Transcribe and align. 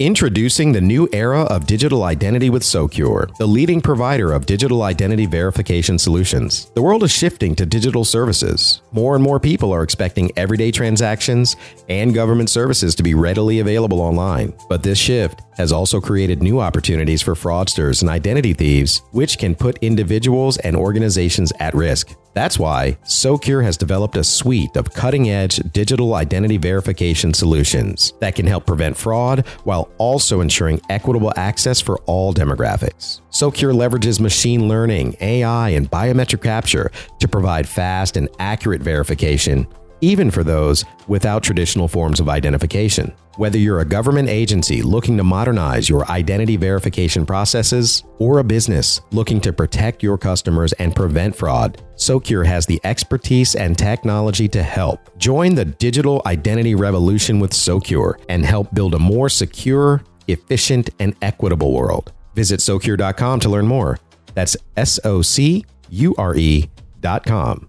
Introducing 0.00 0.72
the 0.72 0.80
new 0.80 1.08
era 1.12 1.42
of 1.42 1.68
digital 1.68 2.02
identity 2.02 2.50
with 2.50 2.64
Socure, 2.64 3.28
the 3.38 3.46
leading 3.46 3.80
provider 3.80 4.32
of 4.32 4.44
digital 4.44 4.82
identity 4.82 5.24
verification 5.24 6.00
solutions. 6.00 6.72
The 6.74 6.82
world 6.82 7.04
is 7.04 7.12
shifting 7.12 7.54
to 7.54 7.64
digital 7.64 8.04
services. 8.04 8.82
More 8.90 9.14
and 9.14 9.22
more 9.22 9.38
people 9.38 9.72
are 9.72 9.84
expecting 9.84 10.32
everyday 10.36 10.72
transactions 10.72 11.54
and 11.88 12.12
government 12.12 12.50
services 12.50 12.96
to 12.96 13.04
be 13.04 13.14
readily 13.14 13.60
available 13.60 14.00
online. 14.00 14.52
But 14.68 14.82
this 14.82 14.98
shift 14.98 15.42
has 15.56 15.70
also 15.70 16.00
created 16.00 16.42
new 16.42 16.58
opportunities 16.58 17.22
for 17.22 17.34
fraudsters 17.34 18.02
and 18.02 18.10
identity 18.10 18.52
thieves, 18.52 19.00
which 19.12 19.38
can 19.38 19.54
put 19.54 19.78
individuals 19.78 20.56
and 20.56 20.74
organizations 20.74 21.52
at 21.60 21.72
risk. 21.72 22.16
That's 22.34 22.58
why 22.58 22.98
Socure 23.04 23.62
has 23.62 23.76
developed 23.76 24.16
a 24.16 24.24
suite 24.24 24.76
of 24.76 24.92
cutting 24.92 25.30
edge 25.30 25.56
digital 25.72 26.14
identity 26.14 26.56
verification 26.56 27.32
solutions 27.32 28.12
that 28.20 28.34
can 28.34 28.46
help 28.46 28.66
prevent 28.66 28.96
fraud 28.96 29.46
while 29.62 29.88
also 29.98 30.40
ensuring 30.40 30.80
equitable 30.90 31.32
access 31.36 31.80
for 31.80 31.98
all 32.06 32.34
demographics. 32.34 33.20
Socure 33.30 33.72
leverages 33.72 34.20
machine 34.20 34.68
learning, 34.68 35.16
AI, 35.20 35.70
and 35.70 35.90
biometric 35.90 36.42
capture 36.42 36.90
to 37.20 37.28
provide 37.28 37.68
fast 37.68 38.16
and 38.16 38.28
accurate 38.40 38.82
verification 38.82 39.66
even 40.04 40.30
for 40.30 40.44
those 40.44 40.84
without 41.08 41.42
traditional 41.42 41.88
forms 41.88 42.20
of 42.20 42.28
identification. 42.28 43.12
Whether 43.36 43.58
you're 43.58 43.80
a 43.80 43.84
government 43.84 44.28
agency 44.28 44.82
looking 44.82 45.16
to 45.16 45.24
modernize 45.24 45.88
your 45.88 46.08
identity 46.10 46.56
verification 46.56 47.26
processes 47.26 48.04
or 48.18 48.38
a 48.38 48.44
business 48.44 49.00
looking 49.10 49.40
to 49.40 49.52
protect 49.52 50.02
your 50.02 50.18
customers 50.18 50.72
and 50.74 50.94
prevent 50.94 51.34
fraud, 51.34 51.82
Socure 51.96 52.44
has 52.44 52.66
the 52.66 52.80
expertise 52.84 53.56
and 53.56 53.76
technology 53.76 54.46
to 54.48 54.62
help. 54.62 55.16
Join 55.18 55.54
the 55.54 55.64
digital 55.64 56.22
identity 56.26 56.74
revolution 56.74 57.40
with 57.40 57.54
Socure 57.54 58.18
and 58.28 58.44
help 58.44 58.72
build 58.74 58.94
a 58.94 58.98
more 58.98 59.28
secure, 59.28 60.04
efficient, 60.28 60.90
and 61.00 61.16
equitable 61.22 61.72
world. 61.72 62.12
Visit 62.34 62.60
Socure.com 62.60 63.40
to 63.40 63.48
learn 63.48 63.66
more. 63.66 63.98
That's 64.34 64.56
S 64.76 65.00
O 65.04 65.22
C 65.22 65.64
U 65.90 66.14
R 66.18 66.36
E.com. 66.36 67.68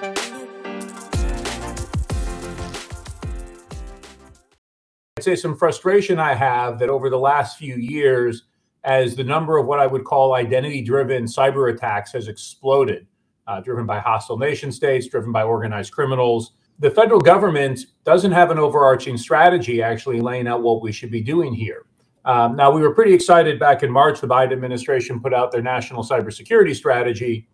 I'd 5.21 5.25
say 5.25 5.35
some 5.35 5.55
frustration 5.55 6.17
I 6.17 6.33
have 6.33 6.79
that 6.79 6.89
over 6.89 7.07
the 7.07 7.19
last 7.19 7.59
few 7.59 7.75
years, 7.75 8.45
as 8.83 9.15
the 9.15 9.23
number 9.23 9.59
of 9.59 9.67
what 9.67 9.77
I 9.77 9.85
would 9.85 10.03
call 10.03 10.33
identity 10.33 10.81
driven 10.81 11.25
cyber 11.25 11.71
attacks 11.71 12.11
has 12.13 12.27
exploded, 12.27 13.05
uh, 13.45 13.61
driven 13.61 13.85
by 13.85 13.99
hostile 13.99 14.39
nation 14.39 14.71
states, 14.71 15.05
driven 15.05 15.31
by 15.31 15.43
organized 15.43 15.91
criminals. 15.91 16.53
The 16.79 16.89
federal 16.89 17.19
government 17.19 17.81
doesn't 18.03 18.31
have 18.31 18.49
an 18.49 18.57
overarching 18.57 19.15
strategy 19.15 19.83
actually 19.83 20.21
laying 20.21 20.47
out 20.47 20.63
what 20.63 20.81
we 20.81 20.91
should 20.91 21.11
be 21.11 21.21
doing 21.21 21.53
here. 21.53 21.85
Um, 22.25 22.55
now, 22.55 22.71
we 22.71 22.81
were 22.81 22.95
pretty 22.95 23.13
excited 23.13 23.59
back 23.59 23.83
in 23.83 23.91
March. 23.91 24.21
The 24.21 24.27
Biden 24.27 24.53
administration 24.53 25.19
put 25.19 25.35
out 25.35 25.51
their 25.51 25.61
national 25.61 26.01
cybersecurity 26.01 26.75
strategy. 26.75 27.47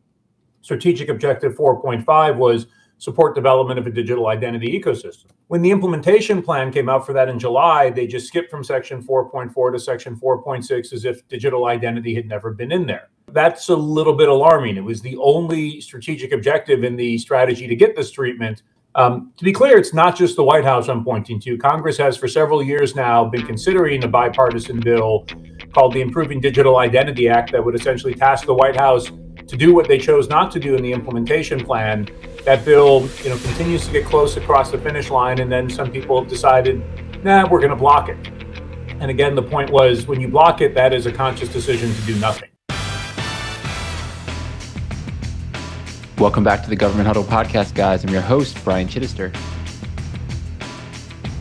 Strategic 0.62 1.09
Objective 1.09 1.53
4.5 1.58 2.38
was 2.38 2.68
support 2.97 3.35
development 3.35 3.80
of 3.80 3.88
a 3.88 3.91
digital 3.91 4.28
identity 4.28 4.80
ecosystem. 4.80 5.28
When 5.47 5.62
the 5.62 5.72
implementation 5.72 6.41
plan 6.41 6.72
came 6.72 6.90
out 6.90 7.06
for 7.06 7.13
that 7.13 7.30
in 7.30 7.40
July, 7.40 7.90
they 7.90 8.08
just 8.08 8.28
skipped 8.28 8.50
from 8.50 8.63
section 8.63 9.03
4.4 9.03 9.72
to 9.72 9.80
section 9.80 10.16
4.6 10.16 10.94
as 10.94 11.06
if 11.06 11.28
digital 11.28 11.66
identity 11.66 12.13
had 12.16 12.28
never 12.28 12.52
been 12.52 12.72
in 12.72 12.85
there. 12.85 13.09
That's 13.31 13.69
a 13.69 13.75
little 13.75 14.13
bit 14.13 14.30
alarming. 14.30 14.78
It 14.78 14.84
was 14.84 15.02
the 15.02 15.18
only 15.18 15.80
strategic 15.81 16.31
objective 16.31 16.84
in 16.84 16.96
the 16.96 17.18
strategy 17.18 17.68
to 17.68 17.75
get 17.75 17.96
this 17.96 18.12
treatment. 18.12 18.63
Um, 18.96 19.31
to 19.38 19.44
be 19.44 19.53
clear, 19.53 19.78
it's 19.78 19.94
not 19.94 20.16
just 20.16 20.35
the 20.35 20.44
White 20.44 20.64
House 20.64 20.88
I'm 20.88 21.03
pointing 21.03 21.40
to. 21.41 21.58
Congress 21.58 21.97
has 21.97 22.18
for 22.18 22.28
several 22.28 22.64
years 22.64 22.96
now 22.96 23.25
been 23.25 23.46
considering 23.46 24.03
a 24.03 24.08
bipartisan 24.08 24.79
bill 24.79 25.28
called 25.72 25.94
the 25.94 26.02
Improving 26.02 26.41
Digital 26.41 26.78
Identity 26.78 27.29
Act 27.29 27.52
that 27.52 27.64
would 27.64 27.75
essentially 27.75 28.16
task 28.16 28.47
the 28.47 28.56
White 28.56 28.75
House 28.75 29.12
to 29.47 29.56
do 29.56 29.74
what 29.74 29.88
they 29.88 29.97
chose 29.97 30.29
not 30.29 30.50
to 30.52 30.59
do 30.59 30.75
in 30.75 30.81
the 30.81 30.91
implementation 30.91 31.64
plan. 31.64 32.08
That 32.47 32.63
bill, 32.63 33.09
you 33.24 33.30
know, 33.30 33.38
continues 33.40 33.85
to 33.88 33.91
get 33.91 34.06
close 34.06 34.38
across 34.38 34.72
the 34.72 34.78
finish 34.78 35.09
line, 35.09 35.40
and 35.40 35.52
then 35.52 35.69
some 35.69 35.91
people 35.91 36.22
have 36.22 36.30
decided, 36.30 36.81
nah, 37.22 37.46
we're 37.46 37.59
going 37.59 37.72
to 37.72 37.75
block 37.75 38.08
it. 38.08 38.16
And 39.02 39.12
again, 39.12 39.35
the 39.35 39.44
point 39.44 39.69
was 39.69 40.08
when 40.08 40.22
you 40.22 40.30
block 40.30 40.62
it, 40.62 40.74
that 40.74 40.94
is 40.94 41.08
a 41.08 41.12
conscious 41.12 41.50
decision 41.50 41.94
to 41.94 42.02
do 42.03 42.18
nothing. 42.22 42.50
Welcome 46.18 46.46
back 46.46 46.63
to 46.63 46.69
the 46.69 46.78
Government 46.78 47.06
Huddle 47.06 47.25
podcast, 47.25 47.75
guys. 47.75 48.06
I'm 48.06 48.12
your 48.12 48.22
host, 48.22 48.58
Brian 48.64 48.88
Chidester. 48.88 49.35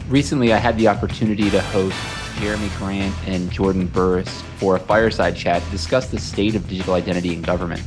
Recently, 0.08 0.52
I 0.52 0.56
had 0.56 0.76
the 0.76 0.88
opportunity 0.88 1.50
to 1.50 1.60
host 1.60 1.96
Jeremy 2.40 2.68
Grant 2.78 3.14
and 3.28 3.48
Jordan 3.52 3.86
Burris 3.86 4.42
for 4.56 4.74
a 4.74 4.80
fireside 4.80 5.36
chat 5.36 5.62
to 5.62 5.70
discuss 5.70 6.10
the 6.10 6.18
state 6.18 6.56
of 6.56 6.68
digital 6.68 6.94
identity 6.94 7.32
in 7.32 7.42
government. 7.42 7.80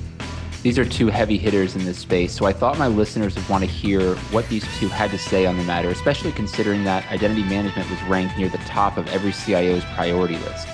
These 0.62 0.78
are 0.78 0.84
two 0.84 1.08
heavy 1.08 1.38
hitters 1.38 1.78
in 1.78 1.86
this 1.86 2.00
space, 2.00 2.34
so 2.34 2.46
I 2.46 2.52
thought 2.52 2.78
my 2.78 2.88
listeners 2.88 3.34
would 3.36 3.48
want 3.48 3.64
to 3.64 3.70
hear 3.70 4.16
what 4.32 4.46
these 4.50 4.66
two 4.78 4.90
had 4.90 5.10
to 5.12 5.18
say 5.18 5.46
on 5.46 5.56
the 5.56 5.64
matter, 5.64 5.88
especially 5.88 6.34
considering 6.34 6.84
that 6.84 7.10
identity 7.10 7.44
management 7.44 7.90
was 7.90 8.02
ranked 8.04 8.38
near 8.38 8.50
the 8.50 8.58
top 8.60 8.98
of 8.98 9.08
every 9.08 9.32
CIO's 9.32 9.86
priority 9.96 10.36
list. 10.36 10.68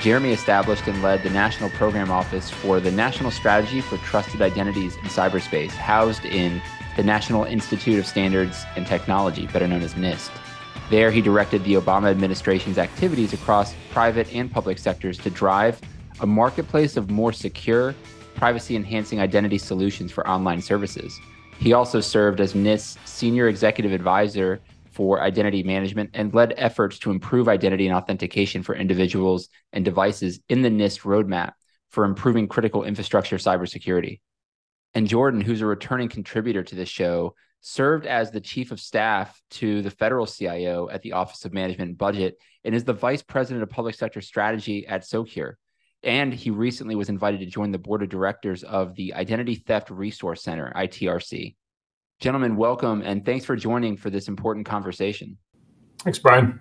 Jeremy 0.00 0.32
established 0.32 0.88
and 0.88 1.00
led 1.00 1.22
the 1.22 1.30
National 1.30 1.70
Program 1.70 2.10
Office 2.10 2.50
for 2.50 2.80
the 2.80 2.90
National 2.90 3.30
Strategy 3.30 3.80
for 3.80 3.98
Trusted 3.98 4.42
Identities 4.42 4.96
in 4.96 5.04
Cyberspace, 5.04 5.70
housed 5.70 6.24
in 6.24 6.60
the 6.96 7.04
National 7.04 7.44
Institute 7.44 8.00
of 8.00 8.06
Standards 8.06 8.64
and 8.74 8.84
Technology, 8.84 9.46
better 9.46 9.68
known 9.68 9.82
as 9.82 9.94
NIST. 9.94 10.30
There, 10.90 11.12
he 11.12 11.20
directed 11.20 11.62
the 11.62 11.74
Obama 11.74 12.10
administration's 12.10 12.78
activities 12.78 13.32
across 13.32 13.74
private 13.92 14.34
and 14.34 14.50
public 14.50 14.78
sectors 14.78 15.18
to 15.18 15.30
drive 15.30 15.80
a 16.18 16.26
marketplace 16.26 16.96
of 16.96 17.10
more 17.10 17.32
secure, 17.32 17.94
privacy 18.38 18.76
enhancing 18.76 19.20
identity 19.20 19.58
solutions 19.58 20.12
for 20.12 20.26
online 20.28 20.62
services. 20.62 21.18
He 21.58 21.72
also 21.72 22.00
served 22.00 22.40
as 22.40 22.54
NIST's 22.54 22.96
senior 23.04 23.48
executive 23.48 23.92
advisor 23.92 24.60
for 24.92 25.20
identity 25.20 25.64
management 25.64 26.10
and 26.14 26.32
led 26.32 26.54
efforts 26.56 27.00
to 27.00 27.10
improve 27.10 27.48
identity 27.48 27.88
and 27.88 27.96
authentication 27.96 28.62
for 28.62 28.76
individuals 28.76 29.48
and 29.72 29.84
devices 29.84 30.38
in 30.48 30.62
the 30.62 30.68
NIST 30.68 31.00
roadmap 31.00 31.52
for 31.90 32.04
improving 32.04 32.46
critical 32.46 32.84
infrastructure 32.84 33.38
cybersecurity. 33.38 34.20
And 34.94 35.08
Jordan, 35.08 35.40
who's 35.40 35.60
a 35.60 35.66
returning 35.66 36.08
contributor 36.08 36.62
to 36.62 36.74
this 36.76 36.88
show, 36.88 37.34
served 37.60 38.06
as 38.06 38.30
the 38.30 38.40
chief 38.40 38.70
of 38.70 38.78
staff 38.78 39.40
to 39.50 39.82
the 39.82 39.90
federal 39.90 40.26
CIO 40.26 40.88
at 40.88 41.02
the 41.02 41.12
Office 41.12 41.44
of 41.44 41.52
Management 41.52 41.88
and 41.88 41.98
Budget 41.98 42.38
and 42.62 42.72
is 42.72 42.84
the 42.84 42.92
vice 42.92 43.22
president 43.22 43.64
of 43.64 43.70
public 43.70 43.96
sector 43.96 44.20
strategy 44.20 44.86
at 44.86 45.04
Socure. 45.04 45.58
And 46.02 46.32
he 46.32 46.50
recently 46.50 46.94
was 46.94 47.08
invited 47.08 47.40
to 47.40 47.46
join 47.46 47.72
the 47.72 47.78
board 47.78 48.02
of 48.02 48.08
directors 48.08 48.62
of 48.62 48.94
the 48.94 49.14
Identity 49.14 49.56
Theft 49.56 49.90
Resource 49.90 50.42
Center, 50.42 50.72
ITRC. 50.76 51.56
Gentlemen, 52.20 52.56
welcome 52.56 53.02
and 53.02 53.24
thanks 53.24 53.44
for 53.44 53.56
joining 53.56 53.96
for 53.96 54.10
this 54.10 54.28
important 54.28 54.66
conversation. 54.66 55.36
Thanks, 56.00 56.18
Brian. 56.18 56.60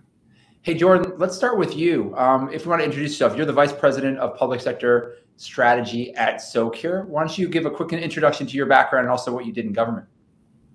Hey, 0.62 0.74
Jordan, 0.74 1.14
let's 1.18 1.36
start 1.36 1.58
with 1.58 1.76
you. 1.76 2.16
Um, 2.18 2.50
if 2.52 2.66
you 2.66 2.70
want 2.70 2.82
to 2.82 2.86
introduce 2.86 3.12
yourself, 3.12 3.38
you're 3.38 3.46
the 3.46 3.54
vice 3.54 3.72
president 3.72 4.18
of 4.18 4.36
public 4.36 4.60
sector 4.60 5.18
strategy 5.38 6.14
at 6.16 6.42
Socure. 6.42 7.06
Why 7.06 7.22
don't 7.22 7.38
you 7.38 7.48
give 7.48 7.66
a 7.66 7.72
quick 7.72 7.94
introduction 7.94 8.48
to 8.48 8.58
your 8.58 8.66
background 8.66 9.06
and 9.06 9.12
also 9.12 9.32
what 9.32 9.46
you 9.46 9.54
did 9.54 9.66
in 9.66 9.74
government? 9.74 10.08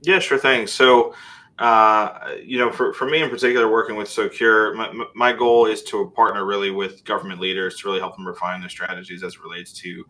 Yeah, 0.02 0.18
sure 0.18 0.38
thing. 0.38 0.66
So, 0.66 1.14
uh, 1.58 2.36
you 2.42 2.58
know, 2.58 2.70
for, 2.70 2.92
for 2.94 3.06
me 3.06 3.22
in 3.22 3.28
particular, 3.28 3.70
working 3.70 3.96
with 3.96 4.08
Socure, 4.08 4.74
my, 4.74 5.04
my 5.14 5.32
goal 5.32 5.66
is 5.66 5.82
to 5.84 6.10
partner 6.16 6.46
really 6.46 6.70
with 6.70 7.04
government 7.04 7.40
leaders 7.40 7.76
to 7.78 7.88
really 7.88 8.00
help 8.00 8.16
them 8.16 8.26
refine 8.26 8.60
their 8.60 8.70
strategies 8.70 9.22
as 9.22 9.34
it 9.34 9.42
relates 9.42 9.72
to 9.72 10.04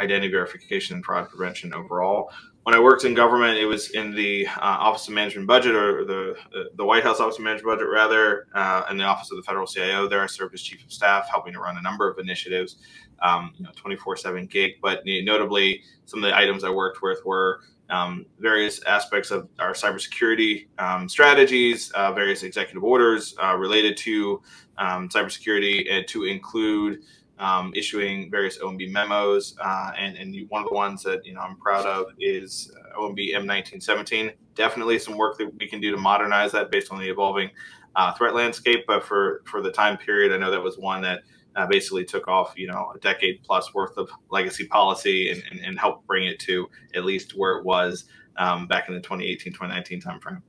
identity 0.00 0.30
verification 0.30 0.96
and 0.96 1.04
fraud 1.04 1.28
prevention 1.28 1.74
overall. 1.74 2.30
When 2.62 2.74
I 2.74 2.80
worked 2.80 3.04
in 3.04 3.14
government, 3.14 3.58
it 3.58 3.66
was 3.66 3.90
in 3.90 4.10
the 4.10 4.46
uh, 4.48 4.52
Office 4.60 5.06
of 5.06 5.14
Management 5.14 5.46
Budget 5.46 5.76
or 5.76 6.04
the 6.04 6.34
uh, 6.52 6.64
the 6.74 6.84
White 6.84 7.04
House 7.04 7.20
Office 7.20 7.38
of 7.38 7.44
Management 7.44 7.78
Budget, 7.78 7.88
rather, 7.92 8.48
uh, 8.54 8.82
in 8.90 8.96
the 8.96 9.04
Office 9.04 9.30
of 9.30 9.36
the 9.36 9.44
Federal 9.44 9.68
CIO. 9.68 10.08
There, 10.08 10.20
I 10.20 10.26
served 10.26 10.52
as 10.52 10.62
chief 10.62 10.84
of 10.84 10.92
staff, 10.92 11.28
helping 11.30 11.52
to 11.52 11.60
run 11.60 11.76
a 11.76 11.82
number 11.82 12.10
of 12.10 12.18
initiatives, 12.18 12.78
um, 13.22 13.52
you 13.56 13.64
know, 13.64 13.70
24/7 13.76 14.50
gig. 14.50 14.72
But 14.82 15.02
notably, 15.04 15.84
some 16.06 16.24
of 16.24 16.28
the 16.28 16.36
items 16.36 16.64
I 16.64 16.70
worked 16.70 17.02
with 17.02 17.24
were 17.24 17.60
um, 17.90 18.26
various 18.38 18.82
aspects 18.84 19.30
of 19.30 19.48
our 19.58 19.72
cybersecurity 19.72 20.66
um, 20.78 21.08
strategies, 21.08 21.90
uh, 21.92 22.12
various 22.12 22.42
executive 22.42 22.82
orders 22.82 23.34
uh, 23.42 23.56
related 23.56 23.96
to 23.98 24.42
um, 24.78 25.08
cybersecurity, 25.08 25.90
and 25.90 26.06
to 26.08 26.24
include 26.24 27.02
um, 27.38 27.72
issuing 27.74 28.30
various 28.30 28.58
OMB 28.58 28.90
memos. 28.90 29.56
Uh, 29.60 29.92
and, 29.98 30.16
and 30.16 30.34
one 30.48 30.62
of 30.62 30.68
the 30.68 30.74
ones 30.74 31.02
that 31.02 31.24
you 31.24 31.34
know 31.34 31.40
I'm 31.40 31.56
proud 31.56 31.86
of 31.86 32.06
is 32.18 32.72
uh, 32.76 32.98
OMB 32.98 33.34
M1917. 33.34 34.32
Definitely 34.54 34.98
some 34.98 35.16
work 35.16 35.38
that 35.38 35.52
we 35.58 35.68
can 35.68 35.80
do 35.80 35.90
to 35.90 35.96
modernize 35.96 36.52
that 36.52 36.70
based 36.70 36.90
on 36.90 36.98
the 36.98 37.08
evolving 37.08 37.50
uh, 37.96 38.12
threat 38.12 38.34
landscape. 38.34 38.84
But 38.86 39.04
for 39.04 39.42
for 39.46 39.60
the 39.60 39.72
time 39.72 39.96
period, 39.96 40.32
I 40.32 40.36
know 40.36 40.50
that 40.50 40.62
was 40.62 40.78
one 40.78 41.02
that 41.02 41.22
uh, 41.56 41.66
basically 41.66 42.04
took 42.04 42.28
off, 42.28 42.52
you 42.56 42.68
know, 42.68 42.92
a 42.94 42.98
decade 42.98 43.42
plus 43.42 43.74
worth 43.74 43.96
of 43.96 44.10
legacy 44.30 44.66
policy 44.66 45.30
and, 45.30 45.42
and, 45.50 45.60
and 45.60 45.78
helped 45.78 46.06
bring 46.06 46.26
it 46.26 46.38
to 46.40 46.68
at 46.94 47.04
least 47.04 47.32
where 47.36 47.58
it 47.58 47.64
was 47.64 48.04
um, 48.36 48.66
back 48.66 48.88
in 48.88 48.94
the 48.94 49.00
2018, 49.00 49.52
2019 49.52 50.00
timeframe. 50.00 50.42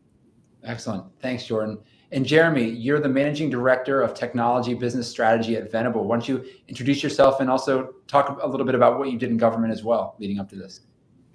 Excellent. 0.64 1.06
Thanks, 1.22 1.46
Jordan. 1.46 1.80
And 2.12 2.26
Jeremy, 2.26 2.70
you're 2.70 3.00
the 3.00 3.10
managing 3.10 3.50
director 3.50 4.02
of 4.02 4.14
technology 4.14 4.74
business 4.74 5.10
strategy 5.10 5.56
at 5.58 5.72
Venable. 5.72 6.06
Why 6.06 6.16
don't 6.16 6.28
you 6.28 6.46
introduce 6.68 7.04
yourself 7.04 7.42
and 7.42 7.50
also 7.50 7.96
talk 8.08 8.42
a 8.42 8.48
little 8.48 8.66
bit 8.66 8.76
about 8.76 8.98
what 8.98 9.12
you 9.12 9.18
did 9.18 9.30
in 9.30 9.38
government 9.38 9.74
as 9.74 9.84
well 9.84 10.16
leading 10.20 10.40
up 10.40 10.50
to 10.50 10.56
this? 10.56 10.82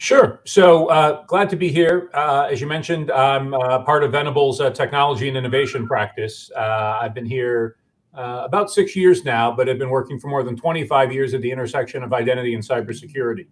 Sure. 0.03 0.41
So 0.45 0.87
uh, 0.87 1.23
glad 1.27 1.49
to 1.51 1.55
be 1.55 1.69
here. 1.69 2.11
Uh, 2.13 2.49
as 2.51 2.61
you 2.61 2.67
mentioned, 2.67 3.13
I'm 3.13 3.55
uh, 3.55 3.85
part 3.85 4.03
of 4.03 4.11
Venable's 4.11 4.61
uh, 4.61 4.71
technology 4.71 5.29
and 5.29 5.37
innovation 5.37 5.87
practice. 5.87 6.51
Uh, 6.57 6.99
I've 7.01 7.15
been 7.15 7.25
here 7.25 7.77
uh, 8.13 8.43
about 8.45 8.69
six 8.73 8.97
years 8.97 9.25
now, 9.25 9.53
but 9.53 9.69
have 9.69 9.79
been 9.79 9.91
working 9.91 10.19
for 10.19 10.27
more 10.27 10.43
than 10.43 10.57
25 10.57 11.13
years 11.13 11.35
at 11.35 11.41
the 11.41 11.53
intersection 11.53 12.03
of 12.03 12.13
identity 12.13 12.55
and 12.55 12.65
cybersecurity. 12.65 13.47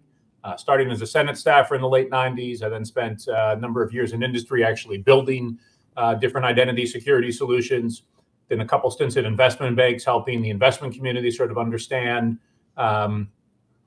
Starting 0.57 0.91
as 0.91 1.01
a 1.01 1.07
Senate 1.07 1.37
staffer 1.37 1.73
in 1.73 1.79
the 1.79 1.87
late 1.87 2.11
90s, 2.11 2.61
I 2.61 2.67
then 2.67 2.83
spent 2.83 3.27
a 3.29 3.55
number 3.55 3.81
of 3.81 3.93
years 3.93 4.11
in 4.11 4.21
industry 4.21 4.65
actually 4.65 4.97
building 4.97 5.57
different 6.19 6.45
identity 6.45 6.85
security 6.85 7.31
solutions. 7.31 8.03
Then 8.49 8.59
a 8.59 8.67
couple 8.67 8.91
stints 8.91 9.15
at 9.15 9.23
investment 9.23 9.77
banks, 9.77 10.03
helping 10.03 10.41
the 10.41 10.49
investment 10.49 10.95
community 10.95 11.31
sort 11.31 11.49
of 11.49 11.57
understand, 11.57 12.39
um, 12.75 13.29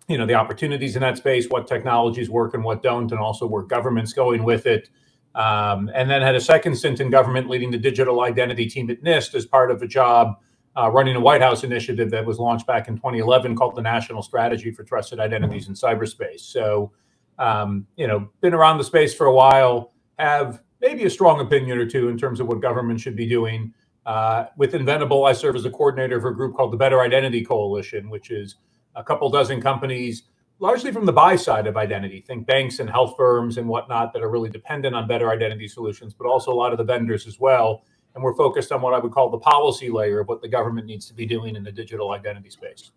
you 0.08 0.18
know, 0.18 0.26
the 0.26 0.34
opportunities 0.34 0.96
in 0.96 1.02
that 1.02 1.16
space, 1.16 1.48
what 1.48 1.66
technologies 1.66 2.28
work 2.28 2.54
and 2.54 2.62
what 2.62 2.82
don't, 2.82 3.10
and 3.10 3.20
also 3.20 3.46
where 3.46 3.62
government's 3.62 4.12
going 4.12 4.44
with 4.44 4.66
it. 4.66 4.90
Um, 5.34 5.90
and 5.94 6.08
then 6.08 6.22
had 6.22 6.34
a 6.34 6.40
second 6.40 6.76
stint 6.76 7.00
in 7.00 7.10
government 7.10 7.48
leading 7.48 7.70
the 7.70 7.78
digital 7.78 8.20
identity 8.20 8.66
team 8.66 8.88
at 8.90 9.02
NIST 9.02 9.34
as 9.34 9.46
part 9.46 9.70
of 9.70 9.82
a 9.82 9.86
job 9.86 10.36
uh, 10.76 10.90
running 10.90 11.16
a 11.16 11.20
White 11.20 11.40
House 11.40 11.64
initiative 11.64 12.10
that 12.10 12.24
was 12.24 12.38
launched 12.38 12.66
back 12.66 12.88
in 12.88 12.96
2011 12.96 13.56
called 13.56 13.76
the 13.76 13.82
National 13.82 14.22
Strategy 14.22 14.70
for 14.70 14.84
Trusted 14.84 15.20
Identities 15.20 15.68
in 15.68 15.74
Cyberspace. 15.74 16.40
So, 16.40 16.92
um, 17.38 17.86
you 17.96 18.06
know, 18.06 18.28
been 18.40 18.54
around 18.54 18.78
the 18.78 18.84
space 18.84 19.14
for 19.14 19.26
a 19.26 19.32
while, 19.32 19.92
have 20.18 20.62
maybe 20.80 21.04
a 21.04 21.10
strong 21.10 21.40
opinion 21.40 21.78
or 21.78 21.86
two 21.86 22.08
in 22.08 22.18
terms 22.18 22.40
of 22.40 22.46
what 22.46 22.60
government 22.60 23.00
should 23.00 23.16
be 23.16 23.28
doing. 23.28 23.72
Uh, 24.04 24.46
within 24.56 24.84
Venable, 24.84 25.24
I 25.24 25.32
serve 25.32 25.56
as 25.56 25.64
a 25.64 25.70
coordinator 25.70 26.20
for 26.20 26.28
a 26.28 26.34
group 26.34 26.54
called 26.56 26.72
the 26.72 26.76
Better 26.76 27.00
Identity 27.00 27.44
Coalition, 27.44 28.10
which 28.10 28.30
is 28.30 28.56
a 28.94 29.04
couple 29.04 29.28
dozen 29.30 29.60
companies, 29.60 30.24
largely 30.58 30.92
from 30.92 31.06
the 31.06 31.12
buy 31.12 31.36
side 31.36 31.66
of 31.66 31.76
identity. 31.76 32.20
Think 32.20 32.46
banks 32.46 32.78
and 32.78 32.88
health 32.88 33.14
firms 33.16 33.58
and 33.58 33.68
whatnot 33.68 34.12
that 34.12 34.22
are 34.22 34.30
really 34.30 34.50
dependent 34.50 34.94
on 34.94 35.08
better 35.08 35.30
identity 35.30 35.68
solutions, 35.68 36.14
but 36.14 36.26
also 36.26 36.52
a 36.52 36.54
lot 36.54 36.72
of 36.72 36.78
the 36.78 36.84
vendors 36.84 37.26
as 37.26 37.40
well 37.40 37.84
and 38.14 38.22
we're 38.22 38.34
focused 38.34 38.72
on 38.72 38.80
what 38.80 38.94
I 38.94 38.98
would 38.98 39.12
call 39.12 39.28
the 39.28 39.38
policy 39.38 39.90
layer 39.90 40.20
of 40.20 40.28
what 40.28 40.40
the 40.40 40.48
government 40.48 40.86
needs 40.86 41.06
to 41.06 41.14
be 41.14 41.26
doing 41.26 41.56
in 41.56 41.64
the 41.64 41.72
digital 41.72 42.12
identity 42.12 42.50
space. 42.50 42.92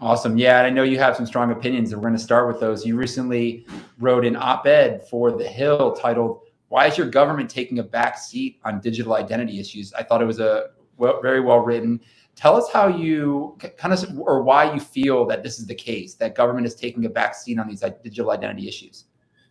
Awesome. 0.00 0.36
Yeah, 0.36 0.58
and 0.58 0.66
I 0.66 0.70
know 0.70 0.82
you 0.82 0.98
have 0.98 1.16
some 1.16 1.26
strong 1.26 1.52
opinions, 1.52 1.92
and 1.92 2.02
we're 2.02 2.08
going 2.08 2.18
to 2.18 2.24
start 2.24 2.48
with 2.48 2.60
those. 2.60 2.84
You 2.84 2.96
recently 2.96 3.66
wrote 3.98 4.26
an 4.26 4.36
op 4.36 4.66
ed 4.66 5.06
for 5.08 5.32
The 5.32 5.46
Hill 5.46 5.92
titled, 5.92 6.40
Why 6.68 6.86
is 6.86 6.98
Your 6.98 7.08
Government 7.08 7.48
Taking 7.48 7.78
a 7.78 7.82
Back 7.82 8.18
Seat 8.18 8.60
on 8.64 8.80
Digital 8.80 9.14
Identity 9.14 9.58
Issues? 9.58 9.92
I 9.94 10.02
thought 10.02 10.20
it 10.20 10.26
was 10.26 10.40
a 10.40 10.70
well, 10.98 11.20
very 11.22 11.40
well 11.40 11.60
written. 11.60 12.00
Tell 12.36 12.54
us 12.54 12.70
how 12.70 12.86
you 12.86 13.58
kind 13.78 13.92
of, 13.94 14.18
or 14.18 14.42
why 14.42 14.72
you 14.72 14.78
feel 14.78 15.24
that 15.26 15.42
this 15.42 15.58
is 15.58 15.66
the 15.66 15.74
case, 15.74 16.14
that 16.14 16.34
government 16.34 16.66
is 16.66 16.74
taking 16.74 17.06
a 17.06 17.08
back 17.08 17.34
seat 17.34 17.58
on 17.58 17.66
these 17.66 17.82
digital 18.04 18.30
identity 18.30 18.68
issues. 18.68 19.06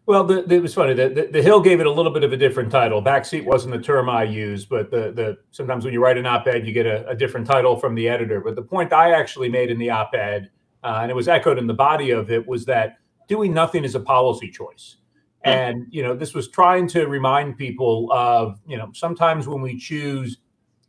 Well, 0.07 0.23
the, 0.23 0.43
the, 0.43 0.55
it 0.55 0.61
was 0.61 0.75
funny. 0.75 0.93
The, 0.93 1.09
the, 1.09 1.29
the, 1.31 1.41
Hill 1.41 1.61
gave 1.61 1.79
it 1.79 1.87
a 1.87 1.91
little 1.91 2.11
bit 2.11 2.23
of 2.23 2.31
a 2.31 2.37
different 2.37 2.71
title. 2.71 3.01
Backseat 3.01 3.43
wasn't 3.43 3.73
the 3.73 3.81
term 3.81 4.07
I 4.07 4.23
used, 4.23 4.69
but 4.69 4.91
the, 4.91 5.11
the 5.11 5.37
sometimes 5.49 5.83
when 5.83 5.93
you 5.93 6.03
write 6.03 6.17
an 6.17 6.27
op-ed, 6.27 6.67
you 6.67 6.73
get 6.73 6.85
a, 6.85 7.07
a 7.09 7.15
different 7.15 7.47
title 7.47 7.75
from 7.75 7.95
the 7.95 8.07
editor. 8.07 8.39
But 8.39 8.55
the 8.55 8.61
point 8.61 8.93
I 8.93 9.11
actually 9.11 9.49
made 9.49 9.71
in 9.71 9.79
the 9.79 9.89
op-ed, 9.89 10.51
uh, 10.83 10.99
and 11.01 11.09
it 11.09 11.15
was 11.15 11.27
echoed 11.27 11.57
in 11.57 11.65
the 11.65 11.73
body 11.73 12.11
of 12.11 12.29
it, 12.29 12.47
was 12.47 12.65
that 12.65 12.99
doing 13.27 13.51
nothing 13.51 13.83
is 13.83 13.95
a 13.95 13.99
policy 13.99 14.51
choice. 14.51 14.97
Hmm. 15.43 15.49
And 15.49 15.85
you 15.89 16.03
know, 16.03 16.15
this 16.15 16.35
was 16.35 16.49
trying 16.49 16.87
to 16.89 17.07
remind 17.07 17.57
people 17.57 18.11
of 18.11 18.59
you 18.67 18.77
know 18.77 18.91
sometimes 18.93 19.47
when 19.47 19.61
we 19.61 19.75
choose, 19.75 20.37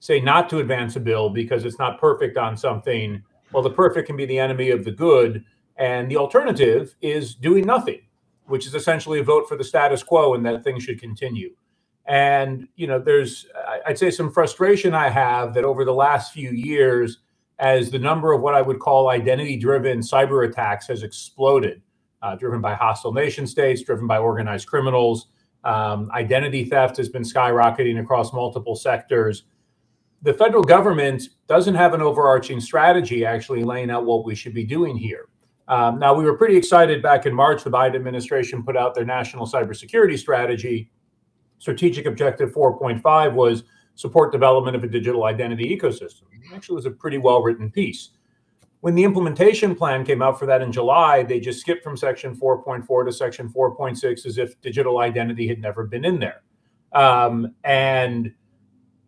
say, 0.01 0.21
not 0.21 0.49
to 0.51 0.59
advance 0.59 0.97
a 0.97 1.01
bill 1.01 1.31
because 1.31 1.65
it's 1.65 1.79
not 1.79 2.01
perfect 2.01 2.37
on 2.37 2.57
something. 2.57 3.23
Well, 3.53 3.63
the 3.63 3.71
perfect 3.71 4.07
can 4.07 4.17
be 4.17 4.27
the 4.27 4.39
enemy 4.39 4.71
of 4.71 4.85
the 4.85 4.91
good, 4.91 5.45
and 5.77 6.11
the 6.11 6.17
alternative 6.17 6.95
is 7.01 7.35
doing 7.35 7.65
nothing 7.65 8.01
which 8.47 8.67
is 8.67 8.75
essentially 8.75 9.19
a 9.19 9.25
vote 9.25 9.49
for 9.49 9.57
the 9.57 9.65
status 9.65 10.03
quo 10.03 10.35
and 10.35 10.45
that 10.47 10.65
things 10.65 10.83
should 10.83 11.01
continue. 11.01 11.55
And, 12.07 12.69
you 12.77 12.87
know, 12.87 13.01
there's, 13.01 13.47
I'd 13.87 13.99
say, 13.99 14.11
some 14.11 14.31
frustration 14.31 14.95
I 14.95 15.09
have 15.09 15.55
that 15.55 15.65
over 15.65 15.85
the 15.85 15.95
last 15.95 16.33
few 16.33 16.51
years, 16.51 17.19
as 17.59 17.91
the 17.91 17.99
number 17.99 18.33
of 18.33 18.43
what 18.43 18.55
I 18.55 18.63
would 18.63 18.79
call 18.79 19.09
identity 19.09 19.57
driven 19.57 20.01
cyber 20.01 20.49
attacks 20.49 20.87
has 20.87 21.03
exploded, 21.03 21.83
uh, 22.23 22.37
driven 22.37 22.61
by 22.61 22.75
hostile 22.75 23.13
nation 23.13 23.47
states, 23.47 23.83
driven 23.83 24.07
by 24.07 24.19
organized 24.19 24.69
criminals. 24.69 25.29
Um, 25.65 26.09
identity 26.13 26.65
theft 26.65 26.97
has 26.99 27.09
been 27.09 27.25
skyrocketing 27.25 28.01
across 28.01 28.33
multiple 28.33 28.77
sectors. 28.77 29.45
The 30.23 30.35
federal 30.35 30.63
government 30.63 31.29
doesn't 31.47 31.75
have 31.75 31.95
an 31.95 32.03
overarching 32.03 32.61
strategy 32.61 33.25
actually 33.25 33.63
laying 33.63 33.91
out 33.91 34.05
what 34.05 34.25
we 34.25 34.35
should 34.35 34.55
be 34.55 34.65
doing 34.65 34.97
here. 34.97 35.29
Um, 35.69 35.99
now, 35.99 36.15
we 36.15 36.25
were 36.25 36.37
pretty 36.37 36.57
excited 36.57 37.03
back 37.03 37.27
in 37.27 37.35
March. 37.35 37.65
The 37.65 37.71
Biden 37.71 37.97
administration 37.97 38.63
put 38.63 38.77
out 38.77 38.95
their 38.95 39.05
national 39.05 39.47
cybersecurity 39.47 40.19
strategy. 40.19 40.91
Strategic 41.59 42.07
Objective 42.07 42.53
4.5 42.53 43.33
was 43.35 43.65
support 43.95 44.31
development 44.31 44.77
of 44.77 44.85
a 44.85 44.87
digital 44.87 45.25
identity 45.25 45.77
ecosystem. 45.77 46.23
It 46.33 46.55
actually 46.55 46.77
was 46.77 46.87
a 46.87 46.91
pretty 46.91 47.19
well 47.19 47.43
written 47.43 47.71
piece. 47.71 48.11
When 48.81 48.95
the 48.95 49.03
implementation 49.03 49.75
plan 49.75 50.05
came 50.05 50.23
out 50.23 50.39
for 50.39 50.47
that 50.47 50.63
in 50.63 50.71
July, 50.71 51.25
they 51.25 51.41
just 51.41 51.61
skipped 51.61 51.83
from 51.83 51.97
section 51.97 52.37
4.4 52.37 53.07
to 53.07 53.13
section 53.13 53.49
4.6 53.49 54.27
as 54.27 54.39
if 54.39 54.61
digital 54.61 54.99
identity 54.99 55.49
had 55.49 55.61
never 55.61 55.85
been 55.85 56.05
in 56.05 56.21
there. 56.21 56.43
Um, 56.93 57.55
and 57.65 58.33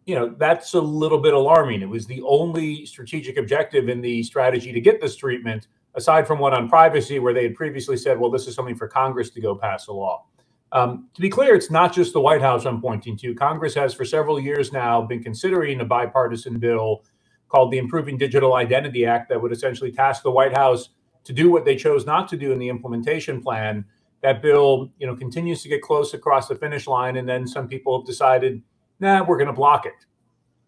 you 0.09 0.15
know 0.15 0.35
that's 0.39 0.73
a 0.73 0.81
little 0.81 1.19
bit 1.19 1.35
alarming. 1.35 1.83
It 1.83 1.89
was 1.89 2.07
the 2.07 2.23
only 2.23 2.87
strategic 2.87 3.37
objective 3.37 3.91
in 3.91 4.01
the 4.01 4.23
strategy 4.23 4.73
to 4.73 4.81
get 4.81 5.03
this 5.03 5.15
treatment 5.15 5.67
aside 5.95 6.27
from 6.27 6.39
one 6.39 6.55
on 6.55 6.67
privacy, 6.67 7.19
where 7.19 7.35
they 7.35 7.43
had 7.43 7.55
previously 7.55 7.97
said, 7.99 8.19
well, 8.19 8.31
this 8.31 8.47
is 8.47 8.55
something 8.55 8.75
for 8.75 8.89
Congress 8.89 9.29
to 9.31 9.41
go 9.43 9.55
pass 9.55 9.87
a 9.87 9.93
law. 9.93 10.25
Um, 10.73 11.09
to 11.13 11.21
be 11.21 11.29
clear, 11.29 11.55
it's 11.55 11.71
not 11.71 11.93
just 11.93 12.15
the 12.15 12.23
White 12.23 12.41
House 12.41 12.65
I'm 12.65 12.81
pointing 12.81 13.19
to. 13.19 13.35
Congress 13.35 13.75
has 13.75 13.93
for 13.93 14.07
several 14.07 14.41
years 14.41 14.73
now 14.73 15.03
been 15.03 15.23
considering 15.23 15.81
a 15.81 15.85
bipartisan 15.85 16.59
bill 16.59 17.05
called 17.49 17.71
the 17.71 17.79
Improving 17.79 18.17
Digital 18.17 18.55
Identity 18.55 19.05
Act 19.05 19.29
that 19.29 19.43
would 19.43 19.53
essentially 19.53 19.93
task 19.93 20.23
the 20.23 20.31
White 20.31 20.57
House 20.57 20.89
to 21.25 21.35
do 21.35 21.51
what 21.51 21.67
they 21.67 21.77
chose 21.77 22.07
not 22.07 22.29
to 22.29 22.37
do 22.39 22.51
in 22.53 22.59
the 22.59 22.71
implementation 22.71 23.43
plan. 23.43 23.85
That 24.23 24.41
bill, 24.41 24.91
you 24.99 25.07
know, 25.07 25.15
continues 25.15 25.63
to 25.63 25.69
get 25.69 25.83
close 25.83 26.15
across 26.15 26.49
the 26.49 26.55
finish 26.55 26.87
line, 26.87 27.17
and 27.17 27.29
then 27.29 27.47
some 27.47 27.69
people 27.69 27.99
have 27.99 28.07
decided, 28.07 28.63
nah, 29.01 29.25
we're 29.25 29.39
going 29.39 29.49
to 29.49 29.53
block 29.53 29.87
it. 29.87 30.05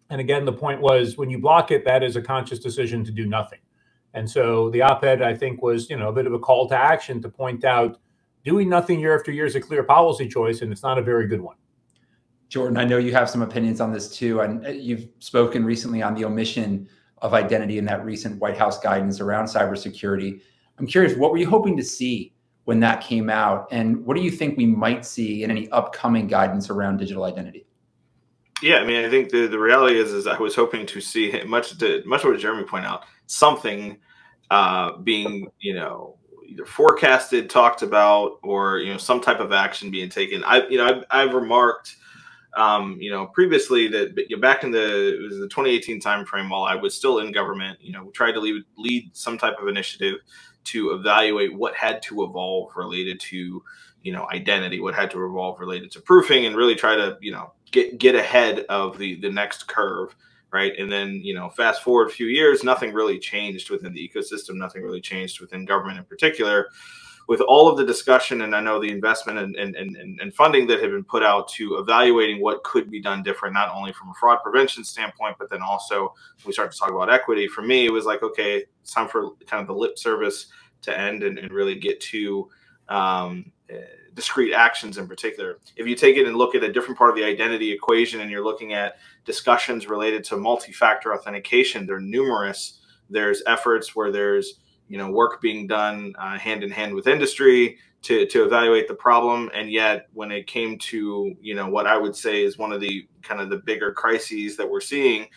And 0.09 0.19
again, 0.19 0.45
the 0.45 0.53
point 0.53 0.81
was 0.81 1.17
when 1.17 1.29
you 1.29 1.39
block 1.39 1.71
it, 1.71 1.85
that 1.85 2.03
is 2.03 2.15
a 2.15 2.21
conscious 2.21 2.59
decision 2.59 3.03
to 3.05 3.11
do 3.11 3.25
nothing. 3.25 3.59
And 4.13 4.29
so 4.29 4.69
the 4.71 4.81
op-ed, 4.81 5.21
I 5.21 5.33
think, 5.33 5.61
was 5.61 5.89
you 5.89 5.97
know 5.97 6.09
a 6.09 6.13
bit 6.13 6.27
of 6.27 6.33
a 6.33 6.39
call 6.39 6.67
to 6.69 6.77
action 6.77 7.21
to 7.21 7.29
point 7.29 7.63
out 7.63 7.97
doing 8.43 8.67
nothing 8.67 8.99
year 8.99 9.17
after 9.17 9.31
year 9.31 9.45
is 9.45 9.55
a 9.55 9.61
clear 9.61 9.83
policy 9.83 10.27
choice, 10.27 10.61
and 10.61 10.71
it's 10.71 10.83
not 10.83 10.97
a 10.97 11.01
very 11.01 11.27
good 11.27 11.41
one. 11.41 11.55
Jordan, 12.49 12.77
I 12.77 12.83
know 12.83 12.97
you 12.97 13.13
have 13.13 13.29
some 13.29 13.41
opinions 13.41 13.79
on 13.79 13.93
this 13.93 14.13
too, 14.13 14.41
and 14.41 14.65
uh, 14.65 14.69
you've 14.69 15.07
spoken 15.19 15.63
recently 15.63 16.01
on 16.01 16.13
the 16.13 16.25
omission 16.25 16.89
of 17.21 17.33
identity 17.33 17.77
in 17.77 17.85
that 17.85 18.03
recent 18.03 18.41
White 18.41 18.57
House 18.57 18.79
guidance 18.79 19.21
around 19.21 19.45
cybersecurity. 19.45 20.41
I'm 20.77 20.87
curious, 20.87 21.15
what 21.15 21.31
were 21.31 21.37
you 21.37 21.47
hoping 21.47 21.77
to 21.77 21.83
see 21.83 22.33
when 22.65 22.81
that 22.81 23.01
came 23.01 23.29
out, 23.29 23.67
and 23.71 24.05
what 24.05 24.17
do 24.17 24.23
you 24.23 24.31
think 24.31 24.57
we 24.57 24.65
might 24.65 25.05
see 25.05 25.43
in 25.43 25.51
any 25.51 25.69
upcoming 25.69 26.27
guidance 26.27 26.69
around 26.69 26.97
digital 26.97 27.23
identity? 27.23 27.65
Yeah, 28.61 28.77
I 28.77 28.85
mean, 28.85 29.03
I 29.03 29.09
think 29.09 29.29
the, 29.29 29.47
the 29.47 29.59
reality 29.59 29.97
is, 29.97 30.11
is 30.11 30.27
I 30.27 30.37
was 30.37 30.55
hoping 30.55 30.85
to 30.87 31.01
see 31.01 31.31
much 31.47 31.77
to 31.79 32.03
much 32.05 32.23
what 32.23 32.39
Jeremy 32.39 32.63
pointed 32.63 32.87
out, 32.87 33.05
something 33.25 33.97
uh, 34.51 34.97
being, 34.97 35.47
you 35.59 35.73
know, 35.73 36.17
either 36.47 36.65
forecasted, 36.65 37.49
talked 37.49 37.81
about, 37.81 38.39
or 38.43 38.77
you 38.79 38.91
know, 38.91 38.97
some 38.97 39.19
type 39.19 39.39
of 39.39 39.51
action 39.51 39.89
being 39.89 40.09
taken. 40.09 40.43
I, 40.43 40.67
you 40.67 40.77
know, 40.77 40.85
I've, 40.85 41.03
I've 41.09 41.33
remarked, 41.33 41.95
um, 42.55 42.97
you 42.99 43.09
know, 43.09 43.27
previously 43.27 43.87
that 43.87 44.13
you 44.29 44.35
know, 44.35 44.41
back 44.41 44.63
in 44.63 44.71
the 44.71 45.15
it 45.15 45.21
was 45.21 45.39
the 45.39 45.47
2018 45.47 45.99
timeframe, 45.99 46.49
while 46.49 46.63
I 46.63 46.75
was 46.75 46.95
still 46.95 47.19
in 47.19 47.31
government, 47.31 47.79
you 47.81 47.93
know, 47.93 48.11
tried 48.11 48.33
to 48.33 48.39
lead, 48.39 48.63
lead 48.77 49.09
some 49.13 49.39
type 49.39 49.55
of 49.59 49.69
initiative 49.69 50.17
to 50.65 50.91
evaluate 50.91 51.57
what 51.57 51.75
had 51.75 52.03
to 52.03 52.23
evolve 52.23 52.69
related 52.75 53.19
to 53.19 53.63
you 54.03 54.11
know 54.11 54.27
identity, 54.31 54.79
what 54.79 54.93
had 54.93 55.09
to 55.11 55.25
evolve 55.25 55.59
related 55.59 55.91
to 55.91 56.01
proofing, 56.01 56.45
and 56.45 56.55
really 56.55 56.75
try 56.75 56.95
to 56.95 57.17
you 57.21 57.31
know 57.31 57.53
get 57.71 57.97
get 57.97 58.15
ahead 58.15 58.65
of 58.69 58.97
the 58.97 59.15
the 59.15 59.29
next 59.29 59.67
curve 59.67 60.15
right? 60.51 60.73
And 60.77 60.91
then, 60.91 61.21
you 61.23 61.33
know, 61.33 61.49
fast 61.49 61.81
forward 61.81 62.09
a 62.09 62.11
few 62.11 62.27
years, 62.27 62.63
nothing 62.63 62.93
really 62.93 63.17
changed 63.17 63.69
within 63.69 63.93
the 63.93 64.09
ecosystem, 64.09 64.55
nothing 64.55 64.83
really 64.83 65.01
changed 65.01 65.39
within 65.39 65.65
government 65.65 65.97
in 65.97 66.05
particular. 66.05 66.69
With 67.27 67.39
all 67.39 67.69
of 67.69 67.77
the 67.77 67.85
discussion, 67.85 68.41
and 68.41 68.53
I 68.53 68.59
know 68.59 68.81
the 68.81 68.91
investment 68.91 69.37
and, 69.39 69.55
and, 69.55 69.75
and, 69.75 70.19
and 70.19 70.33
funding 70.33 70.67
that 70.67 70.81
have 70.81 70.91
been 70.91 71.03
put 71.03 71.23
out 71.23 71.47
to 71.49 71.77
evaluating 71.77 72.41
what 72.41 72.63
could 72.63 72.91
be 72.91 72.99
done 72.99 73.23
different, 73.23 73.53
not 73.53 73.73
only 73.73 73.93
from 73.93 74.09
a 74.09 74.13
fraud 74.15 74.39
prevention 74.43 74.83
standpoint, 74.83 75.37
but 75.39 75.49
then 75.49 75.61
also 75.61 76.13
we 76.45 76.51
start 76.51 76.71
to 76.73 76.77
talk 76.77 76.89
about 76.89 77.13
equity. 77.13 77.47
For 77.47 77.61
me, 77.61 77.85
it 77.85 77.91
was 77.91 78.05
like, 78.05 78.21
okay, 78.21 78.65
it's 78.81 78.91
time 78.91 79.07
for 79.07 79.31
kind 79.45 79.61
of 79.61 79.67
the 79.67 79.73
lip 79.73 79.97
service 79.97 80.47
to 80.81 80.97
end 80.97 81.23
and, 81.23 81.37
and 81.37 81.51
really 81.51 81.75
get 81.75 82.01
to 82.01 82.49
um, 82.89 83.51
discrete 84.13 84.53
actions 84.53 84.97
in 84.97 85.07
particular. 85.07 85.59
If 85.75 85.87
you 85.87 85.95
take 85.95 86.17
it 86.17 86.27
and 86.27 86.35
look 86.35 86.55
at 86.55 86.63
a 86.63 86.71
different 86.71 86.97
part 86.97 87.09
of 87.09 87.15
the 87.15 87.23
identity 87.23 87.71
equation 87.71 88.21
and 88.21 88.29
you're 88.29 88.43
looking 88.43 88.73
at 88.73 88.97
discussions 89.25 89.87
related 89.87 90.23
to 90.25 90.37
multi-factor 90.37 91.13
authentication, 91.13 91.85
they're 91.85 91.99
numerous. 91.99 92.79
There's 93.09 93.41
efforts 93.45 93.95
where 93.95 94.11
there's 94.11 94.59
you 94.87 94.97
know 94.97 95.09
work 95.09 95.41
being 95.41 95.67
done 95.67 96.13
uh, 96.19 96.37
hand 96.37 96.63
in 96.63 96.71
hand 96.71 96.93
with 96.93 97.07
industry 97.07 97.77
to 98.03 98.25
to 98.27 98.43
evaluate 98.43 98.87
the 98.87 98.95
problem, 98.95 99.49
and 99.53 99.71
yet 99.71 100.07
when 100.13 100.31
it 100.31 100.47
came 100.47 100.77
to 100.79 101.33
you 101.39 101.55
know 101.55 101.69
what 101.69 101.87
I 101.87 101.97
would 101.97 102.15
say 102.15 102.43
is 102.43 102.57
one 102.57 102.73
of 102.73 102.81
the 102.81 103.07
kind 103.21 103.39
of 103.39 103.49
the 103.49 103.57
bigger 103.57 103.93
crises 103.93 104.57
that 104.57 104.69
we're 104.69 104.81
seeing 104.81 105.27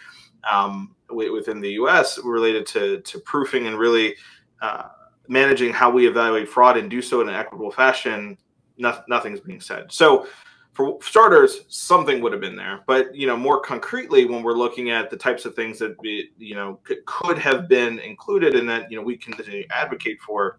um, 0.50 0.96
within 1.10 1.60
the 1.60 1.72
U.S. 1.72 2.18
related 2.24 2.66
to 2.68 3.00
to 3.00 3.18
proofing 3.20 3.66
and 3.66 3.78
really. 3.78 4.16
Uh, 4.60 4.88
managing 5.26 5.72
how 5.72 5.90
we 5.90 6.06
evaluate 6.06 6.48
fraud 6.48 6.76
and 6.76 6.90
do 6.90 7.00
so 7.00 7.22
in 7.22 7.28
an 7.30 7.34
equitable 7.34 7.70
fashion 7.70 8.36
no, 8.76 9.00
nothing's 9.08 9.40
being 9.40 9.60
said. 9.60 9.92
So, 9.92 10.26
for 10.72 10.98
starters, 11.00 11.60
something 11.68 12.20
would 12.20 12.32
have 12.32 12.40
been 12.40 12.56
there. 12.56 12.80
But 12.86 13.14
you 13.14 13.26
know, 13.26 13.36
more 13.36 13.60
concretely, 13.60 14.24
when 14.26 14.42
we're 14.42 14.54
looking 14.54 14.90
at 14.90 15.08
the 15.08 15.16
types 15.16 15.44
of 15.44 15.54
things 15.54 15.78
that 15.78 15.94
we, 16.00 16.30
you 16.36 16.56
know 16.56 16.80
could, 16.82 17.04
could 17.06 17.38
have 17.38 17.68
been 17.68 18.00
included 18.00 18.54
and 18.54 18.68
that 18.68 18.90
you 18.90 18.96
know 18.96 19.04
we 19.04 19.16
continue 19.16 19.62
to 19.62 19.72
advocate 19.72 20.20
for, 20.20 20.58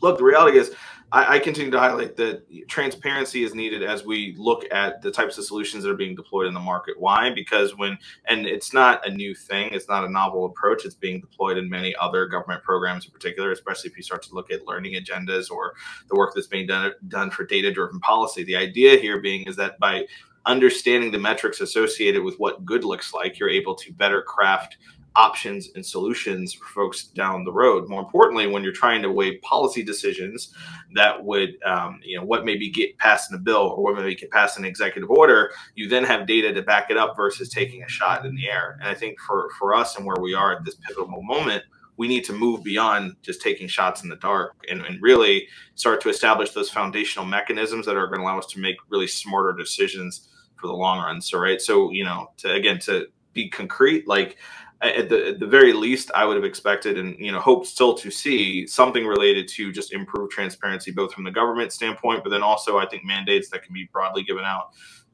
look, 0.00 0.18
the 0.18 0.24
reality 0.24 0.58
is 0.58 0.74
I, 1.10 1.36
I, 1.36 1.38
continue 1.38 1.70
to 1.70 1.78
highlight 1.78 2.16
that 2.16 2.42
transparency 2.68 3.42
is 3.42 3.54
needed 3.54 3.82
as 3.82 4.04
we 4.04 4.34
look 4.36 4.64
at 4.70 5.00
the 5.00 5.10
types 5.10 5.38
of 5.38 5.44
solutions 5.44 5.84
that 5.84 5.90
are 5.90 5.96
being 5.96 6.14
deployed 6.14 6.46
in 6.46 6.54
the 6.54 6.60
market. 6.60 7.00
Why? 7.00 7.30
Because 7.30 7.76
when, 7.78 7.96
and 8.26 8.46
it's 8.46 8.74
not 8.74 9.06
a 9.06 9.10
new 9.10 9.34
thing, 9.34 9.70
it's 9.72 9.88
not 9.88 10.04
a 10.04 10.10
novel 10.10 10.44
approach. 10.44 10.84
It's 10.84 10.94
being 10.94 11.20
deployed 11.20 11.56
in 11.56 11.68
many 11.68 11.94
other 11.96 12.26
government 12.26 12.62
programs 12.62 13.06
in 13.06 13.10
particular, 13.10 13.52
especially 13.52 13.90
if 13.90 13.96
you 13.96 14.02
start 14.02 14.22
to 14.24 14.34
look 14.34 14.50
at 14.50 14.66
learning 14.66 14.94
agendas 14.94 15.50
or 15.50 15.74
the 16.08 16.16
work 16.16 16.34
that's 16.34 16.46
being 16.46 16.66
done, 16.66 16.92
done 17.08 17.30
for 17.30 17.44
data 17.44 17.72
driven 17.72 18.00
policy. 18.00 18.44
The 18.44 18.56
idea 18.56 18.96
here 18.96 19.20
being 19.20 19.44
is 19.44 19.56
that 19.56 19.78
by 19.78 20.06
understanding 20.44 21.10
the 21.10 21.18
metrics 21.18 21.60
associated 21.60 22.22
with 22.22 22.38
what 22.38 22.64
good 22.66 22.84
looks 22.84 23.14
like, 23.14 23.38
you're 23.38 23.48
able 23.48 23.74
to 23.76 23.92
better 23.92 24.20
craft 24.20 24.76
options 25.16 25.70
and 25.74 25.84
solutions 25.84 26.52
for 26.52 26.66
folks 26.66 27.04
down 27.04 27.44
the 27.44 27.52
road. 27.52 27.88
More 27.88 28.00
importantly, 28.00 28.46
when 28.46 28.62
you're 28.62 28.72
trying 28.72 29.02
to 29.02 29.10
weigh 29.10 29.38
policy 29.38 29.82
decisions 29.82 30.54
that 30.94 31.24
would, 31.24 31.50
um, 31.64 32.00
you 32.04 32.16
know, 32.16 32.24
what 32.24 32.44
maybe 32.44 32.70
get 32.70 32.96
passed 32.98 33.30
in 33.30 33.36
a 33.36 33.40
bill 33.40 33.74
or 33.76 33.82
what 33.82 33.96
maybe 33.96 34.14
get 34.14 34.30
passed 34.30 34.58
in 34.58 34.64
an 34.64 34.68
executive 34.68 35.10
order, 35.10 35.50
you 35.74 35.88
then 35.88 36.04
have 36.04 36.26
data 36.26 36.52
to 36.54 36.62
back 36.62 36.90
it 36.90 36.96
up 36.96 37.16
versus 37.16 37.48
taking 37.48 37.82
a 37.82 37.88
shot 37.88 38.24
in 38.24 38.34
the 38.34 38.48
air. 38.48 38.78
And 38.80 38.88
I 38.88 38.94
think 38.94 39.18
for 39.20 39.48
for 39.58 39.74
us 39.74 39.96
and 39.96 40.06
where 40.06 40.20
we 40.20 40.34
are 40.34 40.52
at 40.52 40.64
this 40.64 40.76
pivotal 40.76 41.22
moment, 41.22 41.64
we 41.96 42.08
need 42.08 42.24
to 42.24 42.32
move 42.32 42.62
beyond 42.62 43.16
just 43.22 43.42
taking 43.42 43.66
shots 43.66 44.04
in 44.04 44.08
the 44.08 44.16
dark 44.16 44.64
and, 44.70 44.82
and 44.82 45.02
really 45.02 45.48
start 45.74 46.00
to 46.02 46.08
establish 46.08 46.52
those 46.52 46.70
foundational 46.70 47.26
mechanisms 47.26 47.84
that 47.86 47.96
are 47.96 48.06
going 48.06 48.20
to 48.20 48.24
allow 48.24 48.38
us 48.38 48.46
to 48.46 48.60
make 48.60 48.76
really 48.88 49.08
smarter 49.08 49.52
decisions 49.52 50.28
for 50.56 50.68
the 50.68 50.72
long 50.72 50.98
run. 50.98 51.20
So, 51.20 51.38
right. 51.38 51.60
So, 51.60 51.90
you 51.90 52.04
know, 52.04 52.30
to 52.38 52.52
again, 52.52 52.78
to 52.80 53.08
be 53.32 53.48
concrete, 53.48 54.06
like 54.06 54.38
at 54.80 55.08
the 55.08 55.28
at 55.28 55.40
the 55.40 55.46
very 55.46 55.72
least, 55.72 56.10
I 56.14 56.24
would 56.24 56.36
have 56.36 56.44
expected 56.44 56.98
and 56.98 57.18
you 57.18 57.32
know 57.32 57.40
hoped 57.40 57.66
still 57.66 57.94
to 57.94 58.10
see 58.10 58.66
something 58.66 59.06
related 59.06 59.48
to 59.48 59.72
just 59.72 59.92
improve 59.92 60.30
transparency, 60.30 60.90
both 60.90 61.12
from 61.12 61.24
the 61.24 61.30
government 61.30 61.72
standpoint, 61.72 62.22
but 62.22 62.30
then 62.30 62.42
also 62.42 62.78
I 62.78 62.86
think 62.86 63.04
mandates 63.04 63.50
that 63.50 63.62
can 63.62 63.74
be 63.74 63.88
broadly 63.92 64.22
given 64.22 64.44
out 64.44 64.70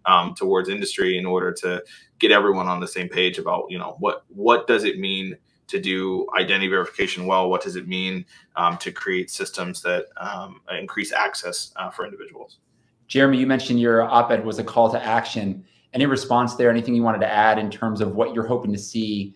um, 0.06 0.34
towards 0.34 0.68
industry 0.68 1.16
in 1.16 1.24
order 1.24 1.52
to 1.52 1.82
get 2.18 2.30
everyone 2.30 2.68
on 2.68 2.80
the 2.80 2.88
same 2.88 3.08
page 3.08 3.38
about 3.38 3.66
you 3.70 3.78
know 3.78 3.96
what 4.00 4.24
what 4.28 4.66
does 4.66 4.84
it 4.84 4.98
mean 4.98 5.36
to 5.66 5.80
do 5.80 6.26
identity 6.38 6.68
verification 6.68 7.26
well? 7.26 7.48
What 7.48 7.62
does 7.62 7.76
it 7.76 7.88
mean 7.88 8.26
um, 8.56 8.76
to 8.78 8.92
create 8.92 9.30
systems 9.30 9.80
that 9.82 10.06
um, 10.18 10.60
increase 10.78 11.12
access 11.12 11.72
uh, 11.76 11.90
for 11.90 12.04
individuals? 12.04 12.58
Jeremy, 13.06 13.38
you 13.38 13.46
mentioned 13.46 13.80
your 13.80 14.02
op-ed 14.02 14.44
was 14.44 14.58
a 14.58 14.64
call 14.64 14.90
to 14.92 15.02
action. 15.02 15.64
Any 15.94 16.06
response 16.06 16.54
there? 16.54 16.70
Anything 16.70 16.94
you 16.94 17.02
wanted 17.02 17.20
to 17.20 17.30
add 17.30 17.58
in 17.58 17.70
terms 17.70 18.00
of 18.00 18.14
what 18.14 18.34
you're 18.34 18.46
hoping 18.46 18.72
to 18.72 18.78
see? 18.78 19.34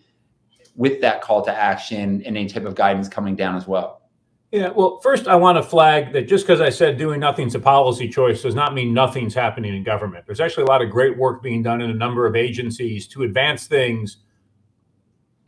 With 0.79 1.01
that 1.01 1.21
call 1.21 1.41
to 1.43 1.51
action 1.53 2.23
and 2.25 2.37
any 2.37 2.47
type 2.47 2.63
of 2.63 2.73
guidance 2.73 3.09
coming 3.09 3.35
down 3.35 3.57
as 3.57 3.67
well? 3.67 4.01
Yeah, 4.49 4.69
well, 4.69 5.01
first, 5.03 5.27
I 5.27 5.35
want 5.35 5.57
to 5.57 5.61
flag 5.61 6.13
that 6.13 6.29
just 6.29 6.47
because 6.47 6.61
I 6.61 6.69
said 6.69 6.97
doing 6.97 7.19
nothing's 7.19 7.53
a 7.53 7.59
policy 7.59 8.07
choice 8.07 8.41
does 8.41 8.55
not 8.55 8.73
mean 8.73 8.93
nothing's 8.93 9.35
happening 9.35 9.75
in 9.75 9.83
government. 9.83 10.25
There's 10.25 10.39
actually 10.39 10.63
a 10.63 10.67
lot 10.67 10.81
of 10.81 10.89
great 10.89 11.17
work 11.17 11.43
being 11.43 11.61
done 11.61 11.81
in 11.81 11.89
a 11.89 11.93
number 11.93 12.25
of 12.25 12.37
agencies 12.37 13.07
to 13.09 13.23
advance 13.23 13.67
things 13.67 14.19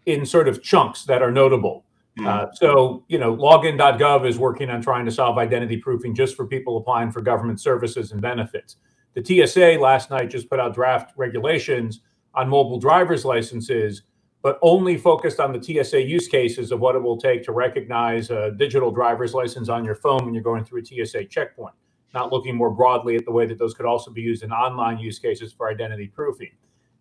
in 0.06 0.26
sort 0.26 0.50
of 0.50 0.62
chunks 0.62 1.06
that 1.06 1.24
are 1.24 1.32
notable. 1.32 1.86
Mm-hmm. 2.20 2.28
Uh, 2.28 2.54
so, 2.54 3.06
you 3.08 3.18
know, 3.18 3.34
login.gov 3.34 4.28
is 4.28 4.38
working 4.38 4.70
on 4.70 4.82
trying 4.82 5.06
to 5.06 5.12
solve 5.12 5.38
identity 5.38 5.78
proofing 5.78 6.14
just 6.14 6.36
for 6.36 6.46
people 6.46 6.76
applying 6.76 7.10
for 7.10 7.22
government 7.22 7.62
services 7.62 8.12
and 8.12 8.22
benefits. 8.22 8.76
The 9.14 9.24
TSA 9.24 9.80
last 9.80 10.10
night 10.10 10.30
just 10.30 10.50
put 10.50 10.60
out 10.60 10.76
draft 10.76 11.14
regulations 11.16 12.02
on 12.36 12.50
mobile 12.50 12.80
driver's 12.80 13.24
licenses 13.24 14.04
but 14.42 14.58
only 14.62 14.98
focused 14.98 15.40
on 15.40 15.54
the 15.54 15.62
TSA 15.62 16.02
use 16.02 16.28
cases 16.28 16.72
of 16.72 16.80
what 16.80 16.96
it 16.96 17.00
will 17.00 17.18
take 17.18 17.44
to 17.44 17.52
recognize 17.52 18.32
a 18.32 18.52
digital 18.52 18.92
driver's 18.92 19.34
license 19.34 19.70
on 19.70 19.86
your 19.86 19.96
phone 19.96 20.26
when 20.26 20.34
you're 20.34 20.44
going 20.44 20.64
through 20.64 20.82
a 20.82 20.86
TSA 20.86 21.26
checkpoint, 21.26 21.76
not 22.14 22.32
looking 22.32 22.56
more 22.56 22.72
broadly 22.72 23.16
at 23.16 23.26
the 23.26 23.32
way 23.32 23.46
that 23.46 23.60
those 23.60 23.74
could 23.74 23.86
also 23.86 24.10
be 24.10 24.22
used 24.22 24.44
in 24.44 24.52
online 24.52 24.98
use 24.98 25.20
cases 25.20 25.54
for 25.54 25.70
identity 25.70 26.08
proofing. 26.08 26.52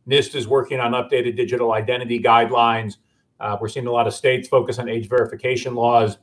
NIST 0.06 0.34
is 0.34 0.48
working 0.48 0.80
on 0.80 0.92
updated 0.92 1.36
digital 1.36 1.72
identity 1.72 2.18
guidelines. 2.18 2.96
Uh, 3.38 3.56
we're 3.60 3.68
seeing 3.68 3.86
a 3.86 3.92
lot 3.92 4.06
of 4.06 4.12
states 4.12 4.48
focus 4.48 4.78
on 4.78 4.88
age 4.88 5.08
verification 5.08 5.74
laws. 5.74 6.18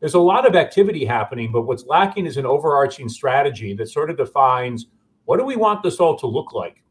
There's 0.00 0.14
a 0.14 0.20
lot 0.20 0.46
of 0.46 0.56
activity 0.56 1.04
happening, 1.04 1.52
but 1.52 1.62
what's 1.62 1.84
lacking 1.84 2.26
is 2.26 2.36
an 2.36 2.46
overarching 2.46 3.08
strategy 3.08 3.74
that 3.74 3.88
sort 3.88 4.10
of 4.10 4.16
defines 4.16 4.86
what 5.26 5.38
do 5.38 5.44
we 5.44 5.56
want 5.56 5.82
this 5.82 6.00
all 6.00 6.18
to 6.18 6.26
look 6.26 6.52
like 6.52 6.82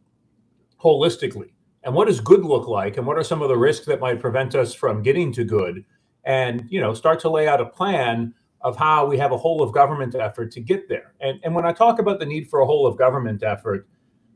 holistically 0.82 1.52
and 1.84 1.94
what 1.94 2.08
does 2.08 2.20
good 2.20 2.44
look 2.44 2.68
like 2.68 2.98
and 2.98 3.06
what 3.06 3.18
are 3.18 3.24
some 3.24 3.42
of 3.42 3.50
the 3.50 3.58
risks 3.58 3.86
that 3.86 4.00
might 4.00 4.20
prevent 4.20 4.56
us 4.56 4.74
from 4.74 5.02
getting 5.02 5.32
to 5.34 5.44
good 5.44 5.84
and 6.26 6.66
you 6.70 6.80
know 6.80 6.94
start 6.94 7.20
to 7.20 7.30
lay 7.30 7.48
out 7.48 7.62
a 7.62 7.66
plan 7.66 8.34
of 8.62 8.78
how 8.78 9.06
we 9.06 9.18
have 9.18 9.32
a 9.32 9.38
whole 9.38 9.64
of 9.64 9.74
government 9.74 10.14
effort 10.14 10.52
to 10.52 10.62
get 10.62 10.88
there. 10.88 11.14
And, 11.20 11.40
and 11.44 11.56
when 11.56 11.66
i 11.66 11.72
talk 11.72 12.00
about 12.00 12.20
the 12.20 12.26
need 12.26 12.50
for 12.50 12.60
a 12.60 12.66
whole 12.66 12.86
of 12.86 12.98
government 12.98 13.44
effort 13.44 13.88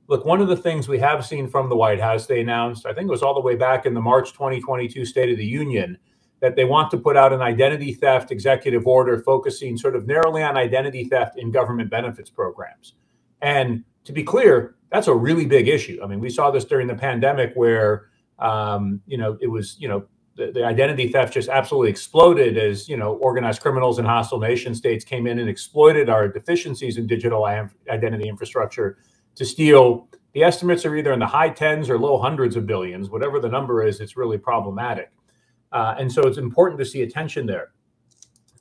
look 0.08 0.26
one 0.26 0.42
of 0.42 0.48
the 0.48 0.58
things 0.58 0.88
we 0.88 1.00
have 1.00 1.26
seen 1.26 1.48
from 1.48 1.70
the 1.70 1.76
white 1.76 2.00
house 2.00 2.26
they 2.26 2.42
announced 2.42 2.86
i 2.86 2.94
think 2.94 3.08
it 3.08 3.12
was 3.12 3.24
all 3.24 3.34
the 3.34 3.42
way 3.42 3.56
back 3.56 3.86
in 3.86 3.94
the 3.94 4.02
march 4.02 4.34
2022 4.34 5.06
state 5.06 5.32
of 5.32 5.38
the 5.38 5.46
union 5.46 5.98
that 6.46 6.56
they 6.56 6.66
want 6.66 6.92
to 6.92 6.98
put 6.98 7.18
out 7.18 7.34
an 7.34 7.42
identity 7.42 7.94
theft 7.94 8.32
executive 8.32 8.86
order 8.86 9.20
focusing 9.20 9.78
sort 9.78 9.96
of 9.96 10.06
narrowly 10.06 10.44
on 10.44 10.58
identity 10.58 11.06
theft 11.06 11.38
in 11.38 11.52
government 11.52 11.90
benefits 11.90 12.30
programs. 12.30 12.94
And 13.42 13.84
to 14.04 14.14
be 14.14 14.24
clear 14.24 14.75
that's 14.92 15.08
a 15.08 15.14
really 15.14 15.46
big 15.46 15.68
issue. 15.68 16.00
I 16.04 16.08
mean, 16.08 16.20
we 16.20 16.30
saw 16.30 16.52
this 16.52 16.66
during 16.66 16.88
the 16.88 16.96
pandemic 16.96 17.54
where, 17.56 18.10
um, 18.40 19.02
you 19.06 19.18
know, 19.18 19.38
it 19.42 19.48
was, 19.48 19.78
you 19.80 19.88
know, 19.88 20.06
the, 20.36 20.52
the, 20.52 20.66
identity 20.66 21.08
theft 21.08 21.34
just 21.34 21.48
absolutely 21.48 21.90
exploded 21.90 22.58
as, 22.58 22.90
you 22.90 22.98
know, 22.98 23.14
organized 23.16 23.62
criminals 23.62 24.00
and 24.00 24.08
hostile 24.08 24.40
nation 24.40 24.76
states 24.76 25.06
came 25.06 25.28
in 25.28 25.40
and 25.40 25.50
exploited 25.50 26.10
our 26.10 26.28
deficiencies 26.28 26.98
in 26.98 27.08
digital 27.08 27.46
identity 27.46 28.28
infrastructure 28.28 28.98
to 29.36 29.46
steal. 29.46 30.10
The 30.34 30.44
estimates 30.44 30.86
are 30.86 30.96
either 30.96 31.14
in 31.14 31.20
the 31.20 31.28
high 31.28 31.50
tens 31.50 31.90
or 31.90 31.98
low 31.98 32.18
hundreds 32.20 32.58
of 32.58 32.68
billions. 32.68 33.10
Whatever 33.10 33.40
the 33.40 33.48
number 33.48 33.86
is, 33.86 34.02
it's 34.02 34.18
really 34.18 34.38
problematic. 34.38 35.12
Uh, 35.72 35.96
and 35.98 36.12
so 36.12 36.24
it's 36.24 36.38
important 36.38 36.80
to 36.80 36.86
see 36.86 37.02
attention 37.02 37.46
there. 37.46 37.72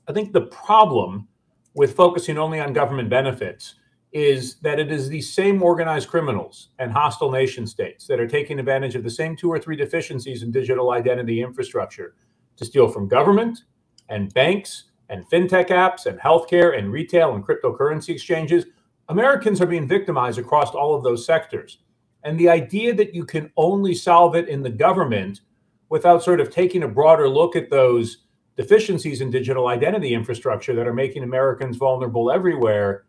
I 0.08 0.12
think 0.12 0.32
the 0.32 0.42
problem 0.42 1.26
with 1.74 1.96
focusing 1.96 2.38
only 2.38 2.60
on 2.60 2.72
government 2.72 3.10
benefits 3.10 3.74
is 4.14 4.54
that 4.60 4.78
it 4.78 4.92
is 4.92 5.08
these 5.08 5.30
same 5.30 5.60
organized 5.60 6.08
criminals 6.08 6.68
and 6.78 6.92
hostile 6.92 7.32
nation 7.32 7.66
states 7.66 8.06
that 8.06 8.20
are 8.20 8.28
taking 8.28 8.60
advantage 8.60 8.94
of 8.94 9.02
the 9.02 9.10
same 9.10 9.34
two 9.34 9.50
or 9.50 9.58
three 9.58 9.74
deficiencies 9.74 10.44
in 10.44 10.52
digital 10.52 10.92
identity 10.92 11.42
infrastructure 11.42 12.14
to 12.56 12.64
steal 12.64 12.86
from 12.86 13.08
government 13.08 13.64
and 14.08 14.32
banks 14.32 14.84
and 15.08 15.28
fintech 15.28 15.68
apps 15.68 16.06
and 16.06 16.20
healthcare 16.20 16.78
and 16.78 16.92
retail 16.92 17.34
and 17.34 17.44
cryptocurrency 17.44 18.10
exchanges. 18.10 18.66
Americans 19.08 19.60
are 19.60 19.66
being 19.66 19.88
victimized 19.88 20.38
across 20.38 20.70
all 20.70 20.94
of 20.94 21.02
those 21.02 21.26
sectors. 21.26 21.80
And 22.22 22.38
the 22.38 22.48
idea 22.48 22.94
that 22.94 23.16
you 23.16 23.24
can 23.24 23.50
only 23.56 23.94
solve 23.94 24.36
it 24.36 24.48
in 24.48 24.62
the 24.62 24.70
government 24.70 25.40
without 25.88 26.22
sort 26.22 26.40
of 26.40 26.50
taking 26.50 26.84
a 26.84 26.88
broader 26.88 27.28
look 27.28 27.56
at 27.56 27.68
those 27.68 28.18
deficiencies 28.56 29.20
in 29.20 29.32
digital 29.32 29.66
identity 29.66 30.14
infrastructure 30.14 30.74
that 30.76 30.86
are 30.86 30.94
making 30.94 31.24
Americans 31.24 31.76
vulnerable 31.76 32.30
everywhere 32.30 33.06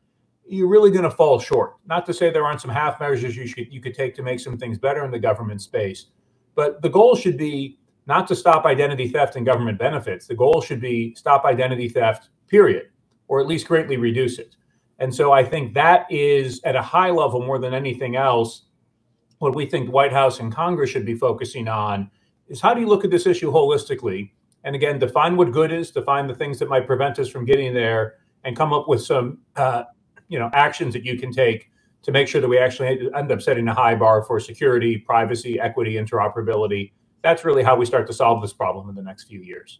you're 0.48 0.68
really 0.68 0.92
going 0.92 1.04
to 1.04 1.12
fall 1.12 1.40
short. 1.40 1.75
Not 1.86 2.06
to 2.06 2.14
say 2.14 2.30
there 2.30 2.46
aren't 2.46 2.62
some 2.62 2.72
half 2.72 3.00
measures 3.00 3.36
you 3.36 3.48
should 3.48 3.72
you 3.72 3.82
could 3.82 3.94
take 3.94 4.16
to 4.16 4.24
make 4.24 4.40
some 4.40 4.58
things 4.58 4.78
better 4.78 5.04
in 5.06 5.12
the 5.12 5.20
government 5.20 5.62
space, 5.62 6.08
but 6.56 6.82
the 6.82 6.90
goal 6.90 7.16
should 7.16 7.38
be 7.38 7.80
not 8.08 8.28
to 8.28 8.36
stop 8.36 8.66
identity 8.66 9.08
theft 9.08 9.36
and 9.36 9.46
government 9.46 9.80
benefits. 9.80 10.28
The 10.28 10.36
goal 10.36 10.62
should 10.62 10.82
be 10.82 11.16
stop 11.16 11.46
identity 11.46 11.90
theft, 11.90 12.30
period, 12.48 12.90
or 13.28 13.40
at 13.42 13.48
least 13.48 13.68
greatly 13.68 13.98
reduce 13.98 14.38
it. 14.38 14.56
And 15.00 15.14
so 15.14 15.32
I 15.32 15.44
think 15.44 15.74
that 15.74 16.06
is 16.12 16.62
at 16.64 16.75
a 16.75 16.82
high 16.82 17.10
level 17.10 17.42
more 17.42 17.60
than 17.60 17.74
anything 17.74 18.16
else 18.16 18.66
what 19.40 19.56
we 19.56 19.66
think 19.66 19.92
White 19.92 20.14
House 20.14 20.40
and 20.40 20.54
Congress 20.54 20.90
should 20.90 21.06
be 21.06 21.16
focusing 21.16 21.68
on 21.68 22.10
is 22.48 22.62
how 22.62 22.74
do 22.74 22.82
you 22.82 22.88
look 22.88 23.04
at 23.04 23.12
this 23.12 23.25
issue 23.25 23.52
holistically? 23.52 24.32
And 24.64 24.75
again, 24.75 25.00
define 25.00 25.36
what 25.38 25.52
good 25.52 25.72
is, 25.72 25.92
define 25.92 26.28
the 26.28 26.36
things 26.36 26.60
that 26.60 26.70
might 26.70 26.88
prevent 26.88 27.20
us 27.20 27.30
from 27.30 27.46
getting 27.46 27.74
there, 27.74 28.16
and 28.44 28.56
come 28.56 28.74
up 28.74 28.88
with 28.88 29.04
some 29.04 29.40
uh, 29.56 29.84
you 30.36 30.39
know 30.42 30.50
actions 30.51 30.94
that 30.94 31.06
you 31.06 31.18
can 31.18 31.32
take 31.32 31.72
to 32.01 32.12
make 32.12 32.27
sure 32.27 32.42
that 32.42 32.50
we 32.50 32.58
actually 32.58 33.10
end 33.15 33.32
up 33.32 33.42
setting 33.42 33.65
a 33.70 33.74
high 33.74 33.96
bar 33.96 34.22
for 34.22 34.38
security, 34.38 34.98
privacy, 34.98 35.58
equity, 35.62 35.94
interoperability. 35.94 36.92
That's 37.22 37.46
really 37.46 37.63
how 37.63 37.77
we 37.77 37.86
start 37.86 38.06
to 38.08 38.13
solve 38.13 38.42
this 38.42 38.51
problem 38.51 38.89
in 38.89 38.96
the 38.96 39.01
next 39.01 39.24
few 39.24 39.39
years. 39.39 39.80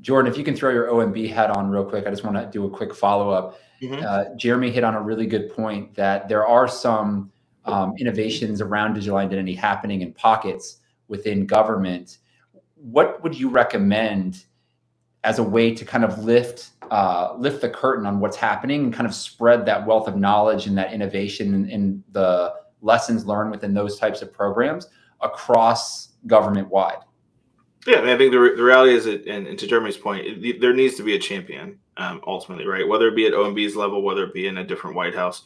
Jordan, 0.00 0.32
if 0.32 0.38
you 0.38 0.42
can 0.42 0.56
throw 0.56 0.70
your 0.70 0.88
OMB 0.88 1.30
hat 1.30 1.50
on 1.50 1.68
real 1.68 1.84
quick, 1.84 2.06
I 2.06 2.10
just 2.10 2.24
want 2.24 2.36
to 2.38 2.48
do 2.50 2.64
a 2.64 2.70
quick 2.70 2.94
follow 2.94 3.28
up. 3.28 3.60
Mm-hmm. 3.82 4.04
Uh, 4.06 4.34
Jeremy 4.36 4.70
hit 4.70 4.84
on 4.84 4.94
a 4.94 5.02
really 5.02 5.26
good 5.26 5.54
point 5.54 5.94
that 5.96 6.30
there 6.30 6.46
are 6.46 6.66
some 6.66 7.30
um, 7.66 7.92
innovations 7.98 8.62
around 8.62 8.94
digital 8.94 9.18
identity 9.18 9.54
happening 9.54 10.00
in 10.00 10.14
pockets 10.14 10.78
within 11.08 11.44
government. 11.44 12.18
What 12.74 13.22
would 13.22 13.38
you 13.38 13.50
recommend 13.50 14.46
as 15.24 15.38
a 15.40 15.42
way 15.42 15.74
to 15.74 15.84
kind 15.84 16.04
of 16.04 16.24
lift 16.24 16.70
uh, 16.90 17.34
lift 17.38 17.60
the 17.60 17.68
curtain 17.68 18.06
on 18.06 18.20
what's 18.20 18.36
happening 18.36 18.84
and 18.84 18.92
kind 18.92 19.06
of 19.06 19.14
spread 19.14 19.66
that 19.66 19.86
wealth 19.86 20.08
of 20.08 20.16
knowledge 20.16 20.66
and 20.66 20.76
that 20.78 20.92
innovation 20.92 21.54
and, 21.54 21.70
and 21.70 22.02
the 22.12 22.54
lessons 22.82 23.26
learned 23.26 23.50
within 23.50 23.74
those 23.74 23.98
types 23.98 24.22
of 24.22 24.32
programs 24.32 24.88
across 25.20 26.14
government 26.26 26.68
wide? 26.68 26.98
Yeah, 27.86 27.98
I, 27.98 28.00
mean, 28.00 28.10
I 28.10 28.18
think 28.18 28.32
the, 28.32 28.40
re- 28.40 28.56
the 28.56 28.64
reality 28.64 28.94
is, 28.94 29.04
that, 29.04 29.26
and, 29.26 29.46
and, 29.46 29.58
to 29.58 29.66
Jeremy's 29.66 29.96
point, 29.96 30.26
it, 30.26 30.60
there 30.60 30.74
needs 30.74 30.96
to 30.96 31.04
be 31.04 31.14
a 31.14 31.18
champion 31.18 31.78
um, 31.96 32.20
ultimately, 32.26 32.66
right? 32.66 32.86
Whether 32.86 33.08
it 33.08 33.16
be 33.16 33.26
at 33.26 33.32
OMB's 33.32 33.76
level, 33.76 34.02
whether 34.02 34.24
it 34.24 34.34
be 34.34 34.48
in 34.48 34.58
a 34.58 34.64
different 34.64 34.96
White 34.96 35.14
House 35.14 35.44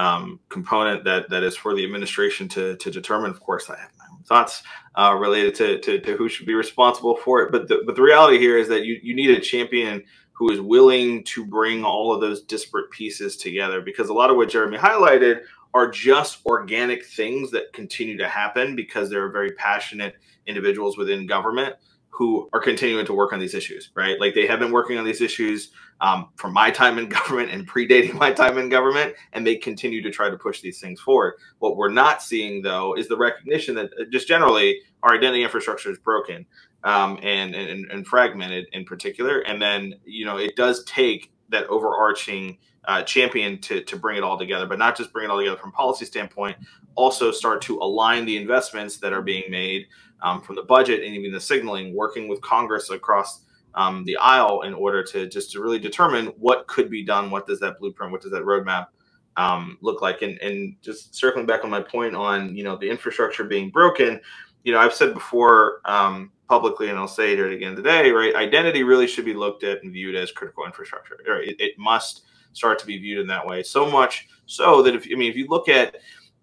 um, 0.00 0.40
component 0.48 1.04
that 1.04 1.28
that 1.28 1.42
is 1.42 1.56
for 1.56 1.74
the 1.74 1.84
administration 1.84 2.48
to 2.48 2.76
to 2.76 2.90
determine. 2.90 3.30
Of 3.30 3.40
course, 3.40 3.68
I 3.68 3.78
have 3.78 3.90
my 3.98 4.04
own 4.10 4.22
thoughts 4.22 4.62
uh, 4.94 5.14
related 5.18 5.54
to, 5.56 5.78
to, 5.80 6.00
to 6.00 6.16
who 6.16 6.28
should 6.28 6.46
be 6.46 6.54
responsible 6.54 7.16
for 7.16 7.42
it, 7.42 7.52
but 7.52 7.68
the, 7.68 7.82
but 7.84 7.96
the 7.96 8.02
reality 8.02 8.38
here 8.38 8.56
is 8.56 8.68
that 8.68 8.84
you 8.84 8.98
you 9.02 9.14
need 9.14 9.30
a 9.30 9.40
champion 9.40 10.02
who 10.40 10.50
is 10.50 10.58
willing 10.58 11.22
to 11.22 11.44
bring 11.44 11.84
all 11.84 12.14
of 12.14 12.20
those 12.22 12.40
disparate 12.40 12.90
pieces 12.90 13.36
together 13.36 13.82
because 13.82 14.08
a 14.08 14.14
lot 14.14 14.30
of 14.30 14.36
what 14.36 14.48
Jeremy 14.48 14.78
highlighted 14.78 15.42
are 15.74 15.90
just 15.90 16.46
organic 16.46 17.04
things 17.04 17.50
that 17.50 17.74
continue 17.74 18.16
to 18.16 18.26
happen 18.26 18.74
because 18.74 19.10
there 19.10 19.22
are 19.22 19.30
very 19.30 19.50
passionate 19.50 20.14
individuals 20.46 20.96
within 20.96 21.26
government 21.26 21.76
who 22.08 22.48
are 22.54 22.60
continuing 22.60 23.04
to 23.04 23.12
work 23.12 23.34
on 23.34 23.38
these 23.38 23.52
issues, 23.52 23.90
right? 23.94 24.18
Like 24.18 24.34
they 24.34 24.46
have 24.46 24.58
been 24.58 24.72
working 24.72 24.96
on 24.96 25.04
these 25.04 25.20
issues 25.20 25.72
um, 26.00 26.30
from 26.36 26.54
my 26.54 26.70
time 26.70 26.96
in 26.96 27.08
government 27.18 27.50
and 27.50 27.68
predating 27.68 28.14
my 28.14 28.32
time 28.32 28.56
in 28.56 28.70
government, 28.70 29.14
and 29.34 29.46
they 29.46 29.56
continue 29.56 30.00
to 30.00 30.10
try 30.10 30.30
to 30.30 30.38
push 30.38 30.62
these 30.62 30.80
things 30.80 31.00
forward. 31.00 31.34
What 31.58 31.76
we're 31.76 31.90
not 31.90 32.22
seeing, 32.22 32.62
though, 32.62 32.96
is 32.96 33.08
the 33.08 33.16
recognition 33.18 33.74
that 33.74 33.90
uh, 34.00 34.04
just 34.10 34.26
generally 34.26 34.80
our 35.02 35.14
identity 35.14 35.42
infrastructure 35.42 35.90
is 35.90 35.98
broken 35.98 36.46
um, 36.84 37.18
and, 37.22 37.54
and, 37.54 37.90
and 37.90 38.06
fragmented 38.06 38.66
in 38.72 38.84
particular. 38.84 39.40
And 39.40 39.60
then, 39.60 39.94
you 40.04 40.24
know, 40.24 40.38
it 40.38 40.56
does 40.56 40.84
take 40.84 41.32
that 41.50 41.66
overarching 41.66 42.58
uh, 42.84 43.02
champion 43.02 43.60
to, 43.60 43.82
to 43.82 43.96
bring 43.96 44.16
it 44.16 44.24
all 44.24 44.38
together, 44.38 44.66
but 44.66 44.78
not 44.78 44.96
just 44.96 45.12
bring 45.12 45.26
it 45.26 45.30
all 45.30 45.38
together 45.38 45.58
from 45.58 45.72
policy 45.72 46.04
standpoint, 46.04 46.56
also 46.94 47.30
start 47.30 47.60
to 47.62 47.78
align 47.78 48.24
the 48.24 48.36
investments 48.36 48.96
that 48.98 49.12
are 49.12 49.22
being 49.22 49.50
made 49.50 49.86
um, 50.22 50.40
from 50.40 50.56
the 50.56 50.62
budget 50.62 51.02
and 51.04 51.14
even 51.14 51.32
the 51.32 51.40
signaling, 51.40 51.94
working 51.94 52.28
with 52.28 52.40
Congress 52.40 52.90
across 52.90 53.44
um, 53.74 54.04
the 54.04 54.16
aisle 54.16 54.62
in 54.62 54.74
order 54.74 55.02
to 55.04 55.28
just 55.28 55.52
to 55.52 55.60
really 55.60 55.78
determine 55.78 56.26
what 56.38 56.66
could 56.66 56.90
be 56.90 57.04
done. 57.04 57.30
What 57.30 57.46
does 57.46 57.60
that 57.60 57.78
blueprint? 57.78 58.12
What 58.12 58.20
does 58.22 58.32
that 58.32 58.42
roadmap 58.42 58.88
um, 59.36 59.78
look 59.80 60.02
like? 60.02 60.22
And, 60.22 60.38
and 60.40 60.76
just 60.82 61.14
circling 61.14 61.46
back 61.46 61.64
on 61.64 61.70
my 61.70 61.80
point 61.80 62.14
on 62.16 62.56
you 62.56 62.64
know 62.64 62.76
the 62.76 62.90
infrastructure 62.90 63.44
being 63.44 63.70
broken. 63.70 64.20
You 64.64 64.72
know, 64.72 64.78
I've 64.78 64.94
said 64.94 65.14
before 65.14 65.80
um, 65.84 66.32
publicly, 66.48 66.88
and 66.88 66.98
I'll 66.98 67.08
say 67.08 67.32
it 67.32 67.52
again 67.52 67.76
today. 67.76 68.10
Right, 68.10 68.34
identity 68.34 68.82
really 68.82 69.06
should 69.06 69.24
be 69.24 69.34
looked 69.34 69.64
at 69.64 69.82
and 69.82 69.92
viewed 69.92 70.14
as 70.16 70.32
critical 70.32 70.64
infrastructure. 70.64 71.18
Right? 71.26 71.48
It, 71.48 71.60
it 71.60 71.78
must 71.78 72.24
start 72.52 72.78
to 72.80 72.86
be 72.86 72.98
viewed 72.98 73.20
in 73.20 73.26
that 73.28 73.46
way. 73.46 73.62
So 73.62 73.88
much 73.88 74.28
so 74.46 74.82
that 74.82 74.94
if 74.94 75.06
I 75.10 75.16
mean, 75.16 75.30
if 75.30 75.36
you 75.36 75.46
look 75.48 75.68
at 75.68 75.96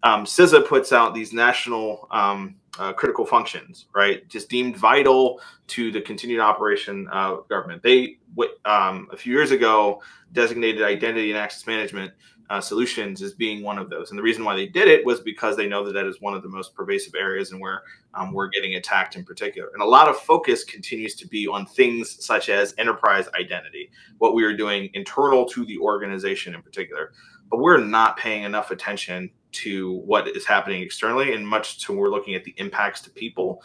um, 0.04 0.26
CISA 0.26 0.68
puts 0.68 0.94
out 0.94 1.14
these 1.14 1.34
national 1.34 2.08
um, 2.12 2.56
uh, 2.80 2.94
critical 2.94 3.26
functions, 3.26 3.88
right? 3.96 4.28
Just 4.30 4.50
deemed 4.50 4.78
vital 4.78 5.42
to 5.68 5.92
the 5.92 6.02
continued 6.02 6.40
operation 6.40 7.08
of 7.10 7.48
government. 7.48 7.82
They, 7.82 8.18
um, 8.66 9.08
a 9.12 9.18
few 9.18 9.34
years 9.34 9.52
ago, 9.52 10.02
designated 10.34 10.84
identity 10.84 11.32
and 11.32 11.40
access 11.40 11.66
management 11.66 12.14
uh, 12.50 12.62
solutions 12.62 13.22
as 13.22 13.34
being 13.34 13.64
one 13.64 13.78
of 13.78 13.90
those. 13.90 14.12
And 14.12 14.18
the 14.18 14.24
reason 14.24 14.46
why 14.46 14.56
they 14.56 14.68
did 14.68 14.88
it 14.88 15.06
was 15.06 15.20
because 15.20 15.58
they 15.58 15.68
know 15.68 15.84
that 15.84 15.94
that 15.94 16.06
is 16.06 16.22
one 16.22 16.34
of 16.34 16.44
the 16.44 16.50
most 16.50 16.74
pervasive 16.74 17.14
areas 17.16 17.52
and 17.52 17.60
where 17.60 17.84
um, 18.18 18.34
we're 18.34 18.48
getting 18.48 18.76
attacked 18.76 19.16
in 19.16 19.24
particular. 19.24 19.70
And 19.74 19.82
a 19.82 19.86
lot 19.86 20.10
of 20.10 20.18
focus 20.18 20.64
continues 20.64 21.16
to 21.16 21.28
be 21.28 21.48
on 21.48 21.66
things 21.66 22.24
such 22.26 22.50
as 22.50 22.74
enterprise 22.78 23.28
identity, 23.40 23.92
what 24.18 24.34
we 24.34 24.44
are 24.44 24.56
doing 24.56 24.90
internal 24.94 25.46
to 25.46 25.66
the 25.66 25.78
organization 25.78 26.56
in 26.56 26.62
particular. 26.62 27.14
But 27.50 27.60
we're 27.60 27.78
not 27.78 28.18
paying 28.18 28.44
enough 28.44 28.72
attention 28.72 29.30
to 29.54 29.94
what 30.00 30.28
is 30.28 30.46
happening 30.46 30.82
externally 30.82 31.34
and 31.34 31.48
much 31.48 31.80
to 31.86 31.94
we're 31.94 32.10
looking 32.10 32.36
at 32.36 32.44
the 32.44 32.54
impacts 32.58 33.02
to 33.02 33.10
people. 33.10 33.62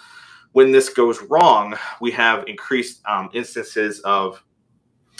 When 0.53 0.71
this 0.71 0.91
goes 0.91 1.23
wrong, 1.23 1.75
we 2.01 2.11
have 2.13 2.47
increased 2.47 3.01
um, 3.07 3.31
instances 3.33 4.01
of 4.01 4.45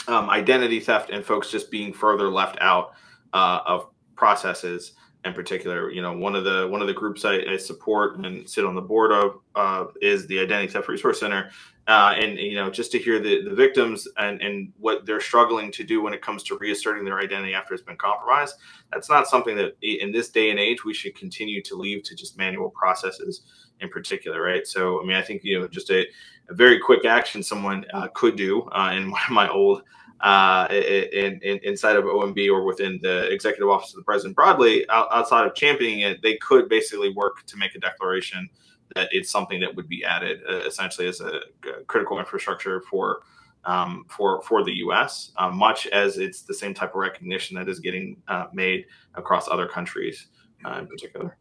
um, 0.07 0.29
identity 0.29 0.79
theft 0.79 1.09
and 1.09 1.25
folks 1.25 1.49
just 1.49 1.71
being 1.71 1.91
further 1.91 2.29
left 2.29 2.57
out 2.61 2.93
uh, 3.33 3.61
of 3.65 3.89
processes 4.15 4.93
in 5.25 5.33
particular 5.33 5.89
you 5.91 6.01
know 6.01 6.15
one 6.15 6.35
of 6.35 6.43
the 6.43 6.67
one 6.69 6.81
of 6.81 6.87
the 6.87 6.93
groups 6.93 7.23
i, 7.23 7.39
I 7.49 7.57
support 7.57 8.17
and 8.17 8.49
sit 8.49 8.65
on 8.65 8.75
the 8.75 8.81
board 8.81 9.11
of 9.11 9.39
uh, 9.55 9.85
is 10.01 10.27
the 10.27 10.39
identity 10.39 10.71
theft 10.71 10.87
resource 10.87 11.19
center. 11.19 11.51
Uh, 11.85 12.15
and 12.17 12.39
you 12.39 12.55
know 12.55 12.69
just 12.69 12.93
to 12.93 12.97
hear 12.97 13.19
the, 13.19 13.43
the 13.43 13.53
victims 13.53 14.07
and, 14.17 14.41
and 14.41 14.71
what 14.79 15.05
they're 15.05 15.19
struggling 15.19 15.69
to 15.69 15.83
do 15.83 16.01
when 16.01 16.13
it 16.13 16.21
comes 16.21 16.41
to 16.41 16.57
reasserting 16.59 17.03
their 17.03 17.19
identity 17.19 17.53
after 17.53 17.73
it's 17.73 17.83
been 17.83 17.97
compromised 17.97 18.55
that's 18.91 19.09
not 19.09 19.27
something 19.27 19.57
that 19.57 19.75
in 19.81 20.09
this 20.09 20.29
day 20.29 20.49
and 20.49 20.59
age 20.59 20.85
we 20.85 20.93
should 20.93 21.13
continue 21.13 21.61
to 21.61 21.75
leave 21.75 22.01
to 22.01 22.15
just 22.15 22.37
manual 22.37 22.69
processes 22.69 23.41
in 23.81 23.89
particular 23.89 24.41
right? 24.41 24.65
So 24.65 25.01
i 25.01 25.05
mean 25.05 25.17
i 25.17 25.21
think 25.21 25.43
you 25.43 25.59
know 25.59 25.67
just 25.67 25.89
a, 25.89 26.05
a 26.49 26.53
very 26.53 26.79
quick 26.79 27.03
action 27.03 27.43
someone 27.43 27.85
uh, 27.93 28.07
could 28.13 28.37
do 28.37 28.61
uh, 28.71 28.93
in 28.93 29.11
one 29.11 29.21
of 29.25 29.31
my 29.31 29.49
old 29.49 29.83
uh, 30.23 30.67
in, 30.71 31.37
in, 31.43 31.59
inside 31.63 31.97
of 31.97 32.05
OMB 32.05 32.47
or 32.49 32.63
within 32.63 32.97
the 33.01 33.29
executive 33.31 33.69
office 33.69 33.91
of 33.91 33.97
the 33.97 34.03
president 34.03 34.35
broadly, 34.35 34.85
outside 34.89 35.45
of 35.45 35.53
championing 35.53 35.99
it, 35.99 36.21
they 36.21 36.37
could 36.37 36.69
basically 36.69 37.09
work 37.13 37.45
to 37.45 37.57
make 37.57 37.75
a 37.75 37.79
declaration 37.79 38.49
that 38.95 39.09
it's 39.11 39.29
something 39.29 39.59
that 39.59 39.75
would 39.75 39.89
be 39.89 40.03
added 40.05 40.39
uh, 40.49 40.59
essentially 40.59 41.07
as 41.07 41.19
a, 41.19 41.41
critical 41.87 42.19
infrastructure 42.19 42.81
for 42.89 43.21
um, 43.65 44.05
for 44.09 44.41
for 44.41 44.63
the 44.63 44.73
U.S. 44.77 45.31
Uh, 45.37 45.49
much 45.49 45.87
as 45.87 46.17
it's 46.17 46.41
the 46.41 46.53
same 46.53 46.73
type 46.73 46.89
of 46.89 46.95
recognition 46.95 47.57
that 47.57 47.67
is 47.67 47.79
getting 47.79 48.17
uh, 48.27 48.47
made 48.53 48.85
across 49.15 49.47
other 49.47 49.67
countries 49.67 50.27
uh, 50.65 50.79
in 50.79 50.87
particular. 50.87 51.37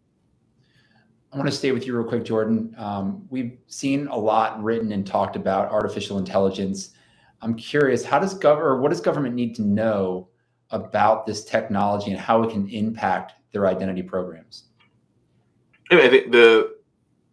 I 1.32 1.36
want 1.36 1.48
to 1.48 1.56
stay 1.56 1.72
with 1.72 1.86
you 1.86 1.96
real 1.96 2.06
quick, 2.06 2.24
Jordan. 2.24 2.74
Um, 2.78 3.26
we've 3.30 3.58
seen 3.66 4.06
a 4.08 4.16
lot 4.16 4.62
written 4.62 4.92
and 4.92 5.06
talked 5.06 5.34
about 5.34 5.70
artificial 5.70 6.18
intelligence. 6.18 6.90
I'm 7.42 7.54
curious, 7.54 8.04
how 8.04 8.20
does 8.20 8.34
government, 8.34 8.82
what 8.82 8.90
does 8.90 9.00
government 9.00 9.34
need 9.34 9.54
to 9.56 9.62
know 9.62 10.28
about 10.70 11.26
this 11.26 11.44
technology 11.44 12.12
and 12.12 12.20
how 12.20 12.42
it 12.44 12.50
can 12.50 12.68
impact 12.68 13.34
their 13.52 13.66
identity 13.66 14.02
programs? 14.02 14.64
I 15.90 16.08
think 16.08 16.32
the 16.32 16.76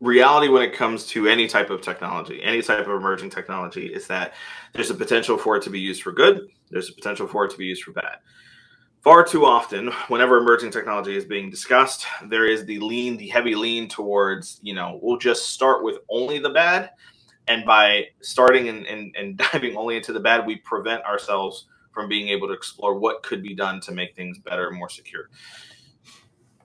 reality 0.02 0.50
when 0.50 0.64
it 0.64 0.74
comes 0.74 1.06
to 1.08 1.28
any 1.28 1.48
type 1.48 1.70
of 1.70 1.82
technology, 1.82 2.42
any 2.44 2.62
type 2.62 2.88
of 2.88 2.90
emerging 2.90 3.30
technology, 3.30 3.86
is 3.86 4.08
that 4.08 4.34
there's 4.74 4.90
a 4.90 4.96
potential 4.96 5.38
for 5.38 5.56
it 5.56 5.64
to 5.64 5.70
be 5.70 5.80
used 5.80 6.02
for 6.02 6.12
good. 6.12 6.50
There's 6.70 6.90
a 6.90 6.94
potential 6.94 7.28
for 7.28 7.46
it 7.46 7.52
to 7.52 7.58
be 7.58 7.66
used 7.66 7.84
for 7.84 7.92
bad. 7.92 8.18
Far 9.02 9.24
too 9.24 9.46
often, 9.46 9.92
whenever 10.10 10.38
emerging 10.38 10.72
technology 10.72 11.16
is 11.16 11.24
being 11.24 11.50
discussed, 11.50 12.06
there 12.26 12.46
is 12.46 12.66
the 12.66 12.80
lean, 12.80 13.16
the 13.16 13.30
heavy 13.30 13.56
lean 13.56 13.88
towards, 13.88 14.60
you 14.62 14.74
know, 14.74 15.00
we'll 15.02 15.18
just 15.18 15.52
start 15.52 15.84
with 15.84 16.00
only 16.10 16.40
the 16.40 16.50
bad. 16.50 16.90
And 17.50 17.66
by 17.66 18.06
starting 18.22 18.70
and, 18.70 18.86
and, 18.86 19.14
and 19.18 19.38
diving 19.52 19.76
only 19.76 19.98
into 19.98 20.14
the 20.14 20.22
bad, 20.22 20.46
we 20.46 20.56
prevent 20.58 21.04
ourselves 21.04 21.66
from 21.92 22.08
being 22.08 22.30
able 22.30 22.48
to 22.48 22.54
explore 22.54 22.98
what 22.98 23.24
could 23.24 23.44
be 23.44 23.54
done 23.54 23.82
to 23.82 23.92
make 23.92 24.16
things 24.16 24.40
better 24.40 24.70
and 24.70 24.78
more 24.78 24.90
secure. 24.90 25.30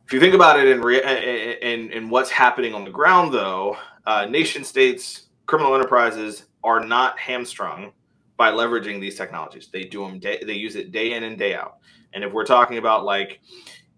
If 0.06 0.12
you 0.12 0.20
think 0.20 0.34
about 0.34 0.60
it 0.60 0.68
in 0.68 0.82
re- 0.82 1.58
in, 1.62 1.90
in 1.90 2.10
what's 2.10 2.30
happening 2.30 2.74
on 2.74 2.84
the 2.84 2.90
ground, 2.90 3.32
though, 3.32 3.76
uh, 4.06 4.26
nation 4.26 4.62
states, 4.62 5.28
criminal 5.46 5.74
enterprises 5.74 6.44
are 6.62 6.84
not 6.84 7.18
hamstrung 7.18 7.92
by 8.36 8.50
leveraging 8.50 9.00
these 9.00 9.16
technologies. 9.16 9.68
They 9.72 9.84
do 9.84 10.06
them. 10.06 10.18
Day, 10.18 10.42
they 10.44 10.54
use 10.54 10.76
it 10.76 10.92
day 10.92 11.14
in 11.14 11.24
and 11.24 11.38
day 11.38 11.54
out. 11.54 11.78
And 12.12 12.22
if 12.22 12.32
we're 12.32 12.44
talking 12.44 12.76
about 12.78 13.04
like 13.04 13.40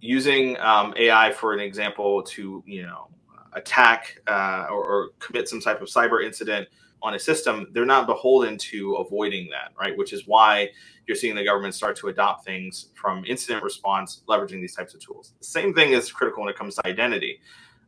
using 0.00 0.56
um, 0.58 0.94
AI 0.96 1.32
for 1.32 1.52
an 1.52 1.60
example 1.60 2.22
to 2.22 2.62
you 2.66 2.82
know 2.82 3.08
attack 3.56 4.20
uh, 4.28 4.66
or, 4.70 4.84
or 4.84 5.08
commit 5.18 5.48
some 5.48 5.60
type 5.60 5.82
of 5.82 5.88
cyber 5.88 6.24
incident 6.24 6.68
on 7.02 7.14
a 7.14 7.18
system, 7.18 7.66
they're 7.72 7.84
not 7.84 8.06
beholden 8.06 8.56
to 8.58 8.94
avoiding 8.94 9.48
that, 9.50 9.72
right? 9.78 9.96
Which 9.96 10.12
is 10.12 10.26
why 10.26 10.70
you're 11.06 11.16
seeing 11.16 11.34
the 11.34 11.44
government 11.44 11.74
start 11.74 11.96
to 11.96 12.08
adopt 12.08 12.44
things 12.44 12.90
from 12.94 13.24
incident 13.24 13.62
response, 13.62 14.22
leveraging 14.28 14.60
these 14.60 14.74
types 14.74 14.94
of 14.94 15.00
tools. 15.00 15.32
The 15.38 15.44
same 15.44 15.74
thing 15.74 15.92
is 15.92 16.10
critical 16.10 16.42
when 16.42 16.50
it 16.50 16.56
comes 16.56 16.76
to 16.76 16.86
identity. 16.86 17.40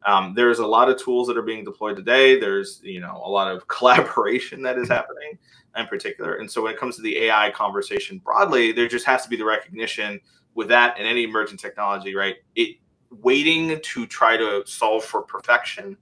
Um, 0.06 0.34
there's 0.34 0.60
a 0.60 0.66
lot 0.66 0.88
of 0.88 0.98
tools 1.02 1.26
that 1.26 1.36
are 1.36 1.42
being 1.42 1.64
deployed 1.64 1.96
today. 1.96 2.38
There's 2.38 2.80
you 2.84 3.00
know 3.00 3.20
a 3.24 3.30
lot 3.30 3.50
of 3.50 3.66
collaboration 3.68 4.62
that 4.62 4.78
is 4.78 4.88
happening 4.88 5.38
in 5.76 5.86
particular. 5.86 6.36
And 6.36 6.50
so 6.50 6.62
when 6.62 6.72
it 6.72 6.78
comes 6.78 6.96
to 6.96 7.02
the 7.02 7.18
AI 7.24 7.50
conversation 7.50 8.18
broadly, 8.18 8.72
there 8.72 8.88
just 8.88 9.06
has 9.06 9.24
to 9.24 9.28
be 9.28 9.36
the 9.36 9.44
recognition 9.44 10.20
with 10.54 10.68
that 10.68 10.96
and 10.98 11.06
any 11.06 11.24
emerging 11.24 11.58
technology, 11.58 12.14
right? 12.14 12.36
It 12.54 12.76
waiting 13.10 13.80
to 13.80 14.06
try 14.06 14.36
to 14.36 14.62
solve 14.66 15.04
for 15.04 15.22
perfection 15.22 15.96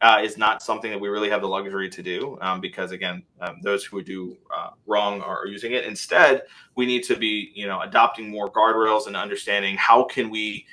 uh, 0.00 0.20
is 0.22 0.38
not 0.38 0.62
something 0.62 0.90
that 0.90 1.00
we 1.00 1.08
really 1.08 1.28
have 1.28 1.40
the 1.40 1.48
luxury 1.48 1.88
to 1.88 2.02
do 2.02 2.38
um, 2.40 2.60
because 2.60 2.92
again 2.92 3.22
um, 3.40 3.56
those 3.62 3.84
who 3.84 4.02
do 4.02 4.36
uh, 4.56 4.70
wrong 4.86 5.20
are 5.20 5.46
using 5.46 5.72
it. 5.72 5.84
Instead 5.84 6.42
we 6.76 6.86
need 6.86 7.02
to 7.04 7.16
be 7.16 7.50
you 7.54 7.66
know 7.66 7.80
adopting 7.80 8.30
more 8.30 8.50
guardrails 8.50 9.06
and 9.06 9.16
understanding 9.16 9.76
how 9.76 10.04
can 10.04 10.30
we 10.30 10.64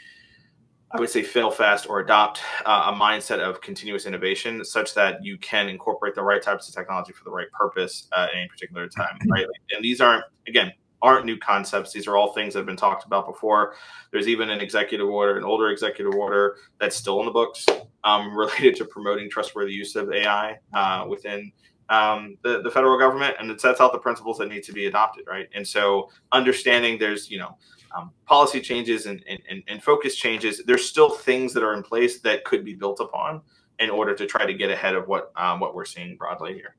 i 0.91 0.99
would 0.99 1.09
say 1.09 1.23
fail 1.23 1.49
fast 1.49 1.89
or 1.89 1.99
adopt 1.99 2.41
uh, 2.65 2.91
a 2.93 2.95
mindset 2.95 3.39
of 3.39 3.59
continuous 3.59 4.05
innovation 4.05 4.63
such 4.63 4.93
that 4.93 5.23
you 5.23 5.35
can 5.39 5.67
incorporate 5.67 6.13
the 6.13 6.21
right 6.21 6.43
types 6.43 6.69
of 6.69 6.75
technology 6.75 7.11
for 7.11 7.23
the 7.23 7.31
right 7.31 7.51
purpose 7.51 8.07
at 8.15 8.29
any 8.35 8.47
particular 8.47 8.87
time 8.87 9.17
right? 9.31 9.47
And 9.75 9.83
these 9.83 9.99
aren't 9.99 10.23
again 10.47 10.71
aren't 11.01 11.25
new 11.25 11.37
concepts. 11.37 11.91
These 11.91 12.07
are 12.07 12.17
all 12.17 12.33
things 12.33 12.53
that 12.53 12.59
have 12.59 12.65
been 12.65 12.75
talked 12.75 13.05
about 13.05 13.27
before. 13.27 13.75
There's 14.11 14.27
even 14.27 14.49
an 14.49 14.59
executive 14.59 15.07
order, 15.07 15.37
an 15.37 15.43
older 15.43 15.69
executive 15.69 16.15
order 16.15 16.57
that's 16.79 16.95
still 16.95 17.19
in 17.19 17.25
the 17.25 17.31
books 17.31 17.65
um, 18.03 18.35
related 18.37 18.75
to 18.77 18.85
promoting 18.85 19.29
trustworthy 19.29 19.73
use 19.73 19.95
of 19.95 20.11
AI 20.11 20.57
uh, 20.73 21.05
within 21.07 21.51
um, 21.89 22.37
the, 22.43 22.61
the 22.61 22.71
federal 22.71 22.97
government. 22.97 23.35
And 23.39 23.51
it 23.51 23.61
sets 23.61 23.79
out 23.79 23.91
the 23.91 23.99
principles 23.99 24.37
that 24.39 24.49
need 24.49 24.63
to 24.63 24.73
be 24.73 24.87
adopted, 24.87 25.25
right? 25.27 25.47
And 25.53 25.67
so 25.67 26.09
understanding 26.31 26.97
there's, 26.97 27.29
you 27.29 27.37
know, 27.37 27.57
um, 27.95 28.11
policy 28.25 28.59
changes 28.59 29.05
and, 29.05 29.23
and, 29.27 29.63
and 29.67 29.81
focus 29.81 30.15
changes, 30.15 30.61
there's 30.65 30.87
still 30.87 31.09
things 31.09 31.53
that 31.53 31.63
are 31.63 31.73
in 31.73 31.83
place 31.83 32.19
that 32.21 32.43
could 32.43 32.65
be 32.65 32.73
built 32.73 32.99
upon 32.99 33.41
in 33.79 33.89
order 33.89 34.15
to 34.15 34.25
try 34.25 34.45
to 34.45 34.53
get 34.53 34.69
ahead 34.69 34.95
of 34.95 35.07
what 35.07 35.31
um, 35.35 35.59
what 35.59 35.75
we're 35.75 35.85
seeing 35.85 36.15
broadly 36.15 36.53
here. 36.53 36.75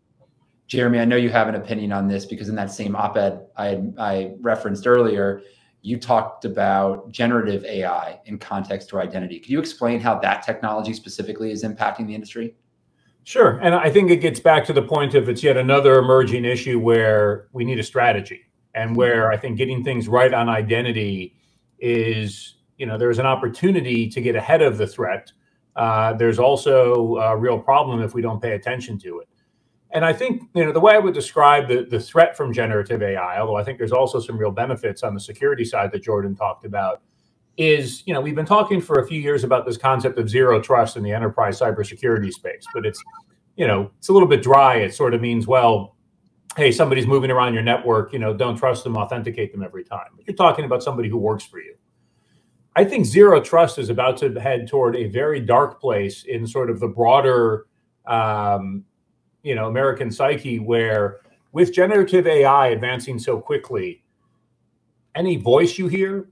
Jeremy, 0.67 0.99
I 0.99 1.05
know 1.05 1.17
you 1.17 1.31
have 1.31 1.49
an 1.49 1.55
opinion 1.55 1.93
on 1.93 2.09
this 2.09 2.25
because 2.25 2.49
in 2.49 2.57
that 2.57 2.71
same 2.71 2.97
op-ed 2.97 3.47
I, 3.57 3.83
I 3.99 4.33
referenced 4.41 4.87
earlier, 4.87 5.43
you 5.83 5.97
talked 5.97 6.45
about 6.45 7.13
generative 7.13 7.65
AI 7.65 8.19
in 8.25 8.39
context 8.39 8.89
to 8.89 8.99
identity. 8.99 9.39
Could 9.39 9.51
you 9.51 9.61
explain 9.61 10.01
how 10.01 10.19
that 10.19 10.43
technology 10.43 10.93
specifically 10.93 11.53
is 11.53 11.63
impacting 11.63 12.09
the 12.09 12.15
industry? 12.15 12.57
Sure. 13.23 13.59
And 13.63 13.75
I 13.75 13.91
think 13.91 14.11
it 14.11 14.17
gets 14.17 14.41
back 14.41 14.65
to 14.67 14.73
the 14.73 14.83
point 14.83 15.15
of 15.15 15.29
it's 15.29 15.43
yet 15.43 15.57
another 15.57 15.99
emerging 15.99 16.45
issue 16.45 16.81
where 16.81 17.49
we 17.53 17.65
need 17.65 17.79
a 17.79 17.83
strategy 17.83 18.43
and 18.75 18.95
where 18.97 19.33
I 19.33 19.37
think 19.37 19.59
getting 19.59 19.83
things 19.83 20.07
right 20.07 20.33
on 20.33 20.49
identity 20.49 21.37
is, 21.79 22.57
you 22.79 22.87
know, 22.87 22.99
there's 22.99 23.19
an 23.19 23.27
opportunity 23.27 24.09
to 24.09 24.21
get 24.21 24.37
ahead 24.37 24.63
of 24.63 24.79
the 24.79 24.87
threat. 24.87 25.33
Uh, 25.75 26.13
there's 26.13 26.39
also 26.39 27.17
a 27.17 27.37
real 27.37 27.59
problem 27.59 28.03
if 28.03 28.15
we 28.15 28.23
don't 28.23 28.41
pay 28.41 28.53
attention 28.53 28.99
to 28.99 29.21
it. 29.21 29.29
And 29.93 30.05
I 30.05 30.13
think 30.13 30.43
you 30.55 30.65
know 30.65 30.73
the 30.73 30.81
way 30.81 30.95
I 30.95 30.99
would 30.99 31.15
describe 31.15 31.69
the 31.69 31.87
the 31.89 32.01
threat 32.01 32.37
from 32.37 32.53
generative 32.53 33.03
AI, 33.03 33.41
although 33.41 33.57
I 33.57 33.65
think 33.65 33.79
there's 33.79 33.93
also 33.93 34.21
some 34.21 34.37
real 34.37 34.51
benefits 34.51 35.03
on 35.03 35.15
the 35.15 35.21
security 35.21 35.65
side 35.65 35.93
that 35.93 36.03
Jordan 36.03 36.35
talked 36.35 36.65
about, 36.65 37.03
is 37.57 38.03
you 38.07 38.13
know 38.13 38.21
we've 38.21 38.35
been 38.35 38.47
talking 38.47 38.81
for 38.81 39.01
a 39.01 39.07
few 39.07 39.21
years 39.21 39.45
about 39.45 39.65
this 39.65 39.77
concept 39.77 40.19
of 40.19 40.29
zero 40.29 40.61
trust 40.61 40.97
in 40.97 41.03
the 41.03 41.13
enterprise 41.13 41.61
cybersecurity 41.61 42.33
space, 42.33 42.65
but 42.75 42.85
it's 42.85 43.03
you 43.57 43.67
know 43.67 43.91
it's 43.99 44.09
a 44.09 44.13
little 44.13 44.29
bit 44.29 44.43
dry. 44.43 44.77
It 44.77 44.95
sort 44.95 45.15
of 45.15 45.21
means 45.21 45.47
well, 45.47 45.97
hey, 46.57 46.73
somebody's 46.73 47.07
moving 47.07 47.31
around 47.31 47.55
your 47.55 47.63
network, 47.63 48.13
you 48.13 48.19
know, 48.19 48.35
don't 48.35 48.57
trust 48.57 48.83
them, 48.83 48.97
authenticate 48.97 49.53
them 49.53 49.63
every 49.63 49.85
time. 49.85 50.09
But 50.17 50.27
you're 50.27 50.37
talking 50.37 50.65
about 50.65 50.83
somebody 50.83 51.09
who 51.09 51.19
works 51.19 51.45
for 51.45 51.61
you. 51.61 51.75
I 52.75 52.85
think 52.85 53.07
zero 53.07 53.41
trust 53.41 53.79
is 53.79 53.89
about 53.89 54.19
to 54.19 54.39
head 54.41 54.67
toward 54.67 54.97
a 54.97 55.09
very 55.09 55.41
dark 55.41 55.81
place 55.81 56.25
in 56.25 56.47
sort 56.47 56.71
of 56.71 56.81
the 56.81 56.89
broader 56.89 57.67
um, 58.07 58.85
you 59.47 59.55
know 59.55 59.69
American 59.69 60.11
psyche 60.11 60.59
where 60.59 61.21
with 61.53 61.73
generative 61.73 62.27
AI 62.27 62.69
advancing 62.69 63.17
so 63.19 63.41
quickly, 63.41 64.03
any 65.15 65.37
voice 65.37 65.79
you 65.79 65.87
hear 65.87 66.29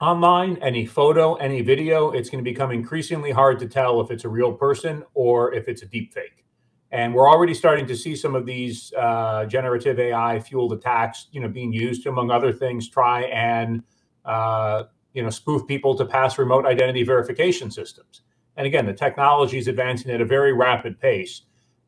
online, 0.00 0.56
any 0.62 0.86
photo, 0.86 1.34
any 1.34 1.60
video, 1.60 2.12
it's 2.12 2.30
going 2.30 2.42
to 2.42 2.48
become 2.48 2.70
increasingly 2.70 3.32
hard 3.32 3.58
to 3.58 3.66
tell 3.66 4.00
if 4.00 4.12
it's 4.12 4.24
a 4.24 4.28
real 4.28 4.52
person 4.52 5.02
or 5.14 5.52
if 5.52 5.66
it's 5.68 5.82
a 5.82 5.86
deep 5.86 6.14
fake. 6.14 6.44
And 6.92 7.12
we're 7.14 7.28
already 7.28 7.52
starting 7.52 7.86
to 7.88 7.96
see 7.96 8.14
some 8.14 8.36
of 8.36 8.46
these 8.46 8.92
uh, 8.96 9.44
generative 9.46 9.98
AI 9.98 10.38
fueled 10.38 10.72
attacks, 10.72 11.26
you 11.32 11.40
know, 11.40 11.48
being 11.48 11.72
used 11.72 12.04
to, 12.04 12.10
among 12.10 12.30
other 12.30 12.52
things, 12.52 12.88
try 12.88 13.22
and 13.22 13.82
uh, 14.24 14.84
you 15.14 15.22
know 15.24 15.30
spoof 15.30 15.66
people 15.66 15.96
to 15.96 16.06
pass 16.06 16.38
remote 16.38 16.64
identity 16.64 17.02
verification 17.02 17.72
systems. 17.72 18.22
And 18.56 18.68
again, 18.68 18.86
the 18.86 18.94
technology 18.94 19.58
is 19.58 19.66
advancing 19.66 20.12
at 20.12 20.20
a 20.20 20.24
very 20.24 20.52
rapid 20.52 21.00
pace. 21.00 21.42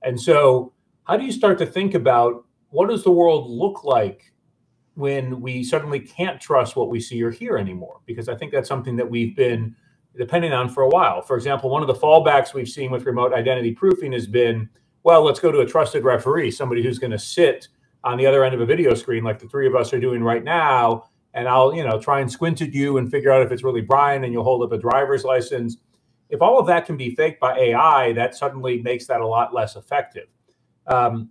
And 0.04 0.20
so, 0.20 0.72
how 1.04 1.16
do 1.16 1.24
you 1.24 1.32
start 1.32 1.58
to 1.58 1.66
think 1.66 1.94
about 1.94 2.44
what 2.70 2.88
does 2.88 3.04
the 3.04 3.10
world 3.10 3.50
look 3.50 3.84
like 3.84 4.32
when 4.94 5.40
we 5.40 5.64
suddenly 5.64 6.00
can't 6.00 6.40
trust 6.40 6.76
what 6.76 6.90
we 6.90 7.00
see 7.00 7.22
or 7.22 7.30
hear 7.30 7.56
anymore? 7.56 8.00
Because 8.06 8.28
I 8.28 8.34
think 8.34 8.52
that's 8.52 8.68
something 8.68 8.96
that 8.96 9.10
we've 9.10 9.34
been 9.36 9.74
depending 10.16 10.52
on 10.52 10.68
for 10.68 10.82
a 10.82 10.88
while. 10.88 11.22
For 11.22 11.36
example, 11.36 11.70
one 11.70 11.82
of 11.82 11.88
the 11.88 11.94
fallbacks 11.94 12.54
we've 12.54 12.68
seen 12.68 12.90
with 12.90 13.06
remote 13.06 13.32
identity 13.32 13.72
proofing 13.72 14.12
has 14.12 14.26
been, 14.26 14.68
well, 15.02 15.22
let's 15.24 15.40
go 15.40 15.50
to 15.50 15.60
a 15.60 15.66
trusted 15.66 16.04
referee, 16.04 16.50
somebody 16.50 16.82
who's 16.82 16.98
going 16.98 17.10
to 17.12 17.18
sit 17.18 17.68
on 18.04 18.18
the 18.18 18.26
other 18.26 18.44
end 18.44 18.54
of 18.54 18.60
a 18.60 18.66
video 18.66 18.94
screen 18.94 19.24
like 19.24 19.38
the 19.38 19.48
three 19.48 19.66
of 19.66 19.74
us 19.74 19.92
are 19.92 20.00
doing 20.00 20.22
right 20.22 20.44
now 20.44 21.04
and 21.34 21.48
I'll, 21.48 21.74
you 21.74 21.84
know, 21.84 21.98
try 21.98 22.20
and 22.20 22.30
squint 22.30 22.60
at 22.60 22.74
you 22.74 22.98
and 22.98 23.10
figure 23.10 23.32
out 23.32 23.42
if 23.42 23.52
it's 23.52 23.62
really 23.62 23.80
Brian 23.80 24.24
and 24.24 24.32
you'll 24.32 24.44
hold 24.44 24.62
up 24.62 24.72
a 24.72 24.80
driver's 24.80 25.24
license 25.24 25.78
if 26.32 26.40
all 26.40 26.58
of 26.58 26.66
that 26.66 26.86
can 26.86 26.96
be 26.96 27.14
faked 27.14 27.38
by 27.38 27.56
AI, 27.56 28.14
that 28.14 28.34
suddenly 28.34 28.80
makes 28.80 29.06
that 29.06 29.20
a 29.20 29.26
lot 29.26 29.54
less 29.54 29.76
effective. 29.76 30.28
Um, 30.86 31.30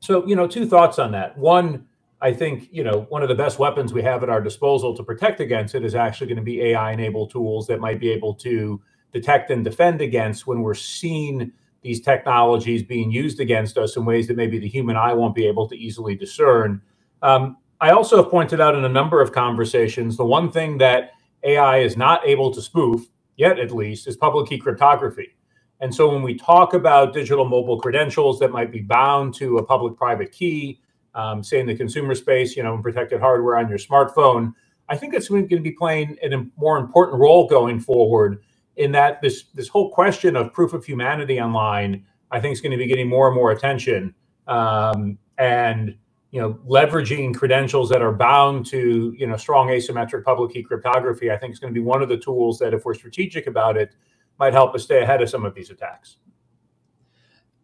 so, 0.00 0.26
you 0.26 0.34
know, 0.34 0.48
two 0.48 0.66
thoughts 0.66 0.98
on 0.98 1.12
that. 1.12 1.38
One, 1.38 1.86
I 2.20 2.32
think, 2.32 2.68
you 2.72 2.82
know, 2.82 3.06
one 3.10 3.22
of 3.22 3.28
the 3.28 3.36
best 3.36 3.60
weapons 3.60 3.92
we 3.92 4.02
have 4.02 4.24
at 4.24 4.28
our 4.28 4.40
disposal 4.40 4.94
to 4.96 5.04
protect 5.04 5.40
against 5.40 5.76
it 5.76 5.84
is 5.84 5.94
actually 5.94 6.26
going 6.26 6.38
to 6.38 6.42
be 6.42 6.60
AI 6.62 6.92
enabled 6.92 7.30
tools 7.30 7.68
that 7.68 7.78
might 7.78 8.00
be 8.00 8.10
able 8.10 8.34
to 8.34 8.82
detect 9.12 9.50
and 9.50 9.64
defend 9.64 10.00
against 10.00 10.48
when 10.48 10.62
we're 10.62 10.74
seeing 10.74 11.52
these 11.82 12.00
technologies 12.00 12.82
being 12.82 13.12
used 13.12 13.38
against 13.38 13.78
us 13.78 13.96
in 13.96 14.04
ways 14.04 14.26
that 14.26 14.36
maybe 14.36 14.58
the 14.58 14.68
human 14.68 14.96
eye 14.96 15.12
won't 15.12 15.34
be 15.34 15.46
able 15.46 15.68
to 15.68 15.76
easily 15.76 16.16
discern. 16.16 16.82
Um, 17.22 17.56
I 17.80 17.90
also 17.90 18.16
have 18.16 18.30
pointed 18.30 18.60
out 18.60 18.74
in 18.74 18.84
a 18.84 18.88
number 18.88 19.20
of 19.20 19.30
conversations 19.30 20.16
the 20.16 20.24
one 20.24 20.50
thing 20.50 20.78
that 20.78 21.12
AI 21.44 21.78
is 21.78 21.96
not 21.96 22.26
able 22.26 22.50
to 22.52 22.60
spoof 22.60 23.06
yet 23.36 23.58
at 23.58 23.70
least, 23.70 24.06
is 24.06 24.16
public 24.16 24.48
key 24.48 24.58
cryptography. 24.58 25.36
And 25.80 25.94
so 25.94 26.08
when 26.08 26.22
we 26.22 26.34
talk 26.34 26.72
about 26.74 27.12
digital 27.12 27.44
mobile 27.44 27.80
credentials 27.80 28.38
that 28.38 28.50
might 28.52 28.70
be 28.70 28.80
bound 28.80 29.34
to 29.34 29.58
a 29.58 29.64
public 29.64 29.96
private 29.96 30.32
key, 30.32 30.80
um, 31.14 31.42
say 31.42 31.60
in 31.60 31.66
the 31.66 31.74
consumer 31.76 32.14
space, 32.14 32.56
you 32.56 32.62
know, 32.62 32.78
protected 32.78 33.20
hardware 33.20 33.56
on 33.56 33.68
your 33.68 33.78
smartphone, 33.78 34.54
I 34.88 34.96
think 34.96 35.14
it's 35.14 35.28
going 35.28 35.48
to 35.48 35.60
be 35.60 35.72
playing 35.72 36.16
a 36.22 36.30
more 36.56 36.78
important 36.78 37.20
role 37.20 37.48
going 37.48 37.80
forward 37.80 38.42
in 38.76 38.92
that 38.92 39.22
this 39.22 39.44
this 39.54 39.68
whole 39.68 39.90
question 39.90 40.36
of 40.36 40.52
proof 40.52 40.72
of 40.72 40.84
humanity 40.84 41.40
online, 41.40 42.04
I 42.30 42.40
think 42.40 42.52
is 42.52 42.60
going 42.60 42.72
to 42.72 42.78
be 42.78 42.86
getting 42.86 43.08
more 43.08 43.28
and 43.28 43.36
more 43.36 43.52
attention. 43.52 44.14
Um, 44.46 45.18
and 45.38 45.96
you 46.34 46.40
know, 46.40 46.54
leveraging 46.68 47.32
credentials 47.32 47.88
that 47.90 48.02
are 48.02 48.12
bound 48.12 48.66
to, 48.66 49.14
you 49.16 49.24
know, 49.24 49.36
strong 49.36 49.68
asymmetric 49.68 50.24
public 50.24 50.52
key 50.52 50.64
cryptography, 50.64 51.30
I 51.30 51.36
think 51.36 51.52
is 51.52 51.60
going 51.60 51.72
to 51.72 51.80
be 51.80 51.84
one 51.84 52.02
of 52.02 52.08
the 52.08 52.16
tools 52.16 52.58
that, 52.58 52.74
if 52.74 52.84
we're 52.84 52.94
strategic 52.94 53.46
about 53.46 53.76
it, 53.76 53.94
might 54.40 54.52
help 54.52 54.74
us 54.74 54.82
stay 54.82 55.00
ahead 55.00 55.22
of 55.22 55.30
some 55.30 55.44
of 55.44 55.54
these 55.54 55.70
attacks. 55.70 56.16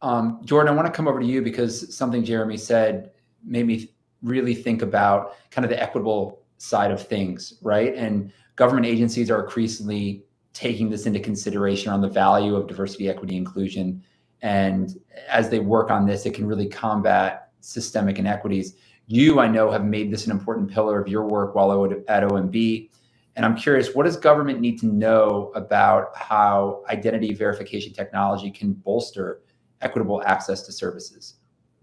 Um, 0.02 0.40
Jordan, 0.44 0.72
I 0.72 0.76
want 0.76 0.86
to 0.86 0.92
come 0.92 1.08
over 1.08 1.18
to 1.18 1.26
you 1.26 1.42
because 1.42 1.92
something 1.92 2.22
Jeremy 2.22 2.56
said 2.56 3.10
made 3.44 3.66
me 3.66 3.92
really 4.22 4.54
think 4.54 4.82
about 4.82 5.34
kind 5.50 5.64
of 5.64 5.68
the 5.68 5.82
equitable 5.82 6.44
side 6.58 6.92
of 6.92 7.04
things, 7.04 7.54
right? 7.62 7.92
And 7.96 8.32
government 8.54 8.86
agencies 8.86 9.32
are 9.32 9.42
increasingly 9.42 10.26
taking 10.52 10.88
this 10.88 11.06
into 11.06 11.18
consideration 11.18 11.90
on 11.90 12.00
the 12.00 12.08
value 12.08 12.54
of 12.54 12.68
diversity, 12.68 13.08
equity, 13.08 13.36
inclusion. 13.36 14.04
And 14.42 14.96
as 15.28 15.50
they 15.50 15.58
work 15.58 15.90
on 15.90 16.06
this, 16.06 16.24
it 16.24 16.34
can 16.34 16.46
really 16.46 16.68
combat 16.68 17.49
systemic 17.60 18.18
inequities. 18.18 18.74
You, 19.06 19.40
I 19.40 19.48
know, 19.48 19.70
have 19.70 19.84
made 19.84 20.10
this 20.10 20.26
an 20.26 20.32
important 20.32 20.70
pillar 20.70 21.00
of 21.00 21.08
your 21.08 21.26
work 21.26 21.54
while 21.54 21.84
at 22.08 22.22
OMB. 22.22 22.90
And 23.36 23.46
I'm 23.46 23.56
curious, 23.56 23.94
what 23.94 24.04
does 24.04 24.16
government 24.16 24.60
need 24.60 24.78
to 24.80 24.86
know 24.86 25.52
about 25.54 26.16
how 26.16 26.82
identity 26.88 27.32
verification 27.32 27.92
technology 27.92 28.50
can 28.50 28.72
bolster 28.72 29.42
equitable 29.80 30.22
access 30.24 30.62
to 30.62 30.72
services? 30.72 31.34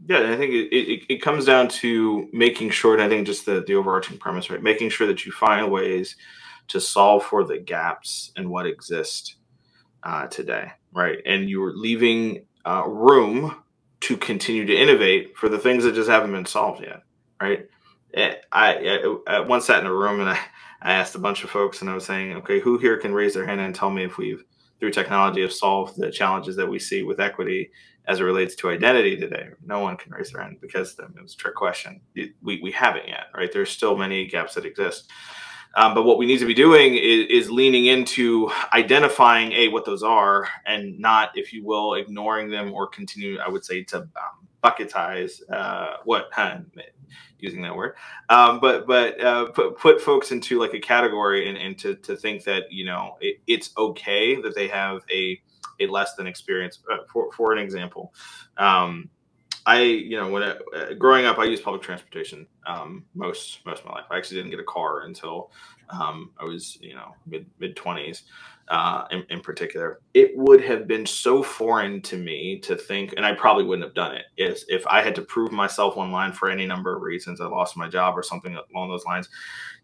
Yeah, 0.06 0.32
I 0.32 0.38
think 0.38 0.54
it, 0.54 0.76
it, 0.76 1.04
it, 1.10 1.22
comes 1.22 1.46
down 1.46 1.70
to 1.70 2.30
making 2.32 2.70
sure, 2.70 2.94
and 2.94 3.02
I 3.02 3.10
think 3.10 3.26
just 3.26 3.48
the, 3.48 3.63
the 3.66 3.74
overarching 3.74 4.20
premise, 4.20 4.50
right? 4.50 4.62
Making 4.62 4.90
sure 4.90 5.08
that 5.08 5.26
you 5.26 5.32
find 5.32 5.72
ways 5.72 6.16
to 6.68 6.80
solve 6.80 7.24
for 7.24 7.44
the 7.44 7.58
gaps 7.58 8.32
in 8.36 8.50
what 8.50 8.68
exists 8.68 9.38
uh, 10.04 10.28
today, 10.28 10.72
right? 10.94 11.18
And 11.26 11.50
you're 11.50 11.76
leaving 11.76 12.46
uh, 12.63 12.84
room 12.86 13.63
to 14.01 14.17
continue 14.17 14.65
to 14.65 14.75
innovate 14.75 15.36
for 15.38 15.49
the 15.49 15.57
things 15.57 15.83
that 15.83 15.95
just 15.95 16.10
haven't 16.10 16.31
been 16.31 16.45
solved 16.45 16.81
yet, 16.81 17.03
right? 17.41 17.67
Eh, 18.13 18.36
I, 18.51 18.75
I, 19.27 19.36
I 19.36 19.39
once 19.41 19.65
sat 19.65 19.81
in 19.81 19.88
a 19.88 19.93
room 19.93 20.19
and 20.19 20.29
I, 20.29 20.39
I 20.81 20.93
asked 20.93 21.15
a 21.15 21.19
bunch 21.19 21.43
of 21.43 21.49
folks 21.49 21.81
and 21.81 21.89
I 21.89 21.95
was 21.95 22.05
saying, 22.05 22.33
okay, 22.38 22.60
who 22.60 22.77
here 22.77 22.97
can 22.97 23.13
raise 23.13 23.33
their 23.33 23.45
hand 23.45 23.60
and 23.60 23.73
tell 23.73 23.89
me 23.89 24.03
if 24.03 24.17
we've, 24.17 24.43
through 24.79 24.91
technology, 24.91 25.41
have 25.41 25.53
solved 25.53 25.97
the 25.97 26.12
challenges 26.12 26.55
that 26.55 26.69
we 26.69 26.79
see 26.79 27.01
with 27.03 27.19
equity 27.19 27.71
as 28.07 28.19
it 28.19 28.23
relates 28.23 28.55
to 28.55 28.69
identity 28.69 29.17
today? 29.17 29.47
No 29.65 29.79
one 29.79 29.97
can 29.97 30.13
raise 30.13 30.31
their 30.31 30.43
hand 30.43 30.57
because 30.62 30.97
it 30.99 31.21
was 31.21 31.33
a 31.33 31.38
trick 31.38 31.55
question. 31.55 32.01
We, 32.15 32.62
we 32.62 32.71
haven't 32.71 33.07
yet, 33.07 33.25
right? 33.36 33.51
There's 33.51 33.71
still 33.71 33.97
many 33.97 34.27
gaps 34.27 34.53
that 34.53 34.65
exist. 34.65 35.12
Um, 35.78 35.94
but 35.94 36.06
what 36.06 36.18
we 36.18 36.26
need 36.26 36.40
to 36.40 36.48
be 36.48 36.56
doing 36.56 36.96
is, 36.96 37.28
is, 37.30 37.52
leaning 37.52 37.86
into 37.86 38.50
identifying 38.74 39.52
a 39.52 39.68
what 39.68 39.86
those 39.86 40.02
are, 40.02 40.50
and 40.66 40.98
not, 40.98 41.30
if 41.36 41.54
you 41.54 41.63
will, 41.63 41.94
ignoring 41.94 42.50
them 42.50 42.74
or 42.74 42.88
continue. 42.88 43.38
I 43.38 43.48
would 43.48 43.63
say 43.63 43.84
to 43.84 44.00
um, 44.00 44.48
bucketize 44.63 45.40
uh, 45.52 45.98
what 46.04 46.32
using 47.40 47.62
that 47.62 47.76
word, 47.76 47.94
um, 48.30 48.60
but 48.60 48.88
but 48.88 49.22
uh, 49.22 49.52
put 49.52 49.78
put 49.78 50.02
folks 50.02 50.32
into 50.32 50.60
like 50.60 50.74
a 50.74 50.80
category 50.80 51.48
and, 51.48 51.58
and 51.60 51.78
to 51.78 51.94
to 51.96 52.16
think 52.16 52.44
that 52.46 52.72
you 52.72 52.84
know 52.84 53.16
it, 53.22 53.38
it's 53.46 53.70
okay 53.78 54.42
that 54.42 54.56
they 54.56 54.68
have 54.68 55.04
a 55.13 55.40
a 55.80 55.86
less 55.86 56.16
than 56.16 56.26
experience. 56.26 56.80
Uh, 56.92 56.98
for 57.08 57.32
for 57.34 57.52
an 57.54 57.60
example, 57.60 58.16
um, 58.58 59.12
I, 59.67 59.82
you 59.82 60.17
know, 60.17 60.30
when 60.30 60.43
uh, 60.43 60.56
growing 60.97 61.25
up, 61.25 61.39
I 61.39 61.43
used 61.43 61.62
public 61.62 61.82
transportation 61.82 62.47
um, 62.65 63.03
most 63.13 63.65
most 63.65 63.82
of 63.82 63.88
my 63.88 63.95
life. 63.95 64.06
I 64.10 64.17
actually 64.17 64.38
didn't 64.38 64.51
get 64.51 64.62
a 64.62 64.63
car 64.63 65.01
until 65.01 65.51
um, 65.89 66.32
I 66.39 66.45
was, 66.45 66.77
you 66.80 66.95
know, 66.95 67.13
mid 67.27 67.45
mid 67.60 67.75
twenties. 67.75 68.23
Uh, 68.69 69.06
in, 69.12 69.23
in, 69.30 69.39
particular, 69.39 70.01
it 70.13 70.32
would 70.36 70.60
have 70.60 70.89
been 70.89 71.06
so 71.06 71.41
foreign 71.41 72.01
to 72.01 72.17
me 72.17 72.60
to 72.60 72.75
think, 72.75 73.13
and 73.15 73.25
I 73.25 73.34
probably 73.34 73.63
wouldn't 73.63 73.86
have 73.86 73.93
done 73.93 74.13
it 74.13 74.25
is 74.36 74.65
if 74.67 74.86
I 74.88 75.01
had 75.01 75.15
to 75.15 75.21
prove 75.21 75.53
myself 75.53 75.95
online 75.95 76.34
for 76.34 76.49
any 76.49 76.65
number 76.65 76.93
of 76.93 77.01
reasons. 77.01 77.39
I 77.39 77.45
lost 77.45 77.77
my 77.77 77.88
job 77.88 78.17
or 78.17 78.23
something 78.23 78.58
along 78.73 78.89
those 78.89 79.06
lines. 79.06 79.30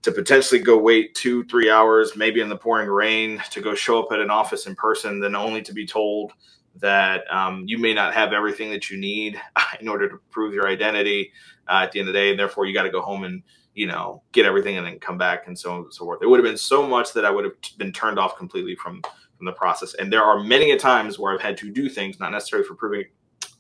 To 0.02 0.12
potentially 0.12 0.60
go 0.60 0.78
wait 0.78 1.16
two, 1.16 1.46
three 1.46 1.70
hours, 1.70 2.18
maybe 2.18 2.42
in 2.42 2.50
the 2.50 2.58
pouring 2.58 2.90
rain, 2.90 3.42
to 3.52 3.62
go 3.62 3.74
show 3.74 4.04
up 4.04 4.12
at 4.12 4.20
an 4.20 4.30
office 4.30 4.68
in 4.68 4.76
person, 4.76 5.22
then 5.22 5.34
only 5.34 5.62
to 5.62 5.74
be 5.74 5.88
told 5.88 6.34
that 6.80 7.24
um, 7.34 7.64
you 7.68 7.78
may 7.78 7.94
not 7.94 8.14
have 8.14 8.34
everything 8.34 8.72
that 8.72 8.90
you 8.90 8.98
need 8.98 9.40
in 9.80 9.88
order 9.88 10.10
to 10.10 10.18
prove 10.32 10.54
your 10.54 10.68
identity 10.68 11.32
uh, 11.68 11.82
at 11.84 11.92
the 11.92 12.00
end 12.00 12.10
of 12.10 12.14
the 12.14 12.20
day, 12.20 12.32
and 12.32 12.40
therefore 12.40 12.66
you 12.66 12.74
got 12.74 12.84
to 12.84 12.90
go 12.90 13.02
home 13.02 13.24
and 13.24 13.44
you 13.74 13.88
know 13.88 14.22
get 14.32 14.46
everything 14.46 14.78
and 14.78 14.86
then 14.86 15.00
come 15.00 15.18
back 15.18 15.48
and 15.48 15.58
so 15.58 15.72
on 15.72 15.78
and 15.80 15.94
so 15.94 16.06
forth. 16.06 16.22
It 16.22 16.28
would 16.28 16.40
have 16.40 16.50
been 16.50 16.58
so 16.58 16.88
much 16.88 17.14
that 17.14 17.26
I 17.26 17.32
would 17.32 17.46
have 17.46 17.54
been 17.78 17.92
turned 17.92 18.20
off 18.20 18.38
completely 18.38 18.76
from 18.76 19.02
from 19.38 19.46
the 19.46 19.52
process. 19.52 19.94
And 19.96 20.12
there 20.12 20.24
are 20.24 20.40
many 20.40 20.72
a 20.72 20.80
times 20.80 21.20
where 21.20 21.34
I've 21.34 21.42
had 21.42 21.58
to 21.58 21.72
do 21.72 21.90
things 21.90 22.20
not 22.20 22.32
necessarily 22.32 22.68
for 22.68 22.76
proving 22.76 23.06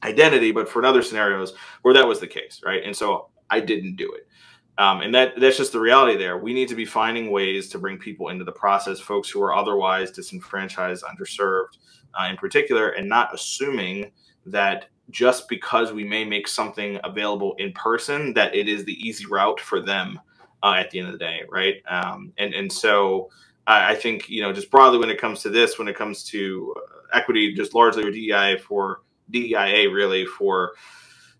identity, 0.03 0.51
but 0.51 0.69
for 0.69 0.85
other 0.85 1.01
scenarios 1.01 1.53
where 1.81 1.93
that 1.93 2.07
was 2.07 2.19
the 2.19 2.27
case, 2.27 2.61
right? 2.65 2.83
And 2.83 2.95
so 2.95 3.29
I 3.49 3.59
didn't 3.59 3.95
do 3.95 4.11
it. 4.13 4.27
Um, 4.77 5.01
and 5.01 5.13
that 5.13 5.39
that's 5.39 5.57
just 5.57 5.71
the 5.71 5.79
reality 5.79 6.17
there. 6.17 6.37
We 6.37 6.53
need 6.53 6.67
to 6.69 6.75
be 6.75 6.85
finding 6.85 7.31
ways 7.31 7.69
to 7.69 7.77
bring 7.77 7.97
people 7.99 8.29
into 8.29 8.43
the 8.43 8.51
process, 8.51 8.99
folks 8.99 9.29
who 9.29 9.41
are 9.41 9.53
otherwise 9.53 10.09
disenfranchised, 10.11 11.03
underserved, 11.03 11.77
uh, 12.19 12.27
in 12.29 12.37
particular, 12.37 12.89
and 12.89 13.07
not 13.07 13.33
assuming 13.33 14.11
that 14.47 14.85
just 15.09 15.47
because 15.47 15.93
we 15.93 16.03
may 16.03 16.25
make 16.25 16.47
something 16.47 16.99
available 17.03 17.55
in 17.59 17.71
person, 17.73 18.33
that 18.33 18.55
it 18.55 18.67
is 18.67 18.83
the 18.85 18.93
easy 18.93 19.25
route 19.25 19.59
for 19.59 19.79
them 19.79 20.19
uh, 20.63 20.75
at 20.77 20.89
the 20.89 20.99
end 20.99 21.07
of 21.07 21.13
the 21.13 21.19
day, 21.19 21.41
right? 21.49 21.75
Um, 21.87 22.33
and 22.37 22.53
and 22.53 22.71
so 22.71 23.29
I, 23.67 23.91
I, 23.91 23.95
think 23.95 24.27
you 24.29 24.41
know 24.41 24.53
just 24.53 24.71
broadly 24.71 24.97
when 24.97 25.09
it 25.09 25.19
comes 25.19 25.41
to 25.43 25.49
this, 25.49 25.77
when 25.77 25.87
it 25.87 25.95
comes 25.95 26.23
to 26.25 26.73
uh, 26.77 27.17
equity, 27.17 27.53
just 27.53 27.75
largely 27.75 28.03
or 28.03 28.11
DEI 28.11 28.57
for 28.57 29.01
DEIA 29.31 29.93
really 29.93 30.25
for 30.25 30.73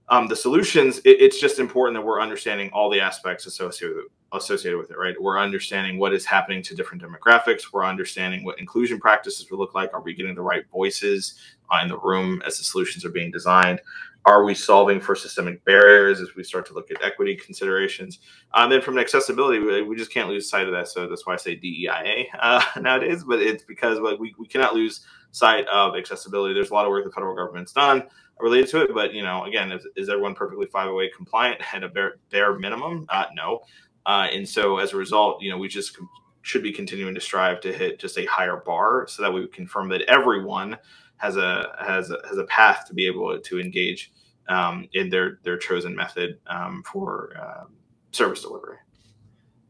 um, 0.09 0.27
the 0.27 0.35
solutions, 0.35 0.99
it, 0.99 1.21
it's 1.21 1.39
just 1.39 1.59
important 1.59 1.95
that 1.97 2.05
we're 2.05 2.21
understanding 2.21 2.69
all 2.73 2.89
the 2.89 2.99
aspects 2.99 3.45
associated 3.45 3.95
with, 3.95 4.05
associated 4.33 4.77
with 4.77 4.91
it, 4.91 4.97
right? 4.97 5.19
We're 5.19 5.39
understanding 5.39 5.97
what 5.97 6.13
is 6.13 6.25
happening 6.25 6.61
to 6.63 6.75
different 6.75 7.03
demographics. 7.03 7.71
We're 7.71 7.85
understanding 7.85 8.43
what 8.43 8.59
inclusion 8.59 8.99
practices 8.99 9.49
would 9.49 9.57
look 9.57 9.73
like. 9.73 9.93
Are 9.93 10.01
we 10.01 10.13
getting 10.13 10.35
the 10.35 10.41
right 10.41 10.65
voices 10.71 11.39
uh, 11.71 11.79
in 11.81 11.89
the 11.89 11.97
room 11.97 12.41
as 12.45 12.57
the 12.57 12.63
solutions 12.63 13.05
are 13.05 13.09
being 13.09 13.31
designed? 13.31 13.79
Are 14.25 14.45
we 14.45 14.55
solving 14.55 15.01
for 15.01 15.15
systemic 15.15 15.63
barriers 15.65 16.21
as 16.21 16.33
we 16.35 16.43
start 16.43 16.65
to 16.67 16.73
look 16.73 16.89
at 16.91 17.03
equity 17.03 17.35
considerations? 17.35 18.19
And 18.53 18.71
then 18.71 18.81
from 18.81 18.97
accessibility, 18.97 19.59
we, 19.59 19.95
just 19.97 20.13
can't 20.13 20.29
lose 20.29 20.49
sight 20.49 20.65
of 20.65 20.73
that. 20.73 20.87
So 20.87 21.07
that's 21.07 21.25
why 21.25 21.33
I 21.33 21.37
say 21.37 21.57
DEIA 21.57 22.25
uh, 22.39 22.63
nowadays, 22.81 23.23
but 23.25 23.41
it's 23.41 23.63
because 23.63 23.99
like, 23.99 24.19
we, 24.19 24.33
we 24.39 24.47
cannot 24.47 24.75
lose 24.75 25.05
sight 25.31 25.67
of 25.67 25.95
accessibility. 25.97 26.53
There's 26.53 26.71
a 26.71 26.73
lot 26.73 26.85
of 26.85 26.89
work 26.89 27.03
the 27.03 27.11
federal 27.11 27.35
government's 27.35 27.73
done 27.73 28.03
related 28.39 28.69
to 28.69 28.81
it, 28.81 28.93
but 28.93 29.13
you 29.13 29.23
know, 29.23 29.45
again, 29.45 29.71
is, 29.71 29.87
is 29.95 30.09
everyone 30.09 30.35
perfectly 30.35 30.65
508 30.67 31.15
compliant 31.15 31.61
at 31.73 31.83
a 31.83 31.89
bare, 31.89 32.15
bare 32.29 32.57
minimum? 32.57 33.05
Uh, 33.09 33.25
no. 33.33 33.61
Uh, 34.05 34.27
and 34.31 34.47
so 34.47 34.79
as 34.79 34.93
a 34.93 34.97
result, 34.97 35.41
you 35.41 35.49
know, 35.49 35.57
we 35.57 35.67
just 35.67 35.97
should 36.41 36.61
be 36.61 36.73
continuing 36.73 37.15
to 37.15 37.21
strive 37.21 37.61
to 37.61 37.71
hit 37.71 37.99
just 37.99 38.17
a 38.17 38.25
higher 38.25 38.57
bar 38.57 39.07
so 39.07 39.23
that 39.23 39.31
we 39.31 39.47
confirm 39.47 39.87
that 39.89 40.01
everyone 40.03 40.77
has 41.17 41.37
a 41.37 41.73
has 41.79 42.11
a, 42.11 42.17
has 42.27 42.37
a 42.37 42.43
path 42.45 42.85
to 42.85 42.93
be 42.93 43.07
able 43.07 43.39
to 43.39 43.59
engage 43.59 44.11
um, 44.49 44.87
in 44.93 45.09
their 45.09 45.39
their 45.43 45.57
chosen 45.57 45.95
method 45.95 46.37
um, 46.47 46.83
for 46.85 47.31
uh, 47.41 47.63
service 48.11 48.41
delivery. 48.41 48.77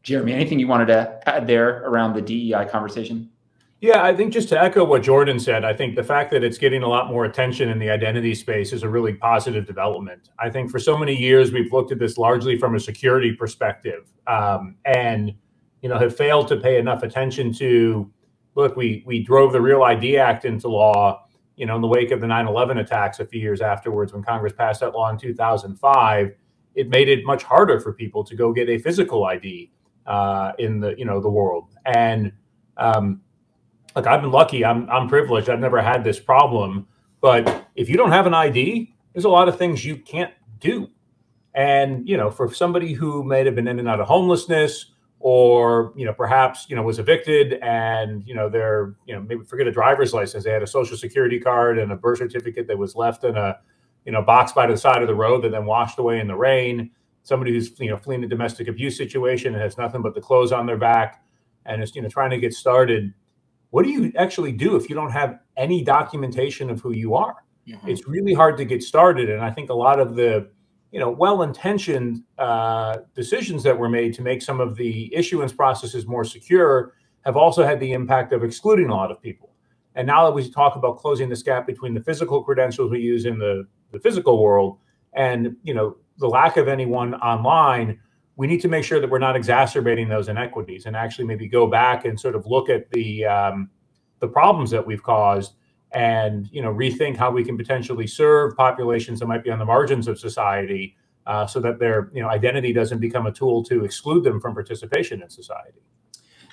Jeremy, 0.02 0.32
anything 0.34 0.58
you 0.58 0.66
wanted 0.66 0.86
to 0.86 1.28
add 1.28 1.46
there 1.46 1.82
around 1.84 2.14
the 2.14 2.20
DEI 2.20 2.66
conversation? 2.70 3.30
Yeah, 3.84 4.02
I 4.02 4.16
think 4.16 4.32
just 4.32 4.48
to 4.48 4.58
echo 4.58 4.82
what 4.82 5.02
Jordan 5.02 5.38
said, 5.38 5.62
I 5.62 5.74
think 5.74 5.94
the 5.94 6.02
fact 6.02 6.30
that 6.30 6.42
it's 6.42 6.56
getting 6.56 6.82
a 6.82 6.88
lot 6.88 7.08
more 7.08 7.26
attention 7.26 7.68
in 7.68 7.78
the 7.78 7.90
identity 7.90 8.34
space 8.34 8.72
is 8.72 8.82
a 8.82 8.88
really 8.88 9.12
positive 9.12 9.66
development. 9.66 10.30
I 10.38 10.48
think 10.48 10.70
for 10.70 10.78
so 10.78 10.96
many 10.96 11.14
years 11.14 11.52
we've 11.52 11.70
looked 11.70 11.92
at 11.92 11.98
this 11.98 12.16
largely 12.16 12.58
from 12.58 12.76
a 12.76 12.80
security 12.80 13.34
perspective, 13.34 14.10
um, 14.26 14.76
and 14.86 15.34
you 15.82 15.90
know 15.90 15.98
have 15.98 16.16
failed 16.16 16.48
to 16.48 16.56
pay 16.56 16.78
enough 16.78 17.02
attention 17.02 17.52
to. 17.58 18.10
Look, 18.54 18.74
we 18.74 19.04
we 19.04 19.22
drove 19.22 19.52
the 19.52 19.60
Real 19.60 19.82
ID 19.82 20.16
Act 20.16 20.46
into 20.46 20.68
law, 20.68 21.26
you 21.56 21.66
know, 21.66 21.76
in 21.76 21.82
the 21.82 21.86
wake 21.86 22.10
of 22.10 22.22
the 22.22 22.26
9/11 22.26 22.80
attacks 22.80 23.20
a 23.20 23.26
few 23.26 23.38
years 23.42 23.60
afterwards, 23.60 24.14
when 24.14 24.22
Congress 24.22 24.54
passed 24.54 24.80
that 24.80 24.94
law 24.94 25.10
in 25.10 25.18
2005. 25.18 26.34
It 26.74 26.88
made 26.88 27.10
it 27.10 27.26
much 27.26 27.42
harder 27.42 27.78
for 27.80 27.92
people 27.92 28.24
to 28.24 28.34
go 28.34 28.50
get 28.50 28.70
a 28.70 28.78
physical 28.78 29.26
ID 29.26 29.72
uh, 30.06 30.52
in 30.58 30.80
the 30.80 30.94
you 30.96 31.04
know 31.04 31.20
the 31.20 31.28
world, 31.28 31.68
and 31.84 32.32
um, 32.78 33.20
like 33.94 34.06
I've 34.06 34.20
been 34.20 34.32
lucky. 34.32 34.64
I'm 34.64 34.88
I'm 34.90 35.08
privileged. 35.08 35.48
I've 35.48 35.60
never 35.60 35.80
had 35.80 36.04
this 36.04 36.18
problem. 36.18 36.86
But 37.20 37.68
if 37.74 37.88
you 37.88 37.96
don't 37.96 38.12
have 38.12 38.26
an 38.26 38.34
ID, 38.34 38.94
there's 39.12 39.24
a 39.24 39.30
lot 39.30 39.48
of 39.48 39.56
things 39.56 39.84
you 39.84 39.96
can't 39.96 40.32
do. 40.58 40.90
And 41.54 42.08
you 42.08 42.16
know, 42.16 42.30
for 42.30 42.52
somebody 42.52 42.92
who 42.92 43.22
may 43.22 43.44
have 43.44 43.54
been 43.54 43.68
in 43.68 43.78
and 43.78 43.88
out 43.88 44.00
of 44.00 44.08
homelessness, 44.08 44.92
or 45.20 45.92
you 45.96 46.04
know, 46.04 46.12
perhaps 46.12 46.66
you 46.68 46.76
know 46.76 46.82
was 46.82 46.98
evicted, 46.98 47.54
and 47.62 48.26
you 48.26 48.34
know 48.34 48.48
they're 48.48 48.94
you 49.06 49.14
know 49.14 49.22
maybe 49.22 49.44
forget 49.44 49.66
a 49.66 49.72
driver's 49.72 50.12
license, 50.12 50.44
they 50.44 50.50
had 50.50 50.62
a 50.62 50.66
social 50.66 50.96
security 50.96 51.38
card 51.38 51.78
and 51.78 51.92
a 51.92 51.96
birth 51.96 52.18
certificate 52.18 52.66
that 52.66 52.76
was 52.76 52.96
left 52.96 53.24
in 53.24 53.36
a 53.36 53.58
you 54.04 54.12
know 54.12 54.22
box 54.22 54.52
by 54.52 54.66
the 54.66 54.76
side 54.76 55.00
of 55.00 55.08
the 55.08 55.14
road 55.14 55.42
that 55.42 55.50
then 55.50 55.64
washed 55.64 55.98
away 55.98 56.18
in 56.18 56.26
the 56.26 56.36
rain. 56.36 56.90
Somebody 57.22 57.52
who's 57.52 57.78
you 57.78 57.90
know 57.90 57.96
fleeing 57.96 58.24
a 58.24 58.28
domestic 58.28 58.66
abuse 58.66 58.98
situation 58.98 59.54
and 59.54 59.62
has 59.62 59.78
nothing 59.78 60.02
but 60.02 60.14
the 60.14 60.20
clothes 60.20 60.50
on 60.50 60.66
their 60.66 60.76
back, 60.76 61.24
and 61.64 61.82
is 61.82 61.94
you 61.94 62.02
know 62.02 62.08
trying 62.08 62.30
to 62.30 62.38
get 62.38 62.52
started 62.52 63.14
what 63.74 63.84
do 63.84 63.90
you 63.90 64.12
actually 64.16 64.52
do 64.52 64.76
if 64.76 64.88
you 64.88 64.94
don't 64.94 65.10
have 65.10 65.40
any 65.56 65.82
documentation 65.82 66.70
of 66.70 66.80
who 66.80 66.92
you 66.92 67.16
are? 67.16 67.38
Mm-hmm. 67.68 67.88
It's 67.88 68.06
really 68.06 68.32
hard 68.32 68.56
to 68.58 68.64
get 68.64 68.84
started. 68.84 69.28
And 69.28 69.42
I 69.42 69.50
think 69.50 69.68
a 69.68 69.74
lot 69.74 69.98
of 69.98 70.14
the, 70.14 70.48
you 70.92 71.00
know, 71.00 71.10
well-intentioned 71.10 72.22
uh, 72.38 72.98
decisions 73.16 73.64
that 73.64 73.76
were 73.76 73.88
made 73.88 74.14
to 74.14 74.22
make 74.22 74.42
some 74.42 74.60
of 74.60 74.76
the 74.76 75.12
issuance 75.12 75.52
processes 75.52 76.06
more 76.06 76.22
secure 76.22 76.92
have 77.24 77.36
also 77.36 77.64
had 77.64 77.80
the 77.80 77.92
impact 77.94 78.32
of 78.32 78.44
excluding 78.44 78.90
a 78.90 78.94
lot 78.94 79.10
of 79.10 79.20
people. 79.20 79.50
And 79.96 80.06
now 80.06 80.24
that 80.24 80.30
we 80.30 80.48
talk 80.48 80.76
about 80.76 80.98
closing 80.98 81.28
this 81.28 81.42
gap 81.42 81.66
between 81.66 81.94
the 81.94 82.00
physical 82.00 82.44
credentials 82.44 82.92
we 82.92 83.00
use 83.00 83.24
in 83.24 83.40
the, 83.40 83.66
the 83.90 83.98
physical 83.98 84.40
world 84.40 84.78
and 85.14 85.56
you 85.64 85.74
know 85.74 85.96
the 86.18 86.28
lack 86.28 86.58
of 86.58 86.68
anyone 86.68 87.14
online, 87.14 87.98
we 88.36 88.46
need 88.46 88.60
to 88.60 88.68
make 88.68 88.84
sure 88.84 89.00
that 89.00 89.08
we're 89.08 89.18
not 89.18 89.36
exacerbating 89.36 90.08
those 90.08 90.28
inequities 90.28 90.86
and 90.86 90.96
actually 90.96 91.24
maybe 91.24 91.46
go 91.46 91.66
back 91.66 92.04
and 92.04 92.18
sort 92.18 92.34
of 92.34 92.46
look 92.46 92.68
at 92.68 92.90
the 92.90 93.24
um, 93.24 93.70
the 94.20 94.28
problems 94.28 94.70
that 94.70 94.86
we've 94.86 95.02
caused 95.02 95.54
and 95.92 96.48
you 96.50 96.60
know 96.60 96.74
rethink 96.74 97.16
how 97.16 97.30
we 97.30 97.44
can 97.44 97.56
potentially 97.56 98.06
serve 98.06 98.56
populations 98.56 99.20
that 99.20 99.26
might 99.26 99.44
be 99.44 99.50
on 99.50 99.58
the 99.58 99.64
margins 99.64 100.08
of 100.08 100.18
society 100.18 100.96
uh, 101.26 101.46
so 101.46 101.60
that 101.60 101.78
their 101.78 102.10
you 102.12 102.20
know 102.20 102.28
identity 102.28 102.72
doesn't 102.72 102.98
become 102.98 103.26
a 103.26 103.32
tool 103.32 103.62
to 103.64 103.84
exclude 103.84 104.24
them 104.24 104.40
from 104.40 104.54
participation 104.54 105.22
in 105.22 105.30
society. 105.30 105.80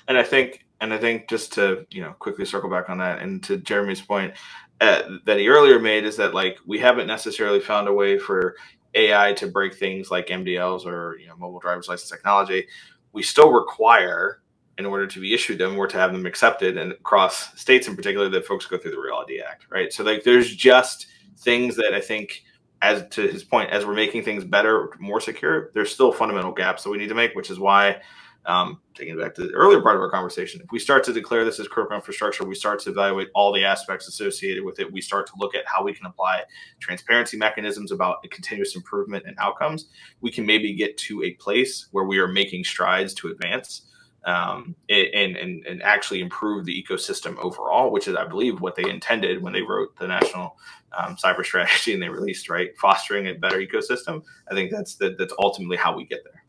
And 0.08 0.18
i 0.18 0.22
think 0.22 0.64
and 0.80 0.92
i 0.92 0.98
think 0.98 1.28
just 1.28 1.52
to 1.54 1.86
you 1.90 2.02
know 2.02 2.12
quickly 2.18 2.44
circle 2.44 2.70
back 2.70 2.88
on 2.88 2.98
that 2.98 3.22
and 3.22 3.42
to 3.44 3.56
jeremy's 3.56 4.00
point 4.00 4.34
uh, 4.80 5.02
that 5.26 5.38
he 5.38 5.48
earlier 5.48 5.78
made 5.78 6.04
is 6.04 6.16
that 6.16 6.34
like 6.34 6.58
we 6.66 6.80
haven't 6.80 7.06
necessarily 7.06 7.60
found 7.60 7.86
a 7.86 7.92
way 7.92 8.18
for 8.18 8.56
AI 8.94 9.32
to 9.34 9.46
break 9.46 9.74
things 9.74 10.10
like 10.10 10.28
MDLs 10.28 10.86
or 10.86 11.18
you 11.18 11.26
know 11.26 11.36
mobile 11.36 11.60
driver's 11.60 11.88
license 11.88 12.10
technology, 12.10 12.66
we 13.12 13.22
still 13.22 13.52
require 13.52 14.42
in 14.78 14.86
order 14.86 15.06
to 15.06 15.20
be 15.20 15.34
issued 15.34 15.58
them 15.58 15.76
or 15.76 15.86
to 15.86 15.98
have 15.98 16.12
them 16.12 16.26
accepted 16.26 16.76
and 16.76 16.92
across 16.92 17.58
states 17.60 17.88
in 17.88 17.94
particular 17.94 18.28
that 18.28 18.46
folks 18.46 18.66
go 18.66 18.78
through 18.78 18.90
the 18.90 19.00
Real 19.00 19.22
ID 19.22 19.40
Act, 19.40 19.66
right? 19.70 19.92
So 19.92 20.02
like 20.02 20.24
there's 20.24 20.54
just 20.54 21.06
things 21.38 21.76
that 21.76 21.92
I 21.94 22.00
think 22.00 22.42
as 22.80 23.06
to 23.10 23.22
his 23.22 23.44
point, 23.44 23.70
as 23.70 23.86
we're 23.86 23.94
making 23.94 24.24
things 24.24 24.44
better, 24.44 24.90
more 24.98 25.20
secure, 25.20 25.70
there's 25.72 25.92
still 25.92 26.12
fundamental 26.12 26.52
gaps 26.52 26.82
that 26.82 26.90
we 26.90 26.98
need 26.98 27.08
to 27.08 27.14
make, 27.14 27.34
which 27.34 27.50
is 27.50 27.58
why 27.58 28.00
um, 28.46 28.80
taking 28.94 29.14
it 29.14 29.20
back 29.20 29.34
to 29.34 29.42
the 29.42 29.52
earlier 29.52 29.80
part 29.80 29.96
of 29.96 30.02
our 30.02 30.10
conversation, 30.10 30.60
if 30.60 30.70
we 30.72 30.78
start 30.78 31.04
to 31.04 31.12
declare 31.12 31.44
this 31.44 31.60
as 31.60 31.68
critical 31.68 31.96
infrastructure, 31.96 32.44
we 32.44 32.54
start 32.54 32.80
to 32.80 32.90
evaluate 32.90 33.28
all 33.34 33.52
the 33.52 33.64
aspects 33.64 34.08
associated 34.08 34.64
with 34.64 34.80
it. 34.80 34.92
We 34.92 35.00
start 35.00 35.26
to 35.28 35.32
look 35.36 35.54
at 35.54 35.64
how 35.66 35.84
we 35.84 35.94
can 35.94 36.06
apply 36.06 36.42
transparency 36.80 37.36
mechanisms 37.36 37.92
about 37.92 38.28
continuous 38.30 38.74
improvement 38.74 39.24
and 39.26 39.36
outcomes. 39.38 39.88
We 40.20 40.32
can 40.32 40.44
maybe 40.44 40.74
get 40.74 40.96
to 40.98 41.22
a 41.22 41.32
place 41.34 41.86
where 41.92 42.04
we 42.04 42.18
are 42.18 42.28
making 42.28 42.64
strides 42.64 43.14
to 43.14 43.28
advance 43.28 43.82
um, 44.24 44.74
and, 44.88 45.36
and, 45.36 45.66
and 45.66 45.82
actually 45.82 46.20
improve 46.20 46.64
the 46.64 46.84
ecosystem 46.84 47.36
overall, 47.38 47.90
which 47.90 48.06
is, 48.06 48.14
I 48.14 48.24
believe, 48.24 48.60
what 48.60 48.76
they 48.76 48.88
intended 48.88 49.42
when 49.42 49.52
they 49.52 49.62
wrote 49.62 49.96
the 49.98 50.06
national 50.06 50.56
um, 50.96 51.16
cyber 51.16 51.44
strategy 51.44 51.92
and 51.92 52.02
they 52.02 52.08
released, 52.08 52.48
right? 52.48 52.76
Fostering 52.78 53.26
a 53.28 53.34
better 53.34 53.58
ecosystem. 53.58 54.22
I 54.50 54.54
think 54.54 54.70
that's 54.70 54.96
that's 54.96 55.32
ultimately 55.38 55.76
how 55.76 55.96
we 55.96 56.04
get 56.04 56.22
there. 56.24 56.41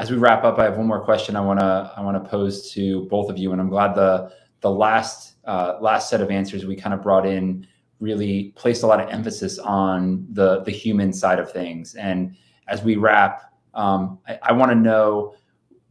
As 0.00 0.10
we 0.10 0.16
wrap 0.16 0.44
up, 0.44 0.58
I 0.58 0.64
have 0.64 0.78
one 0.78 0.86
more 0.86 1.04
question 1.04 1.36
I 1.36 1.42
want 1.42 1.60
to 1.60 1.92
I 1.94 2.00
want 2.00 2.24
to 2.24 2.26
pose 2.26 2.72
to 2.72 3.04
both 3.10 3.28
of 3.28 3.36
you, 3.36 3.52
and 3.52 3.60
I'm 3.60 3.68
glad 3.68 3.94
the 3.94 4.32
the 4.62 4.70
last 4.70 5.34
uh, 5.44 5.76
last 5.82 6.08
set 6.08 6.22
of 6.22 6.30
answers 6.30 6.64
we 6.64 6.74
kind 6.74 6.94
of 6.94 7.02
brought 7.02 7.26
in 7.26 7.66
really 7.98 8.54
placed 8.56 8.82
a 8.82 8.86
lot 8.86 8.98
of 8.98 9.10
emphasis 9.10 9.58
on 9.58 10.26
the 10.32 10.60
the 10.60 10.70
human 10.70 11.12
side 11.12 11.38
of 11.38 11.52
things. 11.52 11.96
And 11.96 12.34
as 12.66 12.82
we 12.82 12.96
wrap, 12.96 13.52
um, 13.74 14.18
I, 14.26 14.38
I 14.44 14.52
want 14.52 14.70
to 14.70 14.74
know 14.74 15.34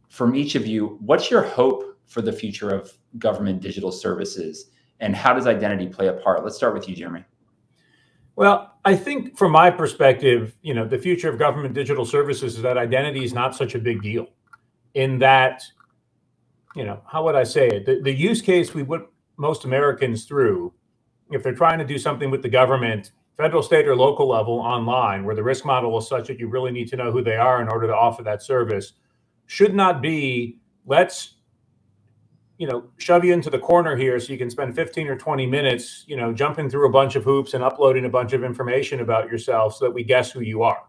from 0.08 0.34
each 0.34 0.56
of 0.56 0.66
you, 0.66 0.98
what's 1.00 1.30
your 1.30 1.42
hope 1.42 1.96
for 2.08 2.20
the 2.20 2.32
future 2.32 2.70
of 2.70 2.92
government 3.16 3.60
digital 3.60 3.92
services, 3.92 4.72
and 4.98 5.14
how 5.14 5.34
does 5.34 5.46
identity 5.46 5.86
play 5.86 6.08
a 6.08 6.14
part? 6.14 6.42
Let's 6.42 6.56
start 6.56 6.74
with 6.74 6.88
you, 6.88 6.96
Jeremy. 6.96 7.24
Well, 8.36 8.78
I 8.84 8.96
think 8.96 9.36
from 9.36 9.52
my 9.52 9.70
perspective, 9.70 10.54
you 10.62 10.74
know, 10.74 10.86
the 10.86 10.98
future 10.98 11.28
of 11.28 11.38
government 11.38 11.74
digital 11.74 12.04
services 12.04 12.56
is 12.56 12.62
that 12.62 12.78
identity 12.78 13.24
is 13.24 13.32
not 13.32 13.54
such 13.54 13.74
a 13.74 13.78
big 13.78 14.02
deal. 14.02 14.26
In 14.94 15.18
that, 15.18 15.62
you 16.74 16.84
know, 16.84 17.02
how 17.06 17.24
would 17.24 17.34
I 17.34 17.44
say 17.44 17.68
it? 17.68 17.86
The, 17.86 18.00
the 18.00 18.12
use 18.12 18.40
case 18.40 18.74
we 18.74 18.82
put 18.82 19.08
most 19.36 19.64
Americans 19.64 20.24
through, 20.24 20.72
if 21.30 21.42
they're 21.42 21.54
trying 21.54 21.78
to 21.78 21.84
do 21.84 21.98
something 21.98 22.30
with 22.30 22.42
the 22.42 22.48
government, 22.48 23.12
federal, 23.36 23.62
state, 23.62 23.86
or 23.86 23.94
local 23.96 24.28
level 24.28 24.54
online, 24.54 25.24
where 25.24 25.34
the 25.34 25.42
risk 25.42 25.64
model 25.64 25.96
is 25.98 26.08
such 26.08 26.26
that 26.28 26.38
you 26.38 26.48
really 26.48 26.72
need 26.72 26.88
to 26.88 26.96
know 26.96 27.12
who 27.12 27.22
they 27.22 27.36
are 27.36 27.62
in 27.62 27.68
order 27.68 27.86
to 27.86 27.94
offer 27.94 28.22
that 28.22 28.42
service, 28.42 28.92
should 29.46 29.74
not 29.74 30.00
be 30.00 30.58
let's 30.86 31.36
you 32.60 32.66
know 32.66 32.84
shove 32.98 33.24
you 33.24 33.32
into 33.32 33.48
the 33.48 33.58
corner 33.58 33.96
here 33.96 34.20
so 34.20 34.30
you 34.30 34.38
can 34.38 34.50
spend 34.50 34.74
15 34.74 35.08
or 35.08 35.16
20 35.16 35.46
minutes 35.46 36.04
you 36.06 36.14
know 36.14 36.30
jumping 36.30 36.68
through 36.68 36.86
a 36.86 36.92
bunch 36.92 37.16
of 37.16 37.24
hoops 37.24 37.54
and 37.54 37.64
uploading 37.64 38.04
a 38.04 38.08
bunch 38.08 38.34
of 38.34 38.44
information 38.44 39.00
about 39.00 39.30
yourself 39.30 39.76
so 39.76 39.86
that 39.86 39.92
we 39.92 40.04
guess 40.04 40.30
who 40.30 40.40
you 40.40 40.62
are. 40.62 40.82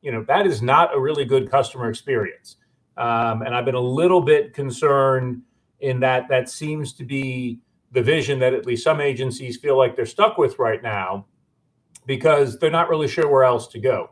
You 0.00 0.10
know 0.10 0.24
that 0.26 0.46
is 0.46 0.62
not 0.62 0.96
a 0.96 0.98
really 0.98 1.26
good 1.26 1.50
customer 1.50 1.90
experience. 1.90 2.56
Um, 2.96 3.42
and 3.42 3.54
i've 3.54 3.66
been 3.66 3.74
a 3.74 3.80
little 4.02 4.22
bit 4.22 4.54
concerned 4.54 5.42
in 5.80 6.00
that 6.00 6.28
that 6.30 6.48
seems 6.48 6.94
to 6.94 7.04
be 7.04 7.60
the 7.90 8.02
vision 8.02 8.38
that 8.38 8.54
at 8.54 8.64
least 8.64 8.82
some 8.82 9.00
agencies 9.00 9.58
feel 9.58 9.76
like 9.76 9.96
they're 9.96 10.06
stuck 10.06 10.38
with 10.38 10.58
right 10.58 10.82
now 10.82 11.26
because 12.06 12.58
they're 12.58 12.70
not 12.70 12.88
really 12.88 13.08
sure 13.08 13.28
where 13.28 13.44
else 13.44 13.66
to 13.68 13.78
go. 13.78 14.10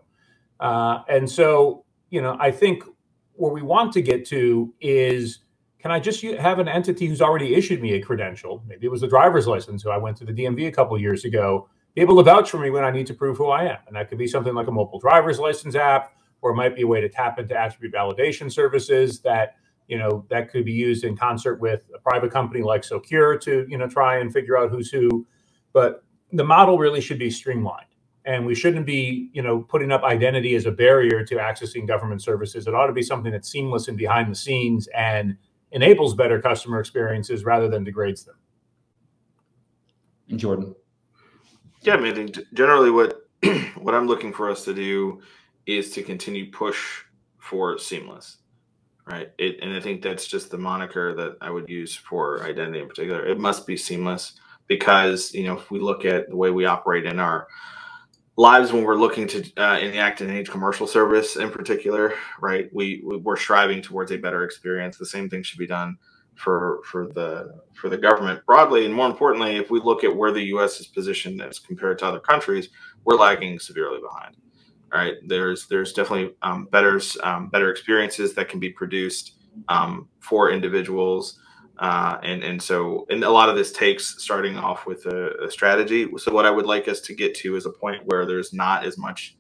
Uh, 0.60 0.98
and 1.08 1.30
so 1.30 1.86
you 2.10 2.20
know 2.20 2.36
i 2.38 2.50
think 2.50 2.84
where 3.36 3.52
we 3.52 3.62
want 3.62 3.90
to 3.94 4.02
get 4.02 4.26
to 4.26 4.74
is 4.82 5.38
can 5.80 5.90
I 5.90 5.98
just 5.98 6.22
have 6.22 6.58
an 6.58 6.68
entity 6.68 7.06
who's 7.06 7.22
already 7.22 7.54
issued 7.54 7.80
me 7.80 7.94
a 7.94 8.02
credential? 8.02 8.62
Maybe 8.66 8.86
it 8.86 8.90
was 8.90 9.02
a 9.02 9.08
driver's 9.08 9.46
license 9.46 9.82
who 9.82 9.90
I 9.90 9.96
went 9.96 10.16
to 10.18 10.24
the 10.24 10.32
DMV 10.32 10.68
a 10.68 10.72
couple 10.72 10.98
years 11.00 11.24
ago, 11.24 11.68
be 11.94 12.02
able 12.02 12.16
to 12.16 12.22
vouch 12.22 12.50
for 12.50 12.58
me 12.58 12.70
when 12.70 12.84
I 12.84 12.90
need 12.90 13.06
to 13.06 13.14
prove 13.14 13.38
who 13.38 13.48
I 13.48 13.64
am. 13.64 13.78
And 13.86 13.96
that 13.96 14.08
could 14.08 14.18
be 14.18 14.26
something 14.26 14.54
like 14.54 14.68
a 14.68 14.72
mobile 14.72 15.00
driver's 15.00 15.38
license 15.38 15.74
app, 15.74 16.12
or 16.42 16.50
it 16.50 16.56
might 16.56 16.76
be 16.76 16.82
a 16.82 16.86
way 16.86 17.00
to 17.00 17.08
tap 17.08 17.38
into 17.38 17.56
attribute 17.58 17.94
validation 17.94 18.52
services 18.52 19.20
that 19.20 19.56
you 19.88 19.98
know 19.98 20.24
that 20.30 20.50
could 20.50 20.64
be 20.64 20.72
used 20.72 21.02
in 21.02 21.16
concert 21.16 21.60
with 21.60 21.82
a 21.94 21.98
private 21.98 22.30
company 22.30 22.62
like 22.62 22.84
Socure 22.84 23.36
to 23.38 23.66
you 23.68 23.78
know 23.78 23.88
try 23.88 24.18
and 24.18 24.32
figure 24.32 24.56
out 24.56 24.70
who's 24.70 24.90
who. 24.90 25.26
But 25.72 26.04
the 26.32 26.44
model 26.44 26.78
really 26.78 27.00
should 27.00 27.18
be 27.18 27.30
streamlined 27.30 27.86
and 28.24 28.44
we 28.44 28.54
shouldn't 28.54 28.86
be 28.86 29.30
you 29.32 29.42
know 29.42 29.60
putting 29.60 29.90
up 29.90 30.02
identity 30.02 30.54
as 30.54 30.66
a 30.66 30.70
barrier 30.70 31.24
to 31.24 31.36
accessing 31.36 31.88
government 31.88 32.22
services 32.22 32.66
it 32.66 32.74
ought 32.74 32.86
to 32.86 32.92
be 32.92 33.02
something 33.02 33.32
that's 33.32 33.50
seamless 33.50 33.88
and 33.88 33.96
behind 33.96 34.30
the 34.30 34.34
scenes 34.34 34.88
and 34.94 35.36
enables 35.72 36.14
better 36.14 36.40
customer 36.40 36.80
experiences 36.80 37.44
rather 37.44 37.68
than 37.68 37.85
degrades 37.85 38.24
them. 38.24 38.37
And 40.28 40.38
jordan? 40.38 40.74
Yeah 41.83 41.94
i 41.94 42.00
mean 42.00 42.33
generally 42.54 42.90
what 42.90 43.28
what 43.76 43.94
i'm 43.94 44.06
looking 44.06 44.33
for 44.33 44.50
us 44.50 44.64
to 44.64 44.74
do 44.74 45.20
is 45.66 45.90
to 45.92 46.02
continue 46.02 46.50
push 46.50 47.04
for 47.38 47.78
seamless 47.78 48.38
right? 49.06 49.30
It, 49.38 49.59
and 49.62 49.72
i 49.74 49.80
think 49.80 50.02
that's 50.02 50.26
just 50.26 50.50
the 50.50 50.59
moniker 50.59 51.14
that 51.14 51.37
i 51.40 51.50
would 51.50 51.68
use 51.68 51.94
for 51.94 52.42
identity 52.44 52.80
in 52.80 52.88
particular. 52.88 53.26
It 53.26 53.38
must 53.38 53.66
be 53.66 53.76
seamless 53.76 54.35
because 54.66 55.35
you 55.35 55.44
know 55.44 55.59
if 55.59 55.70
we 55.70 55.80
look 55.80 56.04
at 56.04 56.28
the 56.28 56.37
way 56.37 56.50
we 56.50 56.64
operate 56.64 57.06
in 57.06 57.18
our 57.18 57.48
lives 58.36 58.72
when 58.72 58.84
we're 58.84 58.96
looking 58.96 59.26
to 59.26 59.52
uh, 59.56 59.78
enact 59.78 60.20
an 60.20 60.30
age 60.30 60.50
commercial 60.50 60.86
service 60.86 61.36
in 61.36 61.50
particular 61.50 62.14
right? 62.40 62.68
We, 62.72 63.02
we 63.04 63.16
we're 63.16 63.36
striving 63.36 63.82
towards 63.82 64.12
a 64.12 64.16
better 64.16 64.44
experience. 64.44 64.96
The 64.96 65.06
same 65.06 65.28
thing 65.28 65.42
should 65.42 65.58
be 65.58 65.66
done 65.66 65.96
for 66.34 66.80
for 66.84 67.08
the 67.08 67.60
for 67.74 67.88
the 67.88 67.98
government 67.98 68.44
broadly. 68.46 68.86
And 68.86 68.94
more 68.94 69.06
importantly 69.06 69.56
if 69.56 69.70
we 69.70 69.80
look 69.80 70.04
at 70.04 70.16
where 70.16 70.32
the 70.32 70.42
us 70.42 70.80
is 70.80 70.86
positioned 70.86 71.42
as 71.42 71.58
compared 71.58 71.98
to 71.98 72.06
other 72.06 72.20
countries 72.20 72.68
we're 73.04 73.16
lagging 73.16 73.58
severely 73.58 74.00
behind 74.00 74.36
right? 74.92 75.14
There's 75.26 75.66
there's 75.68 75.92
definitely 75.92 76.34
um, 76.42 76.66
better 76.66 77.00
um, 77.22 77.48
better 77.48 77.70
experiences 77.70 78.34
that 78.34 78.48
can 78.48 78.60
be 78.60 78.70
produced 78.70 79.34
um, 79.68 80.08
for 80.20 80.50
individuals 80.50 81.38
uh, 81.80 82.18
and 82.22 82.44
and 82.44 82.62
so 82.62 83.06
and 83.08 83.24
a 83.24 83.30
lot 83.30 83.48
of 83.48 83.56
this 83.56 83.72
takes 83.72 84.22
starting 84.22 84.58
off 84.58 84.84
with 84.86 85.06
a, 85.06 85.44
a, 85.44 85.50
strategy. 85.50 86.06
So 86.18 86.30
what 86.30 86.44
I 86.44 86.50
would 86.50 86.66
like 86.66 86.88
us 86.88 87.00
to 87.00 87.14
get 87.14 87.34
to 87.36 87.56
is 87.56 87.64
a 87.64 87.70
point 87.70 88.02
where 88.04 88.26
there's 88.26 88.52
not 88.52 88.84
as 88.84 88.98
much 88.98 89.38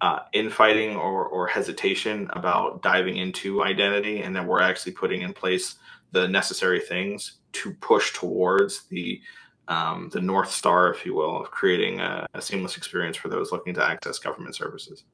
uh, 0.00 0.20
infighting 0.32 0.96
or, 0.96 1.26
or 1.26 1.46
hesitation 1.46 2.30
about 2.32 2.80
diving 2.82 3.18
into 3.18 3.62
identity, 3.62 4.22
and 4.22 4.34
that 4.34 4.46
we're 4.46 4.62
actually 4.62 4.92
putting 4.92 5.20
in 5.20 5.34
place 5.34 5.74
the 6.12 6.26
necessary 6.26 6.80
things 6.80 7.40
to 7.52 7.74
push 7.74 8.14
towards 8.14 8.84
the 8.84 9.20
um, 9.68 10.08
the 10.14 10.22
north 10.22 10.50
star, 10.50 10.90
if 10.90 11.04
you 11.04 11.14
will, 11.14 11.42
of 11.42 11.50
creating 11.50 12.00
a, 12.00 12.26
a 12.32 12.40
seamless 12.40 12.78
experience 12.78 13.18
for 13.18 13.28
those 13.28 13.52
looking 13.52 13.74
to 13.74 13.84
access 13.84 14.18
government 14.18 14.56
services. 14.56 15.04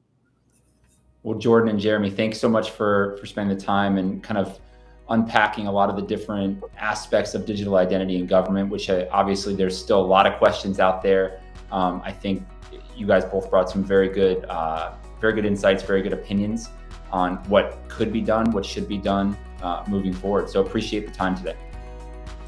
Well, 1.23 1.37
Jordan 1.37 1.71
and 1.71 1.79
Jeremy, 1.79 2.09
thanks 2.09 2.39
so 2.39 2.47
much 2.47 2.71
for 2.71 3.17
for 3.19 3.25
spending 3.25 3.57
the 3.57 3.61
time 3.61 3.97
and 3.97 4.23
kind 4.23 4.37
of 4.37 4.61
unpacking 5.09 5.67
a 5.67 5.71
lot 5.71 5.89
of 5.89 5.95
the 5.95 6.01
different 6.01 6.63
aspects 6.77 7.35
of 7.35 7.45
digital 7.45 7.75
identity 7.75 8.17
in 8.17 8.25
government, 8.25 8.69
which 8.69 8.89
uh, 8.89 9.05
obviously 9.11 9.55
there's 9.55 9.77
still 9.77 9.99
a 9.99 10.05
lot 10.05 10.25
of 10.25 10.37
questions 10.37 10.79
out 10.79 11.01
there. 11.01 11.39
Um, 11.71 12.01
I 12.03 12.11
think 12.11 12.45
you 12.95 13.05
guys 13.05 13.25
both 13.25 13.49
brought 13.49 13.69
some 13.69 13.83
very 13.83 14.09
good, 14.09 14.45
uh, 14.45 14.93
very 15.21 15.33
good 15.33 15.45
insights, 15.45 15.83
very 15.83 16.01
good 16.01 16.13
opinions 16.13 16.69
on 17.11 17.37
what 17.49 17.87
could 17.87 18.11
be 18.11 18.21
done, 18.21 18.49
what 18.51 18.65
should 18.65 18.87
be 18.87 18.97
done 18.97 19.37
uh, 19.61 19.83
moving 19.87 20.13
forward. 20.13 20.49
So 20.49 20.61
appreciate 20.61 21.05
the 21.05 21.13
time 21.13 21.35
today. 21.35 21.55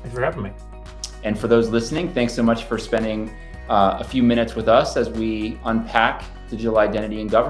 Thanks 0.01 0.15
for 0.15 0.23
having 0.23 0.43
me. 0.43 0.51
And 1.23 1.37
for 1.37 1.47
those 1.47 1.69
listening, 1.69 2.13
thanks 2.13 2.33
so 2.33 2.43
much 2.43 2.63
for 2.65 2.77
spending 2.77 3.35
uh, 3.69 3.97
a 3.99 4.03
few 4.03 4.23
minutes 4.23 4.55
with 4.55 4.67
us 4.67 4.97
as 4.97 5.09
we 5.09 5.59
unpack 5.65 6.23
digital 6.49 6.77
identity 6.79 7.21
in 7.21 7.27
government. 7.27 7.45